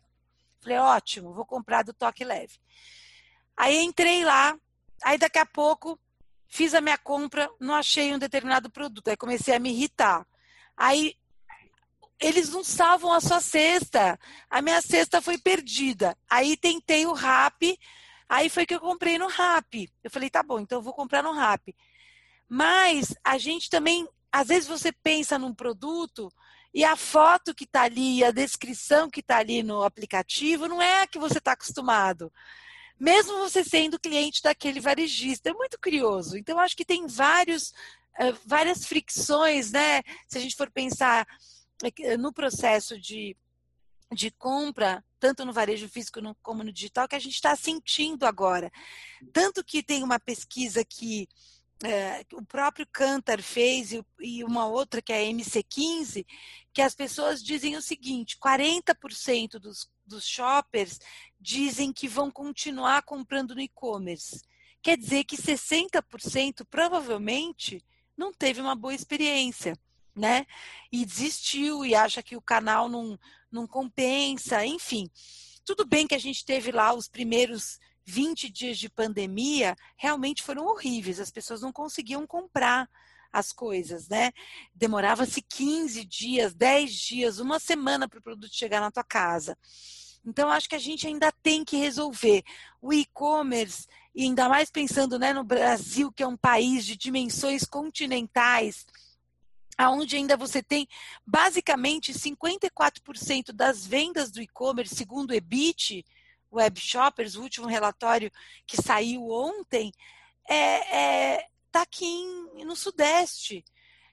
Falei, 0.62 0.78
ótimo, 0.78 1.34
vou 1.34 1.46
comprar 1.46 1.84
do 1.84 1.94
Toque 1.94 2.24
Leve. 2.24 2.60
Aí 3.58 3.84
entrei 3.84 4.24
lá, 4.24 4.58
aí 5.04 5.18
daqui 5.18 5.40
a 5.40 5.46
pouco 5.46 6.00
fiz 6.48 6.74
a 6.74 6.82
minha 6.82 6.98
compra, 6.98 7.50
não 7.60 7.74
achei 7.74 8.14
um 8.14 8.20
determinado 8.20 8.70
produto, 8.70 9.10
aí 9.10 9.18
comecei 9.18 9.54
a 9.54 9.60
me 9.60 9.70
irritar. 9.72 10.26
Aí 10.78 11.16
eles 12.22 12.50
não 12.50 12.64
salvam 12.64 13.12
a 13.12 13.20
sua 13.20 13.42
cesta. 13.42 14.18
A 14.50 14.62
minha 14.62 14.82
cesta 14.82 15.22
foi 15.22 15.38
perdida. 15.38 16.16
Aí 16.30 16.56
tentei 16.56 17.06
o 17.06 17.14
RAP, 17.14 17.78
aí 18.30 18.48
foi 18.48 18.66
que 18.66 18.76
eu 18.76 18.80
comprei 18.80 19.18
no 19.18 19.28
RAP. 19.28 19.90
Eu 20.04 20.12
falei, 20.12 20.30
tá 20.30 20.44
bom, 20.44 20.60
então 20.60 20.78
eu 20.78 20.84
vou 20.84 20.94
comprar 20.94 21.24
no 21.24 21.34
RAP. 21.34 21.70
Mas 22.48 23.16
a 23.24 23.38
gente 23.38 23.70
também, 23.70 24.08
às 24.32 24.48
vezes 24.48 24.68
você 24.68 24.92
pensa 24.92 25.40
num 25.40 25.54
produto 25.54 26.32
e 26.74 26.86
a 26.86 26.96
foto 26.96 27.56
que 27.56 27.64
está 27.64 27.84
ali, 27.84 28.24
a 28.24 28.32
descrição 28.32 29.10
que 29.10 29.20
está 29.20 29.38
ali 29.38 29.64
no 29.64 29.84
aplicativo 29.84 30.68
não 30.68 30.82
é 30.82 31.02
a 31.02 31.08
que 31.08 31.20
você 31.20 31.40
está 31.40 31.54
acostumado. 31.54 32.32
Mesmo 33.00 33.40
você 33.40 33.64
sendo 33.64 34.00
cliente 34.00 34.44
daquele 34.44 34.80
varejista. 34.80 35.50
É 35.50 35.54
muito 35.54 35.80
curioso. 35.82 36.38
Então, 36.38 36.60
acho 36.60 36.78
que 36.78 36.86
tem 36.86 37.08
vários, 37.08 37.74
eh, 38.20 38.32
várias 38.46 38.86
fricções, 38.86 39.72
né? 39.72 40.04
Se 40.28 40.38
a 40.38 40.42
gente 40.42 40.56
for 40.56 40.70
pensar 40.70 41.26
no 42.20 42.34
processo 42.34 43.00
de, 43.00 43.36
de 44.12 44.32
compra, 44.32 45.04
tanto 45.20 45.46
no 45.46 45.54
varejo 45.54 45.88
físico 45.88 46.20
como 46.42 46.64
no 46.64 46.72
digital, 46.72 47.08
que 47.08 47.16
a 47.16 47.20
gente 47.20 47.36
está 47.36 47.56
sentindo 47.56 48.26
agora. 48.26 48.72
Tanto 49.32 49.64
que 49.64 49.84
tem 49.84 50.04
uma 50.04 50.20
pesquisa 50.20 50.84
que 50.84 51.28
é, 51.84 52.24
o 52.34 52.44
próprio 52.46 52.86
Cantar 52.86 53.42
fez 53.42 53.92
e, 53.92 54.06
e, 54.20 54.44
uma 54.44 54.68
outra 54.68 55.02
que 55.02 55.12
é 55.12 55.18
a 55.18 55.32
MC15, 55.32 56.26
que 56.74 56.82
as 56.82 56.94
pessoas 56.94 57.44
dizem 57.44 57.76
o 57.76 57.82
seguinte: 57.82 58.38
40% 58.38 59.60
dos, 59.60 59.90
dos 60.06 60.26
shoppers 60.28 61.00
dizem 61.40 61.92
que 61.92 62.08
vão 62.08 62.30
continuar 62.30 63.02
comprando 63.04 63.56
no 63.56 63.62
e-commerce. 63.62 64.42
Quer 64.82 64.98
dizer 64.98 65.24
que 65.24 65.38
60% 65.38 66.66
provavelmente 66.70 67.84
não 68.18 68.34
teve 68.34 68.62
uma 68.62 68.76
boa 68.76 68.94
experiência, 68.94 69.78
né? 70.22 70.46
E 70.92 71.06
desistiu 71.06 71.84
e 71.84 71.94
acha 71.94 72.24
que 72.24 72.38
o 72.38 72.42
canal 72.42 72.88
não, 72.88 73.20
não 73.52 73.68
compensa, 73.68 74.66
enfim. 74.66 75.10
Tudo 75.66 75.86
bem 75.86 76.08
que 76.08 76.16
a 76.16 76.20
gente 76.20 76.46
teve 76.46 76.72
lá 76.72 76.94
os 76.94 77.10
primeiros 77.10 77.80
20 78.06 78.50
dias 78.50 78.78
de 78.78 78.90
pandemia 78.90 79.76
realmente 79.98 80.44
foram 80.44 80.66
horríveis, 80.66 81.20
as 81.20 81.32
pessoas 81.32 81.62
não 81.62 81.72
conseguiam 81.72 82.26
comprar 82.26 82.90
as 83.32 83.52
coisas, 83.52 84.08
né? 84.08 84.32
Demorava-se 84.76 85.42
15 85.42 86.04
dias, 86.06 86.54
10 86.54 86.94
dias, 86.94 87.40
uma 87.40 87.60
semana 87.60 88.08
para 88.08 88.20
o 88.20 88.24
produto 88.24 88.54
chegar 88.54 88.82
na 88.82 88.92
tua 88.92 89.04
casa. 89.04 89.58
Então, 90.26 90.50
acho 90.50 90.70
que 90.70 90.76
a 90.76 90.80
gente 90.80 91.08
ainda 91.08 91.32
tem 91.42 91.64
que 91.64 91.78
resolver. 91.78 92.44
O 92.82 92.94
e-commerce, 92.94 93.88
e 94.14 94.24
ainda 94.24 94.50
mais 94.50 94.70
pensando 94.70 95.18
né, 95.18 95.34
no 95.34 95.44
Brasil, 95.44 96.12
que 96.12 96.22
é 96.22 96.28
um 96.28 96.38
país 96.38 96.86
de 96.86 96.96
dimensões 96.96 97.64
continentais, 97.64 98.86
aonde 99.78 100.16
ainda 100.16 100.38
você 100.38 100.62
tem 100.62 100.88
basicamente 101.26 102.14
54% 102.14 103.52
das 103.54 103.86
vendas 103.86 104.32
do 104.32 104.42
e-commerce, 104.42 104.96
segundo 104.96 105.32
o 105.32 105.34
EBIT, 105.34 106.06
Web 106.52 106.80
Shoppers, 106.80 107.36
o 107.36 107.42
último 107.42 107.68
relatório 107.68 108.32
que 108.68 108.82
saiu 108.82 109.30
ontem, 109.30 109.92
é, 110.50 111.36
é, 111.36 111.48
tá 111.72 111.84
aqui 111.84 112.06
em, 112.06 112.66
no 112.66 112.76
Sudeste. 112.76 113.64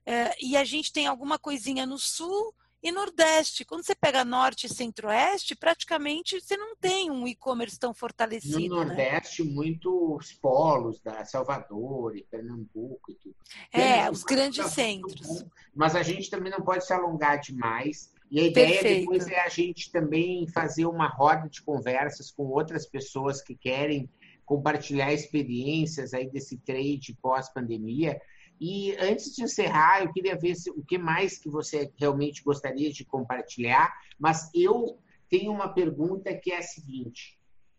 É, 0.06 0.34
e 0.40 0.56
a 0.56 0.64
gente 0.64 0.92
tem 0.92 1.06
alguma 1.06 1.38
coisinha 1.38 1.84
no 1.84 1.98
Sul 1.98 2.54
e 2.82 2.92
Nordeste. 2.92 3.64
Quando 3.64 3.84
você 3.84 3.94
pega 3.94 4.24
Norte 4.24 4.66
e 4.66 4.68
Centro-Oeste, 4.68 5.56
praticamente 5.56 6.40
você 6.40 6.56
não 6.56 6.76
tem 6.76 7.10
um 7.10 7.26
e-commerce 7.26 7.78
tão 7.78 7.92
fortalecido. 7.92 8.58
No 8.58 8.78
né? 8.80 8.84
Nordeste, 8.86 9.44
né? 9.44 9.52
muitos 9.52 10.32
polos 10.34 11.00
da 11.00 11.24
Salvador 11.24 12.16
e 12.16 12.22
Pernambuco 12.22 13.10
e 13.10 13.14
tudo. 13.14 13.36
É, 13.72 14.10
os 14.10 14.22
grandes 14.22 14.64
centros. 14.66 15.44
Mas 15.74 15.94
a 15.96 16.02
gente 16.02 16.30
também 16.30 16.52
não 16.52 16.60
pode 16.60 16.84
se 16.84 16.92
alongar 16.92 17.40
demais. 17.40 18.12
E 18.30 18.40
a 18.40 18.44
ideia 18.44 18.80
Perfeito. 18.80 19.00
depois 19.00 19.26
é 19.26 19.40
a 19.40 19.48
gente 19.48 19.90
também 19.90 20.46
fazer 20.48 20.84
uma 20.86 21.08
roda 21.08 21.48
de 21.48 21.62
conversas 21.62 22.30
com 22.30 22.44
outras 22.44 22.86
pessoas 22.86 23.40
que 23.40 23.54
querem 23.54 24.08
compartilhar 24.44 25.12
experiências 25.12 26.14
aí 26.14 26.28
desse 26.30 26.58
trade 26.58 27.16
pós-pandemia. 27.20 28.20
E 28.60 28.96
antes 28.96 29.34
de 29.34 29.42
encerrar, 29.42 30.02
eu 30.02 30.12
queria 30.12 30.36
ver 30.36 30.54
se, 30.54 30.70
o 30.70 30.82
que 30.82 30.98
mais 30.98 31.38
que 31.38 31.48
você 31.48 31.92
realmente 31.96 32.42
gostaria 32.42 32.90
de 32.92 33.04
compartilhar, 33.04 33.92
mas 34.18 34.50
eu 34.54 34.98
tenho 35.28 35.52
uma 35.52 35.68
pergunta 35.68 36.34
que 36.34 36.50
é 36.50 36.58
a 36.58 36.62
seguinte: 36.62 37.38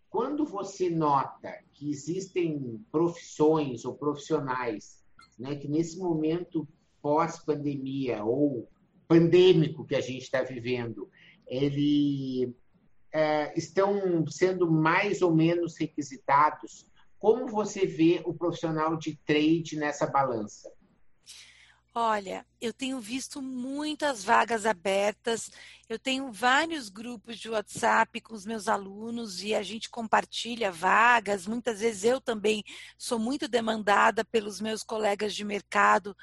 quando 0.09 0.45
você 0.45 0.89
nota 0.89 1.53
que 1.73 1.89
existem 1.89 2.83
profissões 2.91 3.85
ou 3.85 3.93
profissionais 3.93 4.99
né, 5.39 5.55
que 5.55 5.67
nesse 5.67 5.97
momento 5.97 6.67
pós-pandemia 7.01 8.23
ou 8.23 8.69
pandêmico 9.07 9.85
que 9.85 9.95
a 9.95 10.01
gente 10.01 10.23
está 10.23 10.43
vivendo, 10.43 11.09
ele 11.47 12.53
é, 13.11 13.57
estão 13.57 14.27
sendo 14.27 14.69
mais 14.69 15.21
ou 15.21 15.33
menos 15.33 15.77
requisitados. 15.77 16.85
Como 17.19 17.47
você 17.47 17.85
vê 17.85 18.21
o 18.25 18.33
profissional 18.33 18.95
de 18.95 19.15
trade 19.25 19.75
nessa 19.75 20.07
balança? 20.07 20.71
Olha, 21.93 22.45
eu 22.61 22.71
tenho 22.71 22.99
visto 23.01 23.41
muitas 23.41 24.23
vagas 24.23 24.65
abertas. 24.65 25.51
Eu 25.89 25.99
tenho 25.99 26.31
vários 26.31 26.87
grupos 26.87 27.37
de 27.37 27.49
WhatsApp 27.49 28.21
com 28.21 28.33
os 28.33 28.45
meus 28.45 28.69
alunos 28.69 29.43
e 29.43 29.53
a 29.53 29.61
gente 29.61 29.89
compartilha 29.89 30.71
vagas. 30.71 31.45
Muitas 31.45 31.81
vezes 31.81 32.05
eu 32.05 32.21
também 32.21 32.63
sou 32.97 33.19
muito 33.19 33.49
demandada 33.49 34.23
pelos 34.23 34.61
meus 34.61 34.81
colegas 34.81 35.35
de 35.35 35.43
mercado 35.43 36.15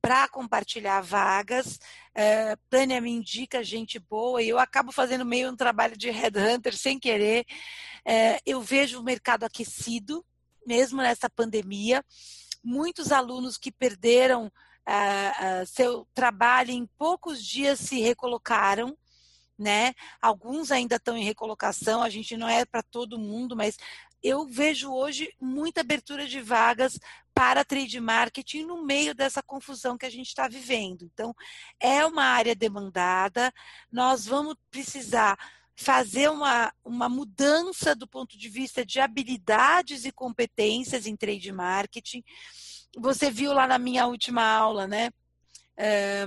para 0.00 0.28
compartilhar 0.28 1.00
vagas. 1.00 1.78
É, 2.14 2.56
Tânia 2.70 3.00
me 3.00 3.10
indica 3.10 3.62
gente 3.62 3.98
boa 3.98 4.40
e 4.40 4.48
eu 4.48 4.58
acabo 4.58 4.92
fazendo 4.92 5.24
meio 5.24 5.50
um 5.50 5.56
trabalho 5.56 5.96
de 5.96 6.10
headhunter 6.10 6.76
sem 6.76 6.98
querer. 6.98 7.44
É, 8.04 8.40
eu 8.46 8.62
vejo 8.62 9.00
o 9.00 9.04
mercado 9.04 9.44
aquecido, 9.44 10.24
mesmo 10.68 11.00
nessa 11.00 11.30
pandemia. 11.30 12.04
Muitos 12.62 13.10
alunos 13.10 13.56
que 13.56 13.72
perderam 13.72 14.46
uh, 14.46 15.62
uh, 15.62 15.66
seu 15.66 16.06
trabalho 16.12 16.70
em 16.70 16.86
poucos 16.98 17.42
dias 17.42 17.80
se 17.80 18.00
recolocaram. 18.00 18.96
Né? 19.58 19.92
Alguns 20.22 20.70
ainda 20.70 20.96
estão 20.96 21.16
em 21.16 21.24
recolocação, 21.24 22.00
a 22.00 22.08
gente 22.08 22.36
não 22.36 22.48
é 22.48 22.64
para 22.64 22.80
todo 22.80 23.18
mundo, 23.18 23.56
mas 23.56 23.76
eu 24.22 24.46
vejo 24.46 24.92
hoje 24.92 25.34
muita 25.40 25.80
abertura 25.80 26.28
de 26.28 26.40
vagas 26.40 26.96
para 27.34 27.64
trade 27.64 27.98
marketing 28.00 28.64
no 28.64 28.84
meio 28.84 29.14
dessa 29.14 29.42
confusão 29.42 29.98
que 29.98 30.06
a 30.06 30.10
gente 30.10 30.28
está 30.28 30.46
vivendo. 30.46 31.04
Então, 31.04 31.34
é 31.80 32.04
uma 32.06 32.24
área 32.24 32.54
demandada, 32.54 33.52
nós 33.90 34.26
vamos 34.26 34.54
precisar 34.70 35.36
fazer 35.78 36.28
uma, 36.28 36.72
uma 36.84 37.08
mudança 37.08 37.94
do 37.94 38.04
ponto 38.04 38.36
de 38.36 38.48
vista 38.48 38.84
de 38.84 38.98
habilidades 38.98 40.04
e 40.04 40.10
competências 40.10 41.06
em 41.06 41.14
trade 41.14 41.52
marketing. 41.52 42.24
Você 42.96 43.30
viu 43.30 43.52
lá 43.52 43.64
na 43.64 43.78
minha 43.78 44.04
última 44.04 44.42
aula, 44.42 44.88
né? 44.88 45.10
É, 45.76 46.26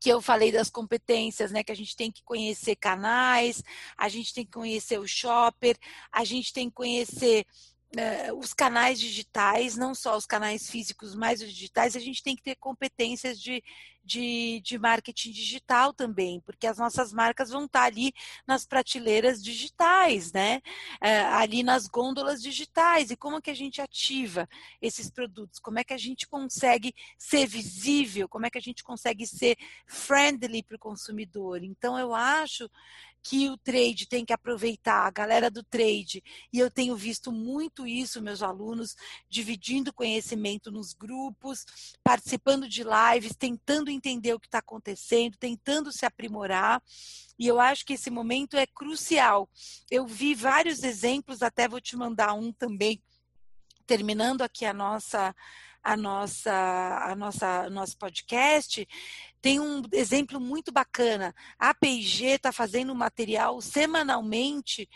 que 0.00 0.08
eu 0.10 0.20
falei 0.20 0.50
das 0.50 0.68
competências, 0.68 1.52
né? 1.52 1.62
Que 1.62 1.70
a 1.70 1.76
gente 1.76 1.94
tem 1.94 2.10
que 2.10 2.24
conhecer 2.24 2.74
canais, 2.74 3.62
a 3.96 4.08
gente 4.08 4.34
tem 4.34 4.44
que 4.44 4.50
conhecer 4.50 4.98
o 4.98 5.06
shopper, 5.06 5.78
a 6.10 6.24
gente 6.24 6.52
tem 6.52 6.68
que 6.68 6.74
conhecer 6.74 7.46
uh, 7.94 8.36
os 8.36 8.52
canais 8.52 8.98
digitais, 8.98 9.76
não 9.76 9.94
só 9.94 10.16
os 10.16 10.26
canais 10.26 10.68
físicos, 10.68 11.14
mas 11.14 11.40
os 11.40 11.52
digitais, 11.52 11.94
a 11.94 12.00
gente 12.00 12.24
tem 12.24 12.34
que 12.34 12.42
ter 12.42 12.56
competências 12.56 13.40
de, 13.40 13.62
de, 14.04 14.60
de 14.60 14.78
marketing 14.78 15.30
digital 15.30 15.92
também, 15.92 16.40
porque 16.40 16.66
as 16.66 16.78
nossas 16.78 17.12
marcas 17.12 17.50
vão 17.50 17.64
estar 17.64 17.84
ali 17.84 18.12
nas 18.46 18.66
prateleiras 18.66 19.42
digitais, 19.42 20.32
né? 20.32 20.60
Uh, 20.96 21.34
ali 21.34 21.62
nas 21.62 21.86
gôndolas 21.86 22.42
digitais. 22.42 23.10
E 23.10 23.16
como 23.16 23.40
que 23.40 23.50
a 23.50 23.54
gente 23.54 23.80
ativa 23.80 24.48
esses 24.80 25.10
produtos? 25.10 25.58
Como 25.58 25.78
é 25.78 25.84
que 25.84 25.94
a 25.94 25.98
gente 25.98 26.26
consegue 26.28 26.94
ser 27.18 27.46
visível? 27.46 28.28
Como 28.28 28.46
é 28.46 28.50
que 28.50 28.58
a 28.58 28.62
gente 28.62 28.84
consegue 28.84 29.26
ser 29.26 29.56
friendly 29.86 30.62
para 30.62 30.76
o 30.76 30.78
consumidor? 30.80 31.62
Então, 31.62 31.98
eu 31.98 32.14
acho 32.14 32.68
que 33.24 33.48
o 33.48 33.56
trade 33.56 34.06
tem 34.06 34.22
que 34.22 34.34
aproveitar, 34.34 35.06
a 35.06 35.10
galera 35.10 35.50
do 35.50 35.62
trade, 35.62 36.22
e 36.52 36.58
eu 36.58 36.70
tenho 36.70 36.94
visto 36.94 37.32
muito 37.32 37.86
isso, 37.86 38.20
meus 38.20 38.42
alunos, 38.42 38.94
dividindo 39.30 39.94
conhecimento 39.94 40.70
nos 40.70 40.92
grupos, 40.92 41.64
participando 42.02 42.68
de 42.68 42.84
lives, 42.84 43.34
tentando 43.34 43.90
entender 43.94 44.34
o 44.34 44.40
que 44.40 44.46
está 44.46 44.58
acontecendo, 44.58 45.36
tentando 45.38 45.92
se 45.92 46.04
aprimorar. 46.04 46.82
E 47.38 47.46
eu 47.46 47.60
acho 47.60 47.84
que 47.84 47.94
esse 47.94 48.10
momento 48.10 48.56
é 48.56 48.66
crucial. 48.66 49.48
Eu 49.90 50.06
vi 50.06 50.34
vários 50.34 50.82
exemplos, 50.82 51.42
até 51.42 51.68
vou 51.68 51.80
te 51.80 51.96
mandar 51.96 52.34
um 52.34 52.52
também, 52.52 53.02
terminando 53.86 54.42
aqui 54.42 54.64
a 54.64 54.72
nossa 54.72 55.34
a 55.82 55.98
nossa 55.98 56.50
a 57.02 57.14
nossa 57.14 57.68
nosso 57.68 57.98
podcast 57.98 58.88
tem 59.42 59.60
um 59.60 59.82
exemplo 59.92 60.40
muito 60.40 60.72
bacana. 60.72 61.34
A 61.58 61.74
P&G 61.74 62.28
está 62.28 62.50
fazendo 62.50 62.92
um 62.92 62.96
material 62.96 63.60
semanalmente 63.60 64.88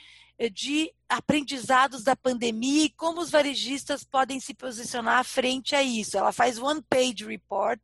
de 0.48 0.92
aprendizados 1.08 2.04
da 2.04 2.14
pandemia 2.14 2.84
e 2.84 2.90
como 2.90 3.20
os 3.20 3.30
varejistas 3.30 4.04
podem 4.04 4.38
se 4.38 4.54
posicionar 4.54 5.24
frente 5.24 5.74
a 5.74 5.82
isso. 5.82 6.16
Ela 6.16 6.30
faz 6.32 6.58
one 6.58 6.82
page 6.82 7.24
report 7.24 7.80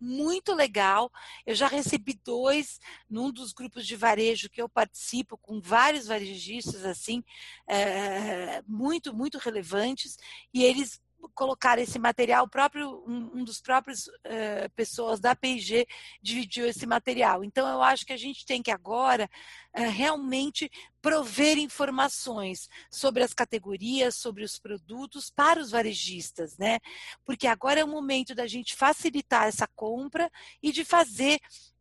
muito 0.00 0.54
legal. 0.54 1.10
Eu 1.46 1.54
já 1.54 1.66
recebi 1.66 2.18
dois 2.24 2.80
num 3.08 3.30
dos 3.30 3.52
grupos 3.52 3.86
de 3.86 3.96
varejo 3.96 4.50
que 4.50 4.60
eu 4.60 4.68
participo 4.68 5.38
com 5.38 5.60
vários 5.60 6.06
varejistas 6.06 6.84
assim 6.84 7.22
é, 7.66 8.62
muito 8.66 9.14
muito 9.14 9.38
relevantes 9.38 10.16
e 10.52 10.64
eles 10.64 11.00
colocar 11.34 11.78
esse 11.78 11.98
material, 11.98 12.48
próprio, 12.48 13.02
um, 13.06 13.40
um 13.40 13.44
dos 13.44 13.60
próprios 13.60 14.06
uh, 14.06 14.70
pessoas 14.74 15.20
da 15.20 15.34
P&G 15.34 15.86
dividiu 16.22 16.66
esse 16.66 16.86
material. 16.86 17.44
Então, 17.44 17.66
eu 17.68 17.82
acho 17.82 18.04
que 18.04 18.12
a 18.12 18.16
gente 18.16 18.44
tem 18.44 18.62
que 18.62 18.70
agora 18.70 19.28
uh, 19.76 19.90
realmente 19.90 20.70
prover 21.00 21.58
informações 21.58 22.68
sobre 22.90 23.22
as 23.22 23.34
categorias, 23.34 24.16
sobre 24.16 24.42
os 24.42 24.58
produtos 24.58 25.30
para 25.30 25.60
os 25.60 25.70
varejistas, 25.70 26.56
né? 26.56 26.78
Porque 27.24 27.46
agora 27.46 27.80
é 27.80 27.84
o 27.84 27.88
momento 27.88 28.34
da 28.34 28.46
gente 28.46 28.74
facilitar 28.74 29.46
essa 29.46 29.66
compra 29.66 30.30
e 30.62 30.72
de 30.72 30.84
fazer 30.84 31.40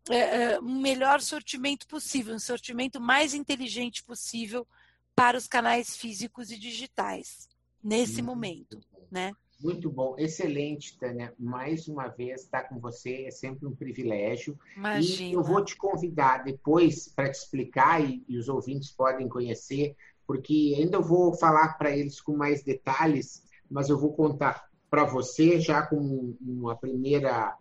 uh, 0.09 0.63
um 0.63 0.79
melhor 0.79 1.21
sortimento 1.21 1.87
possível, 1.87 2.35
um 2.35 2.39
sortimento 2.39 2.99
mais 2.99 3.33
inteligente 3.33 4.03
possível 4.03 4.67
para 5.15 5.37
os 5.37 5.47
canais 5.47 5.95
físicos 5.95 6.51
e 6.51 6.57
digitais 6.57 7.47
nesse 7.83 8.21
uhum. 8.21 8.27
momento 8.27 8.81
né? 9.13 9.31
Muito 9.61 9.89
bom, 9.89 10.15
excelente, 10.17 10.97
Tânia. 10.97 11.33
Mais 11.39 11.87
uma 11.87 12.07
vez 12.07 12.41
estar 12.41 12.63
com 12.63 12.79
você 12.79 13.25
é 13.27 13.31
sempre 13.31 13.67
um 13.67 13.75
privilégio. 13.75 14.57
Imagina. 14.75 15.29
E 15.29 15.33
eu 15.33 15.43
vou 15.43 15.63
te 15.63 15.77
convidar 15.77 16.43
depois 16.43 17.07
para 17.07 17.31
te 17.31 17.35
explicar 17.35 18.03
e, 18.03 18.25
e, 18.27 18.37
os 18.37 18.49
ouvintes 18.49 18.91
podem 18.91 19.29
conhecer, 19.29 19.95
porque 20.27 20.75
ainda 20.77 20.97
eu 20.97 21.03
vou 21.03 21.33
falar 21.35 21.77
para 21.77 21.95
eles 21.95 22.19
com 22.19 22.35
mais 22.35 22.63
detalhes, 22.63 23.43
mas 23.69 23.87
eu 23.87 23.97
vou 23.97 24.13
contar 24.13 24.67
para 24.89 25.05
você 25.05 25.61
já 25.61 25.83
com 25.83 26.35
uma 26.41 26.75
primeira 26.75 27.55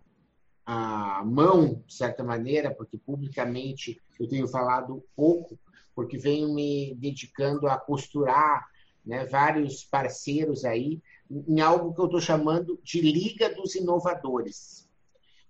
a 0.65 1.25
mão, 1.25 1.83
de 1.87 1.95
certa 1.95 2.23
maneira, 2.25 2.75
porque 2.75 2.97
publicamente 2.97 4.01
eu 4.19 4.29
tenho 4.29 4.49
falado 4.49 5.05
pouco, 5.15 5.59
porque 5.95 6.17
venho 6.17 6.55
me 6.55 6.95
dedicando 6.95 7.67
a 7.69 7.77
costurar 7.77 8.65
né, 9.05 9.27
vários 9.27 9.85
parceiros 9.85 10.65
aí 10.65 11.01
em 11.31 11.61
algo 11.61 11.95
que 11.95 12.01
eu 12.01 12.07
estou 12.07 12.21
chamando 12.21 12.79
de 12.83 13.01
Liga 13.01 13.55
dos 13.55 13.75
Inovadores. 13.75 14.89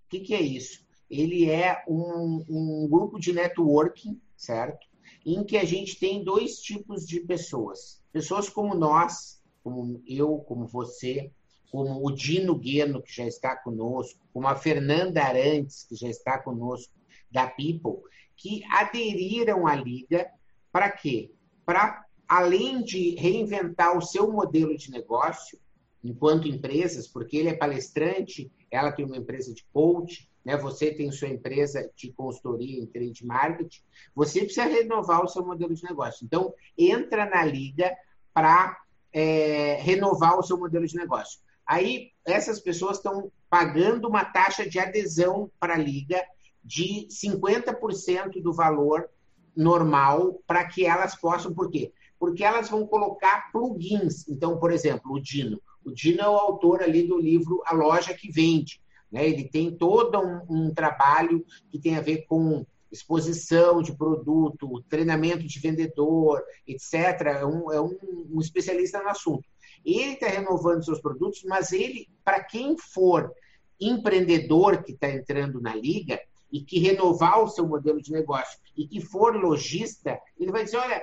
O 0.06 0.08
que, 0.08 0.20
que 0.20 0.34
é 0.34 0.40
isso? 0.40 0.84
Ele 1.10 1.50
é 1.50 1.82
um, 1.88 2.44
um 2.48 2.88
grupo 2.88 3.18
de 3.18 3.32
networking, 3.32 4.20
certo? 4.36 4.86
Em 5.26 5.44
que 5.44 5.56
a 5.56 5.64
gente 5.64 5.98
tem 5.98 6.24
dois 6.24 6.60
tipos 6.60 7.06
de 7.06 7.20
pessoas. 7.20 8.02
Pessoas 8.12 8.48
como 8.48 8.74
nós, 8.74 9.42
como 9.62 10.02
eu, 10.06 10.38
como 10.38 10.66
você, 10.66 11.30
como 11.70 12.06
o 12.06 12.10
Dino 12.10 12.54
Gueno, 12.54 13.02
que 13.02 13.12
já 13.12 13.26
está 13.26 13.56
conosco, 13.56 14.20
como 14.32 14.46
a 14.46 14.54
Fernanda 14.54 15.22
Arantes, 15.22 15.84
que 15.84 15.94
já 15.94 16.08
está 16.08 16.38
conosco, 16.38 16.92
da 17.30 17.46
People, 17.46 18.02
que 18.36 18.62
aderiram 18.70 19.66
à 19.66 19.74
Liga 19.74 20.30
para 20.70 20.90
quê? 20.90 21.32
Para, 21.64 22.01
além 22.32 22.82
de 22.82 23.14
reinventar 23.16 23.94
o 23.94 24.00
seu 24.00 24.32
modelo 24.32 24.74
de 24.74 24.90
negócio, 24.90 25.58
enquanto 26.02 26.48
empresas, 26.48 27.06
porque 27.06 27.36
ele 27.36 27.50
é 27.50 27.54
palestrante, 27.54 28.50
ela 28.70 28.90
tem 28.90 29.04
uma 29.04 29.18
empresa 29.18 29.52
de 29.52 29.62
coach, 29.70 30.30
né? 30.42 30.56
você 30.56 30.94
tem 30.94 31.12
sua 31.12 31.28
empresa 31.28 31.90
de 31.94 32.10
consultoria 32.10 32.80
em 32.80 32.86
trade 32.86 33.26
marketing, 33.26 33.82
você 34.14 34.40
precisa 34.40 34.64
renovar 34.64 35.22
o 35.22 35.28
seu 35.28 35.44
modelo 35.44 35.74
de 35.74 35.84
negócio. 35.84 36.24
Então, 36.24 36.54
entra 36.76 37.26
na 37.26 37.44
liga 37.44 37.94
para 38.32 38.78
é, 39.12 39.74
renovar 39.82 40.38
o 40.38 40.42
seu 40.42 40.56
modelo 40.56 40.86
de 40.86 40.96
negócio. 40.96 41.38
Aí, 41.66 42.12
essas 42.24 42.58
pessoas 42.60 42.96
estão 42.96 43.30
pagando 43.50 44.08
uma 44.08 44.24
taxa 44.24 44.66
de 44.66 44.78
adesão 44.78 45.50
para 45.60 45.74
a 45.74 45.78
liga 45.78 46.18
de 46.64 47.06
50% 47.10 48.40
do 48.40 48.54
valor 48.54 49.10
normal 49.54 50.42
para 50.46 50.64
que 50.64 50.86
elas 50.86 51.14
possam, 51.14 51.52
por 51.52 51.70
quê? 51.70 51.92
Porque 52.22 52.44
elas 52.44 52.70
vão 52.70 52.86
colocar 52.86 53.50
plugins. 53.50 54.28
Então, 54.28 54.56
por 54.56 54.70
exemplo, 54.70 55.12
o 55.12 55.20
Dino. 55.20 55.60
O 55.84 55.90
Dino 55.90 56.20
é 56.20 56.28
o 56.28 56.36
autor 56.36 56.80
ali 56.80 57.02
do 57.02 57.18
livro 57.18 57.60
A 57.66 57.74
Loja 57.74 58.14
que 58.14 58.30
Vende. 58.30 58.80
Né? 59.10 59.28
Ele 59.28 59.48
tem 59.48 59.76
todo 59.76 60.20
um, 60.20 60.68
um 60.68 60.72
trabalho 60.72 61.44
que 61.68 61.80
tem 61.80 61.96
a 61.96 62.00
ver 62.00 62.24
com 62.28 62.64
exposição 62.92 63.82
de 63.82 63.92
produto, 63.96 64.84
treinamento 64.88 65.42
de 65.48 65.58
vendedor, 65.58 66.40
etc. 66.64 66.94
É 67.40 67.44
um, 67.44 67.72
é 67.72 67.80
um, 67.80 67.98
um 68.30 68.40
especialista 68.40 69.02
no 69.02 69.08
assunto. 69.08 69.42
Ele 69.84 70.12
está 70.12 70.28
renovando 70.28 70.84
seus 70.84 71.00
produtos, 71.00 71.42
mas 71.42 71.72
ele, 71.72 72.08
para 72.24 72.44
quem 72.44 72.78
for 72.78 73.32
empreendedor 73.80 74.84
que 74.84 74.92
está 74.92 75.10
entrando 75.10 75.60
na 75.60 75.74
liga 75.74 76.20
e 76.52 76.60
que 76.60 76.78
renovar 76.78 77.42
o 77.42 77.48
seu 77.48 77.66
modelo 77.66 78.00
de 78.00 78.12
negócio 78.12 78.60
e 78.76 78.86
que 78.86 79.00
for 79.00 79.34
lojista, 79.34 80.20
ele 80.38 80.52
vai 80.52 80.62
dizer, 80.62 80.76
olha, 80.76 81.02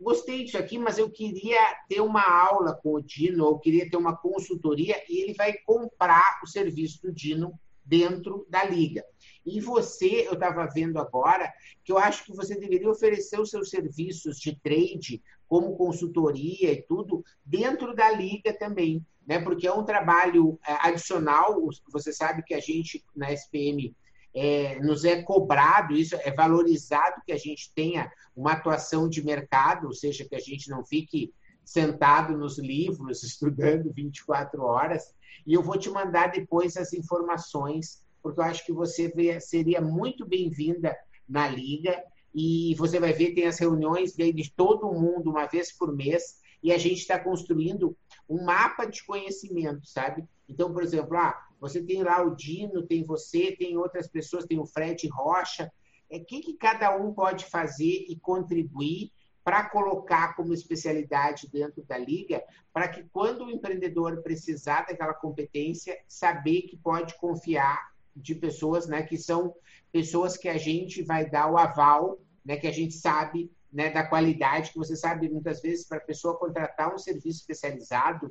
gostei 0.00 0.44
disso 0.44 0.58
aqui, 0.58 0.78
mas 0.78 0.98
eu 0.98 1.10
queria 1.10 1.60
ter 1.88 2.00
uma 2.00 2.22
aula 2.22 2.74
com 2.74 2.94
o 2.94 3.02
Dino, 3.02 3.44
ou 3.44 3.58
queria 3.58 3.88
ter 3.88 3.96
uma 3.96 4.16
consultoria, 4.16 5.02
e 5.08 5.22
ele 5.22 5.34
vai 5.34 5.52
comprar 5.64 6.40
o 6.42 6.46
serviço 6.46 7.02
do 7.02 7.12
Dino 7.12 7.58
dentro 7.84 8.46
da 8.48 8.64
liga. 8.64 9.04
E 9.44 9.60
você, 9.60 10.26
eu 10.26 10.34
estava 10.34 10.66
vendo 10.66 10.98
agora, 10.98 11.52
que 11.84 11.92
eu 11.92 11.98
acho 11.98 12.24
que 12.24 12.34
você 12.34 12.58
deveria 12.58 12.90
oferecer 12.90 13.38
os 13.38 13.50
seus 13.50 13.68
serviços 13.68 14.38
de 14.38 14.58
trade, 14.58 15.22
como 15.46 15.76
consultoria 15.76 16.72
e 16.72 16.82
tudo, 16.82 17.22
dentro 17.44 17.94
da 17.94 18.10
liga 18.10 18.52
também, 18.52 19.04
né? 19.26 19.38
Porque 19.38 19.66
é 19.66 19.72
um 19.72 19.84
trabalho 19.84 20.58
é, 20.66 20.72
adicional. 20.80 21.60
Você 21.92 22.12
sabe 22.12 22.42
que 22.42 22.54
a 22.54 22.60
gente 22.60 23.04
na 23.14 23.32
SPM 23.32 23.94
é, 24.34 24.80
nos 24.80 25.04
é 25.04 25.22
cobrado, 25.22 25.94
isso 25.94 26.16
é 26.16 26.32
valorizado 26.32 27.22
que 27.24 27.32
a 27.32 27.38
gente 27.38 27.72
tenha 27.74 28.10
uma 28.34 28.52
atuação 28.52 29.08
de 29.08 29.24
mercado, 29.24 29.86
ou 29.86 29.92
seja, 29.92 30.24
que 30.24 30.34
a 30.34 30.40
gente 30.40 30.68
não 30.68 30.84
fique 30.84 31.32
sentado 31.64 32.36
nos 32.36 32.58
livros 32.58 33.22
estudando 33.24 33.92
24 33.92 34.62
horas. 34.62 35.14
E 35.46 35.54
eu 35.54 35.62
vou 35.62 35.78
te 35.78 35.88
mandar 35.88 36.32
depois 36.32 36.76
as 36.76 36.92
informações, 36.92 38.02
porque 38.22 38.40
eu 38.40 38.44
acho 38.44 38.66
que 38.66 38.72
você 38.72 39.12
seria 39.40 39.80
muito 39.80 40.26
bem-vinda 40.26 40.96
na 41.28 41.48
liga. 41.48 42.02
E 42.34 42.74
você 42.76 42.98
vai 42.98 43.12
ver, 43.12 43.34
tem 43.34 43.46
as 43.46 43.58
reuniões 43.58 44.14
de 44.14 44.52
todo 44.56 44.92
mundo 44.92 45.30
uma 45.30 45.46
vez 45.46 45.70
por 45.70 45.94
mês, 45.94 46.40
e 46.60 46.72
a 46.72 46.78
gente 46.78 46.98
está 46.98 47.18
construindo 47.18 47.96
um 48.28 48.42
mapa 48.42 48.86
de 48.86 49.04
conhecimento, 49.04 49.86
sabe? 49.86 50.24
Então, 50.48 50.72
por 50.72 50.82
exemplo, 50.82 51.16
ah, 51.16 51.38
você 51.64 51.82
tem 51.82 52.02
lá 52.02 52.22
o 52.22 52.36
Dino, 52.36 52.86
tem 52.86 53.02
você, 53.02 53.56
tem 53.56 53.74
outras 53.78 54.06
pessoas, 54.06 54.44
tem 54.44 54.58
o 54.58 54.66
Fred 54.66 55.08
Rocha. 55.08 55.72
É 56.10 56.18
o 56.18 56.24
que, 56.26 56.40
que 56.40 56.58
cada 56.58 56.94
um 56.94 57.14
pode 57.14 57.46
fazer 57.46 58.04
e 58.06 58.20
contribuir 58.20 59.10
para 59.42 59.70
colocar 59.70 60.36
como 60.36 60.52
especialidade 60.52 61.48
dentro 61.50 61.82
da 61.84 61.96
liga, 61.96 62.42
para 62.70 62.88
que 62.88 63.04
quando 63.04 63.46
o 63.46 63.50
empreendedor 63.50 64.22
precisar 64.22 64.82
daquela 64.82 65.14
competência, 65.14 65.98
saber 66.06 66.62
que 66.62 66.76
pode 66.76 67.16
confiar 67.16 67.94
de 68.14 68.34
pessoas, 68.34 68.86
né, 68.86 69.02
que 69.02 69.16
são 69.16 69.54
pessoas 69.90 70.36
que 70.36 70.50
a 70.50 70.58
gente 70.58 71.02
vai 71.02 71.30
dar 71.30 71.50
o 71.50 71.56
aval, 71.56 72.18
né, 72.44 72.58
que 72.58 72.66
a 72.66 72.72
gente 72.72 72.92
sabe, 72.92 73.50
né, 73.72 73.88
da 73.88 74.06
qualidade, 74.06 74.70
que 74.70 74.78
você 74.78 74.96
sabe 74.96 75.30
muitas 75.30 75.62
vezes 75.62 75.86
para 75.86 75.96
a 75.96 76.04
pessoa 76.04 76.38
contratar 76.38 76.94
um 76.94 76.98
serviço 76.98 77.40
especializado 77.40 78.30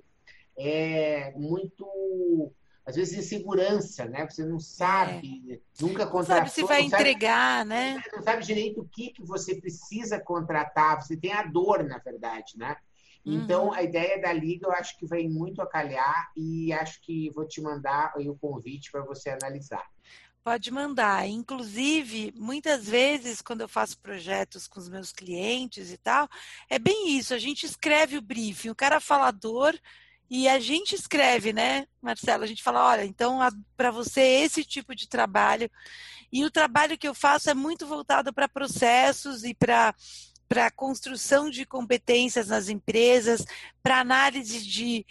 é 0.57 1.31
muito 1.31 2.51
às 2.85 2.95
vezes 2.95 3.17
insegurança, 3.17 4.05
né? 4.05 4.27
Você 4.29 4.45
não 4.45 4.59
sabe, 4.59 5.43
é. 5.49 5.59
nunca 5.81 6.05
contratou. 6.05 6.19
Não 6.19 6.47
sabe 6.47 6.51
se 6.51 6.63
vai 6.63 6.81
entregar, 6.81 7.59
sabe, 7.59 7.69
né? 7.69 8.03
Não 8.13 8.21
sabe 8.21 8.43
direito 8.43 8.81
o 8.81 8.87
que, 8.87 9.11
que 9.11 9.23
você 9.23 9.55
precisa 9.55 10.19
contratar, 10.19 11.01
você 11.01 11.15
tem 11.15 11.31
a 11.31 11.43
dor, 11.43 11.83
na 11.83 11.97
verdade, 11.97 12.57
né? 12.57 12.75
Então, 13.25 13.67
uhum. 13.67 13.73
a 13.73 13.81
ideia 13.81 14.21
da 14.21 14.33
liga 14.33 14.67
eu 14.67 14.73
acho 14.73 14.97
que 14.97 15.05
vem 15.05 15.29
muito 15.29 15.61
a 15.61 15.65
calhar 15.65 16.31
e 16.35 16.73
acho 16.73 16.99
que 17.01 17.29
vou 17.29 17.47
te 17.47 17.61
mandar 17.61 18.11
aí 18.17 18.29
o 18.29 18.35
convite 18.35 18.91
para 18.91 19.01
você 19.01 19.29
analisar. 19.29 19.85
Pode 20.43 20.69
mandar. 20.71 21.25
Inclusive, 21.25 22.33
muitas 22.35 22.85
vezes, 22.85 23.41
quando 23.41 23.61
eu 23.61 23.69
faço 23.69 23.97
projetos 23.99 24.67
com 24.67 24.77
os 24.77 24.89
meus 24.89 25.13
clientes 25.13 25.89
e 25.89 25.97
tal, 25.97 26.27
é 26.69 26.77
bem 26.77 27.17
isso. 27.17 27.33
A 27.33 27.39
gente 27.39 27.65
escreve 27.65 28.17
o 28.17 28.21
briefing, 28.21 28.69
o 28.69 28.75
cara 28.75 28.99
falador 28.99 29.73
e 30.29 30.47
a 30.47 30.59
gente 30.59 30.95
escreve, 30.95 31.53
né, 31.53 31.85
Marcelo? 32.01 32.43
A 32.43 32.47
gente 32.47 32.63
fala, 32.63 32.85
olha, 32.85 33.05
então 33.05 33.39
para 33.77 33.91
você 33.91 34.21
esse 34.21 34.63
tipo 34.63 34.95
de 34.95 35.07
trabalho. 35.07 35.69
E 36.31 36.43
o 36.43 36.51
trabalho 36.51 36.97
que 36.97 37.07
eu 37.07 37.13
faço 37.13 37.49
é 37.49 37.53
muito 37.53 37.85
voltado 37.85 38.33
para 38.33 38.49
processos 38.49 39.43
e 39.43 39.53
para 39.53 39.93
para 40.47 40.69
construção 40.69 41.49
de 41.49 41.65
competências 41.65 42.47
nas 42.47 42.69
empresas, 42.69 43.43
para 43.81 43.99
análise 43.99 44.63
de 44.63 45.03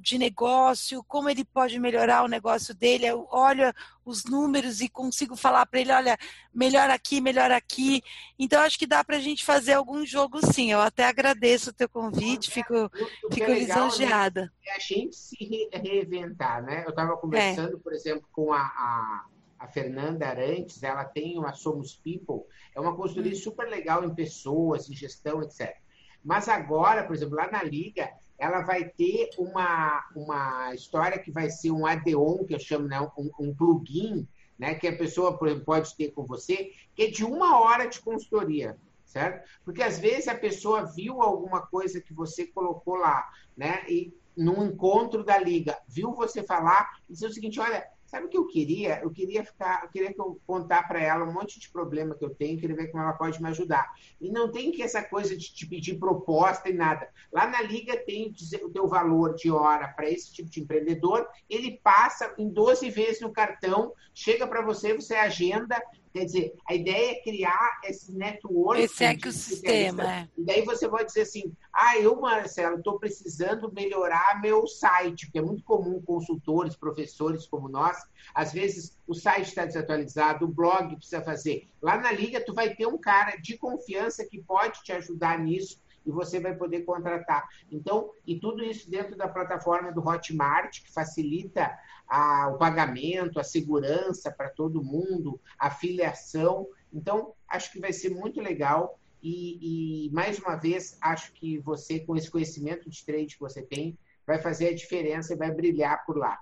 de 0.00 0.16
negócio, 0.16 1.04
como 1.04 1.28
ele 1.28 1.44
pode 1.44 1.78
melhorar 1.78 2.24
o 2.24 2.28
negócio 2.28 2.74
dele. 2.74 3.06
Eu 3.06 3.26
olho 3.30 3.72
os 4.04 4.24
números 4.24 4.80
e 4.80 4.88
consigo 4.88 5.36
falar 5.36 5.66
para 5.66 5.80
ele, 5.80 5.92
olha, 5.92 6.18
melhor 6.52 6.88
aqui, 6.88 7.20
melhor 7.20 7.50
aqui. 7.50 8.02
Então, 8.38 8.62
acho 8.62 8.78
que 8.78 8.86
dá 8.86 9.04
para 9.04 9.16
a 9.16 9.20
gente 9.20 9.44
fazer 9.44 9.74
algum 9.74 10.04
jogo 10.06 10.40
sim. 10.52 10.72
Eu 10.72 10.80
até 10.80 11.04
agradeço 11.04 11.70
o 11.70 11.72
teu 11.72 11.88
convite, 11.88 12.50
fico, 12.50 12.74
é 12.74 12.88
fico 13.34 13.50
é 13.50 13.54
legal, 13.54 13.84
lisonjeada. 13.84 14.42
Né? 14.42 14.50
É 14.66 14.76
a 14.76 14.78
gente 14.78 15.14
se 15.14 15.68
reinventar, 15.72 16.62
né? 16.62 16.84
Eu 16.84 16.90
estava 16.90 17.16
conversando, 17.16 17.76
é. 17.76 17.80
por 17.80 17.92
exemplo, 17.92 18.26
com 18.32 18.52
a, 18.52 18.60
a, 18.60 19.26
a, 19.58 19.68
Fernanda 19.68 20.26
Arantes, 20.26 20.82
ela 20.82 21.04
tem 21.04 21.38
uma 21.38 21.52
Somos 21.52 21.94
People, 21.94 22.46
é 22.74 22.80
uma 22.80 22.96
consultoria 22.96 23.32
hum. 23.32 23.36
super 23.36 23.68
legal 23.68 24.02
em 24.04 24.14
pessoas, 24.14 24.88
em 24.88 24.94
gestão, 24.94 25.42
etc. 25.42 25.76
Mas 26.24 26.48
agora, 26.48 27.04
por 27.04 27.14
exemplo, 27.14 27.36
lá 27.36 27.50
na 27.50 27.62
Liga, 27.62 28.10
ela 28.38 28.62
vai 28.62 28.84
ter 28.84 29.30
uma, 29.36 30.08
uma 30.14 30.74
história 30.74 31.18
que 31.18 31.30
vai 31.30 31.50
ser 31.50 31.72
um 31.72 31.84
add-on, 31.84 32.44
que 32.44 32.54
eu 32.54 32.60
chamo, 32.60 32.86
né? 32.86 33.00
um, 33.16 33.30
um 33.38 33.54
plugin, 33.54 34.26
né? 34.58 34.74
que 34.74 34.86
a 34.86 34.96
pessoa 34.96 35.38
pode 35.64 35.96
ter 35.96 36.12
com 36.12 36.24
você, 36.24 36.72
que 36.94 37.02
é 37.04 37.10
de 37.10 37.24
uma 37.24 37.60
hora 37.60 37.86
de 37.86 38.00
consultoria, 38.00 38.78
certo? 39.04 39.48
Porque 39.64 39.82
às 39.82 39.98
vezes 39.98 40.28
a 40.28 40.34
pessoa 40.34 40.84
viu 40.84 41.20
alguma 41.20 41.66
coisa 41.66 42.00
que 42.00 42.14
você 42.14 42.46
colocou 42.46 42.96
lá, 42.96 43.28
né? 43.56 43.82
E 43.88 44.14
num 44.36 44.64
encontro 44.64 45.24
da 45.24 45.36
liga, 45.36 45.76
viu 45.88 46.12
você 46.12 46.44
falar 46.44 47.00
e 47.08 47.12
disse 47.12 47.26
o 47.26 47.32
seguinte: 47.32 47.58
olha, 47.58 47.84
Sabe 48.08 48.24
o 48.24 48.28
que 48.30 48.38
eu 48.38 48.46
queria? 48.46 49.00
Eu 49.02 49.10
queria 49.10 49.44
ficar, 49.44 49.82
eu 49.84 49.90
queria 49.90 50.14
que 50.14 50.18
eu 50.18 50.40
contar 50.46 50.88
para 50.88 50.98
ela 50.98 51.26
um 51.26 51.32
monte 51.32 51.60
de 51.60 51.68
problema 51.68 52.14
que 52.14 52.24
eu 52.24 52.34
tenho, 52.34 52.58
queria 52.58 52.74
ver 52.74 52.86
como 52.90 53.02
ela 53.02 53.12
pode 53.12 53.40
me 53.40 53.50
ajudar. 53.50 53.92
E 54.18 54.30
não 54.30 54.50
tem 54.50 54.72
que 54.72 54.82
essa 54.82 55.02
coisa 55.02 55.36
de 55.36 55.52
te 55.52 55.66
pedir 55.66 55.98
proposta 55.98 56.70
e 56.70 56.72
nada. 56.72 57.06
Lá 57.30 57.46
na 57.46 57.60
liga 57.60 57.98
tem 57.98 58.34
o 58.62 58.70
teu 58.70 58.88
valor 58.88 59.34
de 59.34 59.50
hora 59.50 59.88
para 59.88 60.08
esse 60.08 60.32
tipo 60.32 60.48
de 60.48 60.58
empreendedor, 60.58 61.28
ele 61.50 61.78
passa 61.82 62.34
em 62.38 62.48
12 62.48 62.88
vezes 62.88 63.20
no 63.20 63.30
cartão, 63.30 63.92
chega 64.14 64.46
para 64.46 64.62
você, 64.62 64.94
você 64.94 65.14
agenda, 65.14 65.78
Quer 66.18 66.24
dizer, 66.24 66.54
a 66.66 66.74
ideia 66.74 67.12
é 67.12 67.22
criar 67.22 67.80
esse 67.84 68.12
network. 68.12 68.82
Esse 68.82 69.04
ecossistema. 69.04 70.02
É. 70.02 70.28
E 70.36 70.42
daí 70.42 70.62
você 70.62 70.88
pode 70.88 71.06
dizer 71.06 71.20
assim: 71.20 71.52
ah, 71.72 71.96
eu, 71.96 72.20
Marcelo, 72.20 72.78
estou 72.78 72.98
precisando 72.98 73.72
melhorar 73.72 74.40
meu 74.42 74.66
site, 74.66 75.26
porque 75.26 75.38
é 75.38 75.42
muito 75.42 75.62
comum 75.62 76.02
consultores, 76.02 76.74
professores 76.74 77.46
como 77.46 77.68
nós, 77.68 77.96
às 78.34 78.52
vezes 78.52 78.98
o 79.06 79.14
site 79.14 79.46
está 79.46 79.64
desatualizado, 79.64 80.44
o 80.44 80.48
blog 80.48 80.96
precisa 80.96 81.22
fazer. 81.22 81.68
Lá 81.80 81.96
na 81.96 82.10
Liga, 82.10 82.44
tu 82.44 82.52
vai 82.52 82.74
ter 82.74 82.88
um 82.88 82.98
cara 82.98 83.36
de 83.36 83.56
confiança 83.56 84.26
que 84.26 84.42
pode 84.42 84.82
te 84.82 84.90
ajudar 84.90 85.38
nisso 85.38 85.80
e 86.04 86.10
você 86.10 86.40
vai 86.40 86.56
poder 86.56 86.80
contratar. 86.80 87.46
Então, 87.70 88.10
e 88.26 88.40
tudo 88.40 88.64
isso 88.64 88.90
dentro 88.90 89.14
da 89.14 89.28
plataforma 89.28 89.92
do 89.92 90.00
Hotmart, 90.00 90.82
que 90.82 90.90
facilita 90.90 91.78
a, 92.08 92.48
o 92.48 92.58
pagamento, 92.58 93.38
a 93.38 93.44
segurança 93.44 94.30
para 94.30 94.48
todo 94.48 94.82
mundo, 94.82 95.40
a 95.58 95.70
filiação. 95.70 96.66
Então, 96.92 97.34
acho 97.46 97.70
que 97.70 97.80
vai 97.80 97.92
ser 97.92 98.10
muito 98.10 98.40
legal. 98.40 98.98
E, 99.22 100.06
e, 100.06 100.10
mais 100.10 100.38
uma 100.38 100.56
vez, 100.56 100.96
acho 101.00 101.32
que 101.32 101.58
você, 101.58 102.00
com 102.00 102.16
esse 102.16 102.30
conhecimento 102.30 102.88
de 102.88 103.04
trade 103.04 103.34
que 103.34 103.40
você 103.40 103.62
tem, 103.62 103.98
vai 104.26 104.38
fazer 104.40 104.68
a 104.68 104.74
diferença 104.74 105.34
e 105.34 105.36
vai 105.36 105.50
brilhar 105.50 106.04
por 106.06 106.16
lá. 106.16 106.38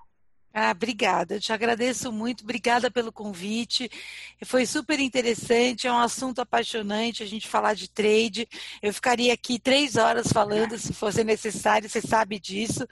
Ah, 0.53 0.71
obrigada, 0.71 1.35
eu 1.35 1.39
te 1.39 1.53
agradeço 1.53 2.11
muito, 2.11 2.43
obrigada 2.43 2.89
pelo 2.89 3.11
convite. 3.11 3.91
Foi 4.43 4.65
super 4.65 4.99
interessante, 4.99 5.85
é 5.85 5.91
um 5.91 5.99
assunto 5.99 6.39
apaixonante 6.41 7.21
a 7.21 7.27
gente 7.27 7.47
falar 7.47 7.75
de 7.75 7.87
trade. 7.87 8.47
Eu 8.81 8.91
ficaria 8.91 9.31
aqui 9.33 9.59
três 9.59 9.97
horas 9.97 10.27
falando, 10.31 10.75
se 10.79 10.93
fosse 10.93 11.23
necessário, 11.23 11.87
você 11.87 12.01
sabe 12.01 12.39
disso. 12.39 12.87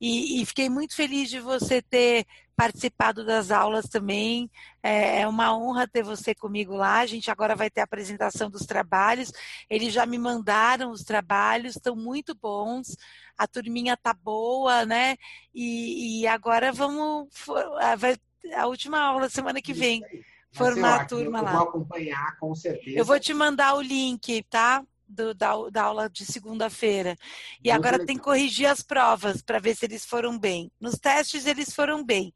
E, 0.00 0.40
e 0.40 0.46
fiquei 0.46 0.68
muito 0.68 0.94
feliz 0.94 1.28
de 1.28 1.40
você 1.40 1.82
ter 1.82 2.24
participado 2.58 3.24
das 3.24 3.52
aulas 3.52 3.86
também. 3.88 4.50
É, 4.82 5.20
é 5.20 5.28
uma 5.28 5.56
honra 5.56 5.86
ter 5.86 6.02
você 6.02 6.34
comigo 6.34 6.74
lá. 6.74 6.98
A 7.00 7.06
gente 7.06 7.30
agora 7.30 7.54
vai 7.54 7.70
ter 7.70 7.80
a 7.80 7.84
apresentação 7.84 8.50
dos 8.50 8.66
trabalhos. 8.66 9.32
Eles 9.70 9.92
já 9.92 10.04
me 10.04 10.18
mandaram 10.18 10.90
os 10.90 11.04
trabalhos, 11.04 11.76
estão 11.76 11.94
muito 11.94 12.34
bons. 12.34 12.96
A 13.38 13.46
turminha 13.46 13.96
tá 13.96 14.12
boa, 14.12 14.84
né? 14.84 15.16
E, 15.54 16.22
e 16.22 16.26
agora 16.26 16.72
vamos. 16.72 17.28
Vai, 17.96 18.16
a 18.54 18.66
última 18.66 19.00
aula 19.00 19.28
semana 19.28 19.62
que 19.62 19.72
vem. 19.72 20.02
Formar 20.50 21.02
a 21.02 21.04
turma 21.04 21.40
lá. 21.40 21.52
Eu 21.52 21.58
vou 21.58 21.68
acompanhar, 21.68 22.36
com 22.38 22.54
certeza. 22.54 22.98
Eu 22.98 23.04
vou 23.04 23.20
te 23.20 23.32
mandar 23.32 23.74
o 23.74 23.80
link, 23.80 24.42
tá? 24.50 24.82
do, 25.08 25.32
da, 25.34 25.52
da, 25.70 25.82
aula 25.84 26.10
de 26.10 26.26
segunda-feira. 26.26 27.16
E 27.64 27.68
Muito 27.68 27.72
agora 27.72 27.96
legal. 27.96 28.06
tem 28.06 28.16
que 28.16 28.22
corrigir 28.22 28.66
as 28.66 28.82
provas 28.82 29.40
para 29.40 29.58
ver 29.58 29.74
se 29.74 29.86
eles 29.86 30.04
foram 30.04 30.38
bem. 30.38 30.70
Nos 30.78 30.96
testes 30.96 31.46
eles 31.46 31.72
foram 31.74 32.04
bem. 32.04 32.34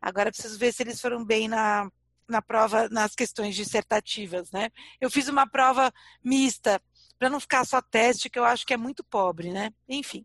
Agora 0.00 0.30
preciso 0.30 0.58
ver 0.58 0.72
se 0.72 0.82
eles 0.82 1.00
foram 1.00 1.24
bem 1.24 1.48
na, 1.48 1.90
na 2.28 2.40
prova, 2.40 2.88
nas 2.88 3.14
questões 3.14 3.56
dissertativas, 3.56 4.50
né? 4.52 4.70
Eu 5.00 5.10
fiz 5.10 5.28
uma 5.28 5.46
prova 5.46 5.92
mista, 6.22 6.80
para 7.18 7.30
não 7.30 7.40
ficar 7.40 7.64
só 7.64 7.80
teste, 7.80 8.28
que 8.28 8.38
eu 8.38 8.44
acho 8.44 8.66
que 8.66 8.74
é 8.74 8.76
muito 8.76 9.02
pobre, 9.02 9.50
né? 9.50 9.70
Enfim. 9.88 10.22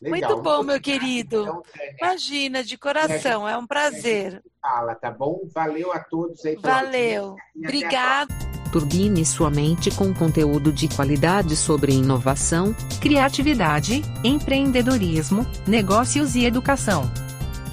Legal. 0.00 0.30
Muito 0.30 0.42
bom, 0.42 0.62
meu 0.62 0.80
querido. 0.80 1.42
Então, 1.42 1.62
é, 1.78 1.94
Imagina, 2.00 2.64
de 2.64 2.78
coração, 2.78 3.48
é 3.48 3.56
um 3.56 3.66
prazer. 3.66 4.42
Fala, 4.60 4.94
tá 4.94 5.10
bom? 5.10 5.40
Valeu 5.54 5.92
a 5.92 6.00
todos 6.00 6.44
aí. 6.44 6.56
Valeu. 6.56 7.36
Obrigada. 7.56 8.34
Turbine 8.72 9.24
sua 9.24 9.50
mente 9.50 9.90
com 9.90 10.14
conteúdo 10.14 10.72
de 10.72 10.88
qualidade 10.88 11.56
sobre 11.56 11.92
inovação, 11.92 12.74
criatividade, 13.00 14.02
empreendedorismo, 14.22 15.46
negócios 15.66 16.36
e 16.36 16.44
educação. 16.44 17.10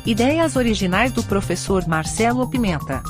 Ideias 0.05 0.55
originais 0.55 1.11
do 1.11 1.23
professor 1.23 1.85
Marcelo 1.87 2.49
Pimenta. 2.49 3.03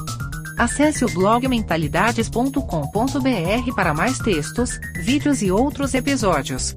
Acesse 0.58 1.06
o 1.06 1.14
blog 1.14 1.48
mentalidades.com.br 1.48 3.76
para 3.76 3.94
mais 3.94 4.18
textos, 4.18 4.80
vídeos 4.96 5.44
e 5.44 5.52
outros 5.52 5.94
episódios. 5.94 6.76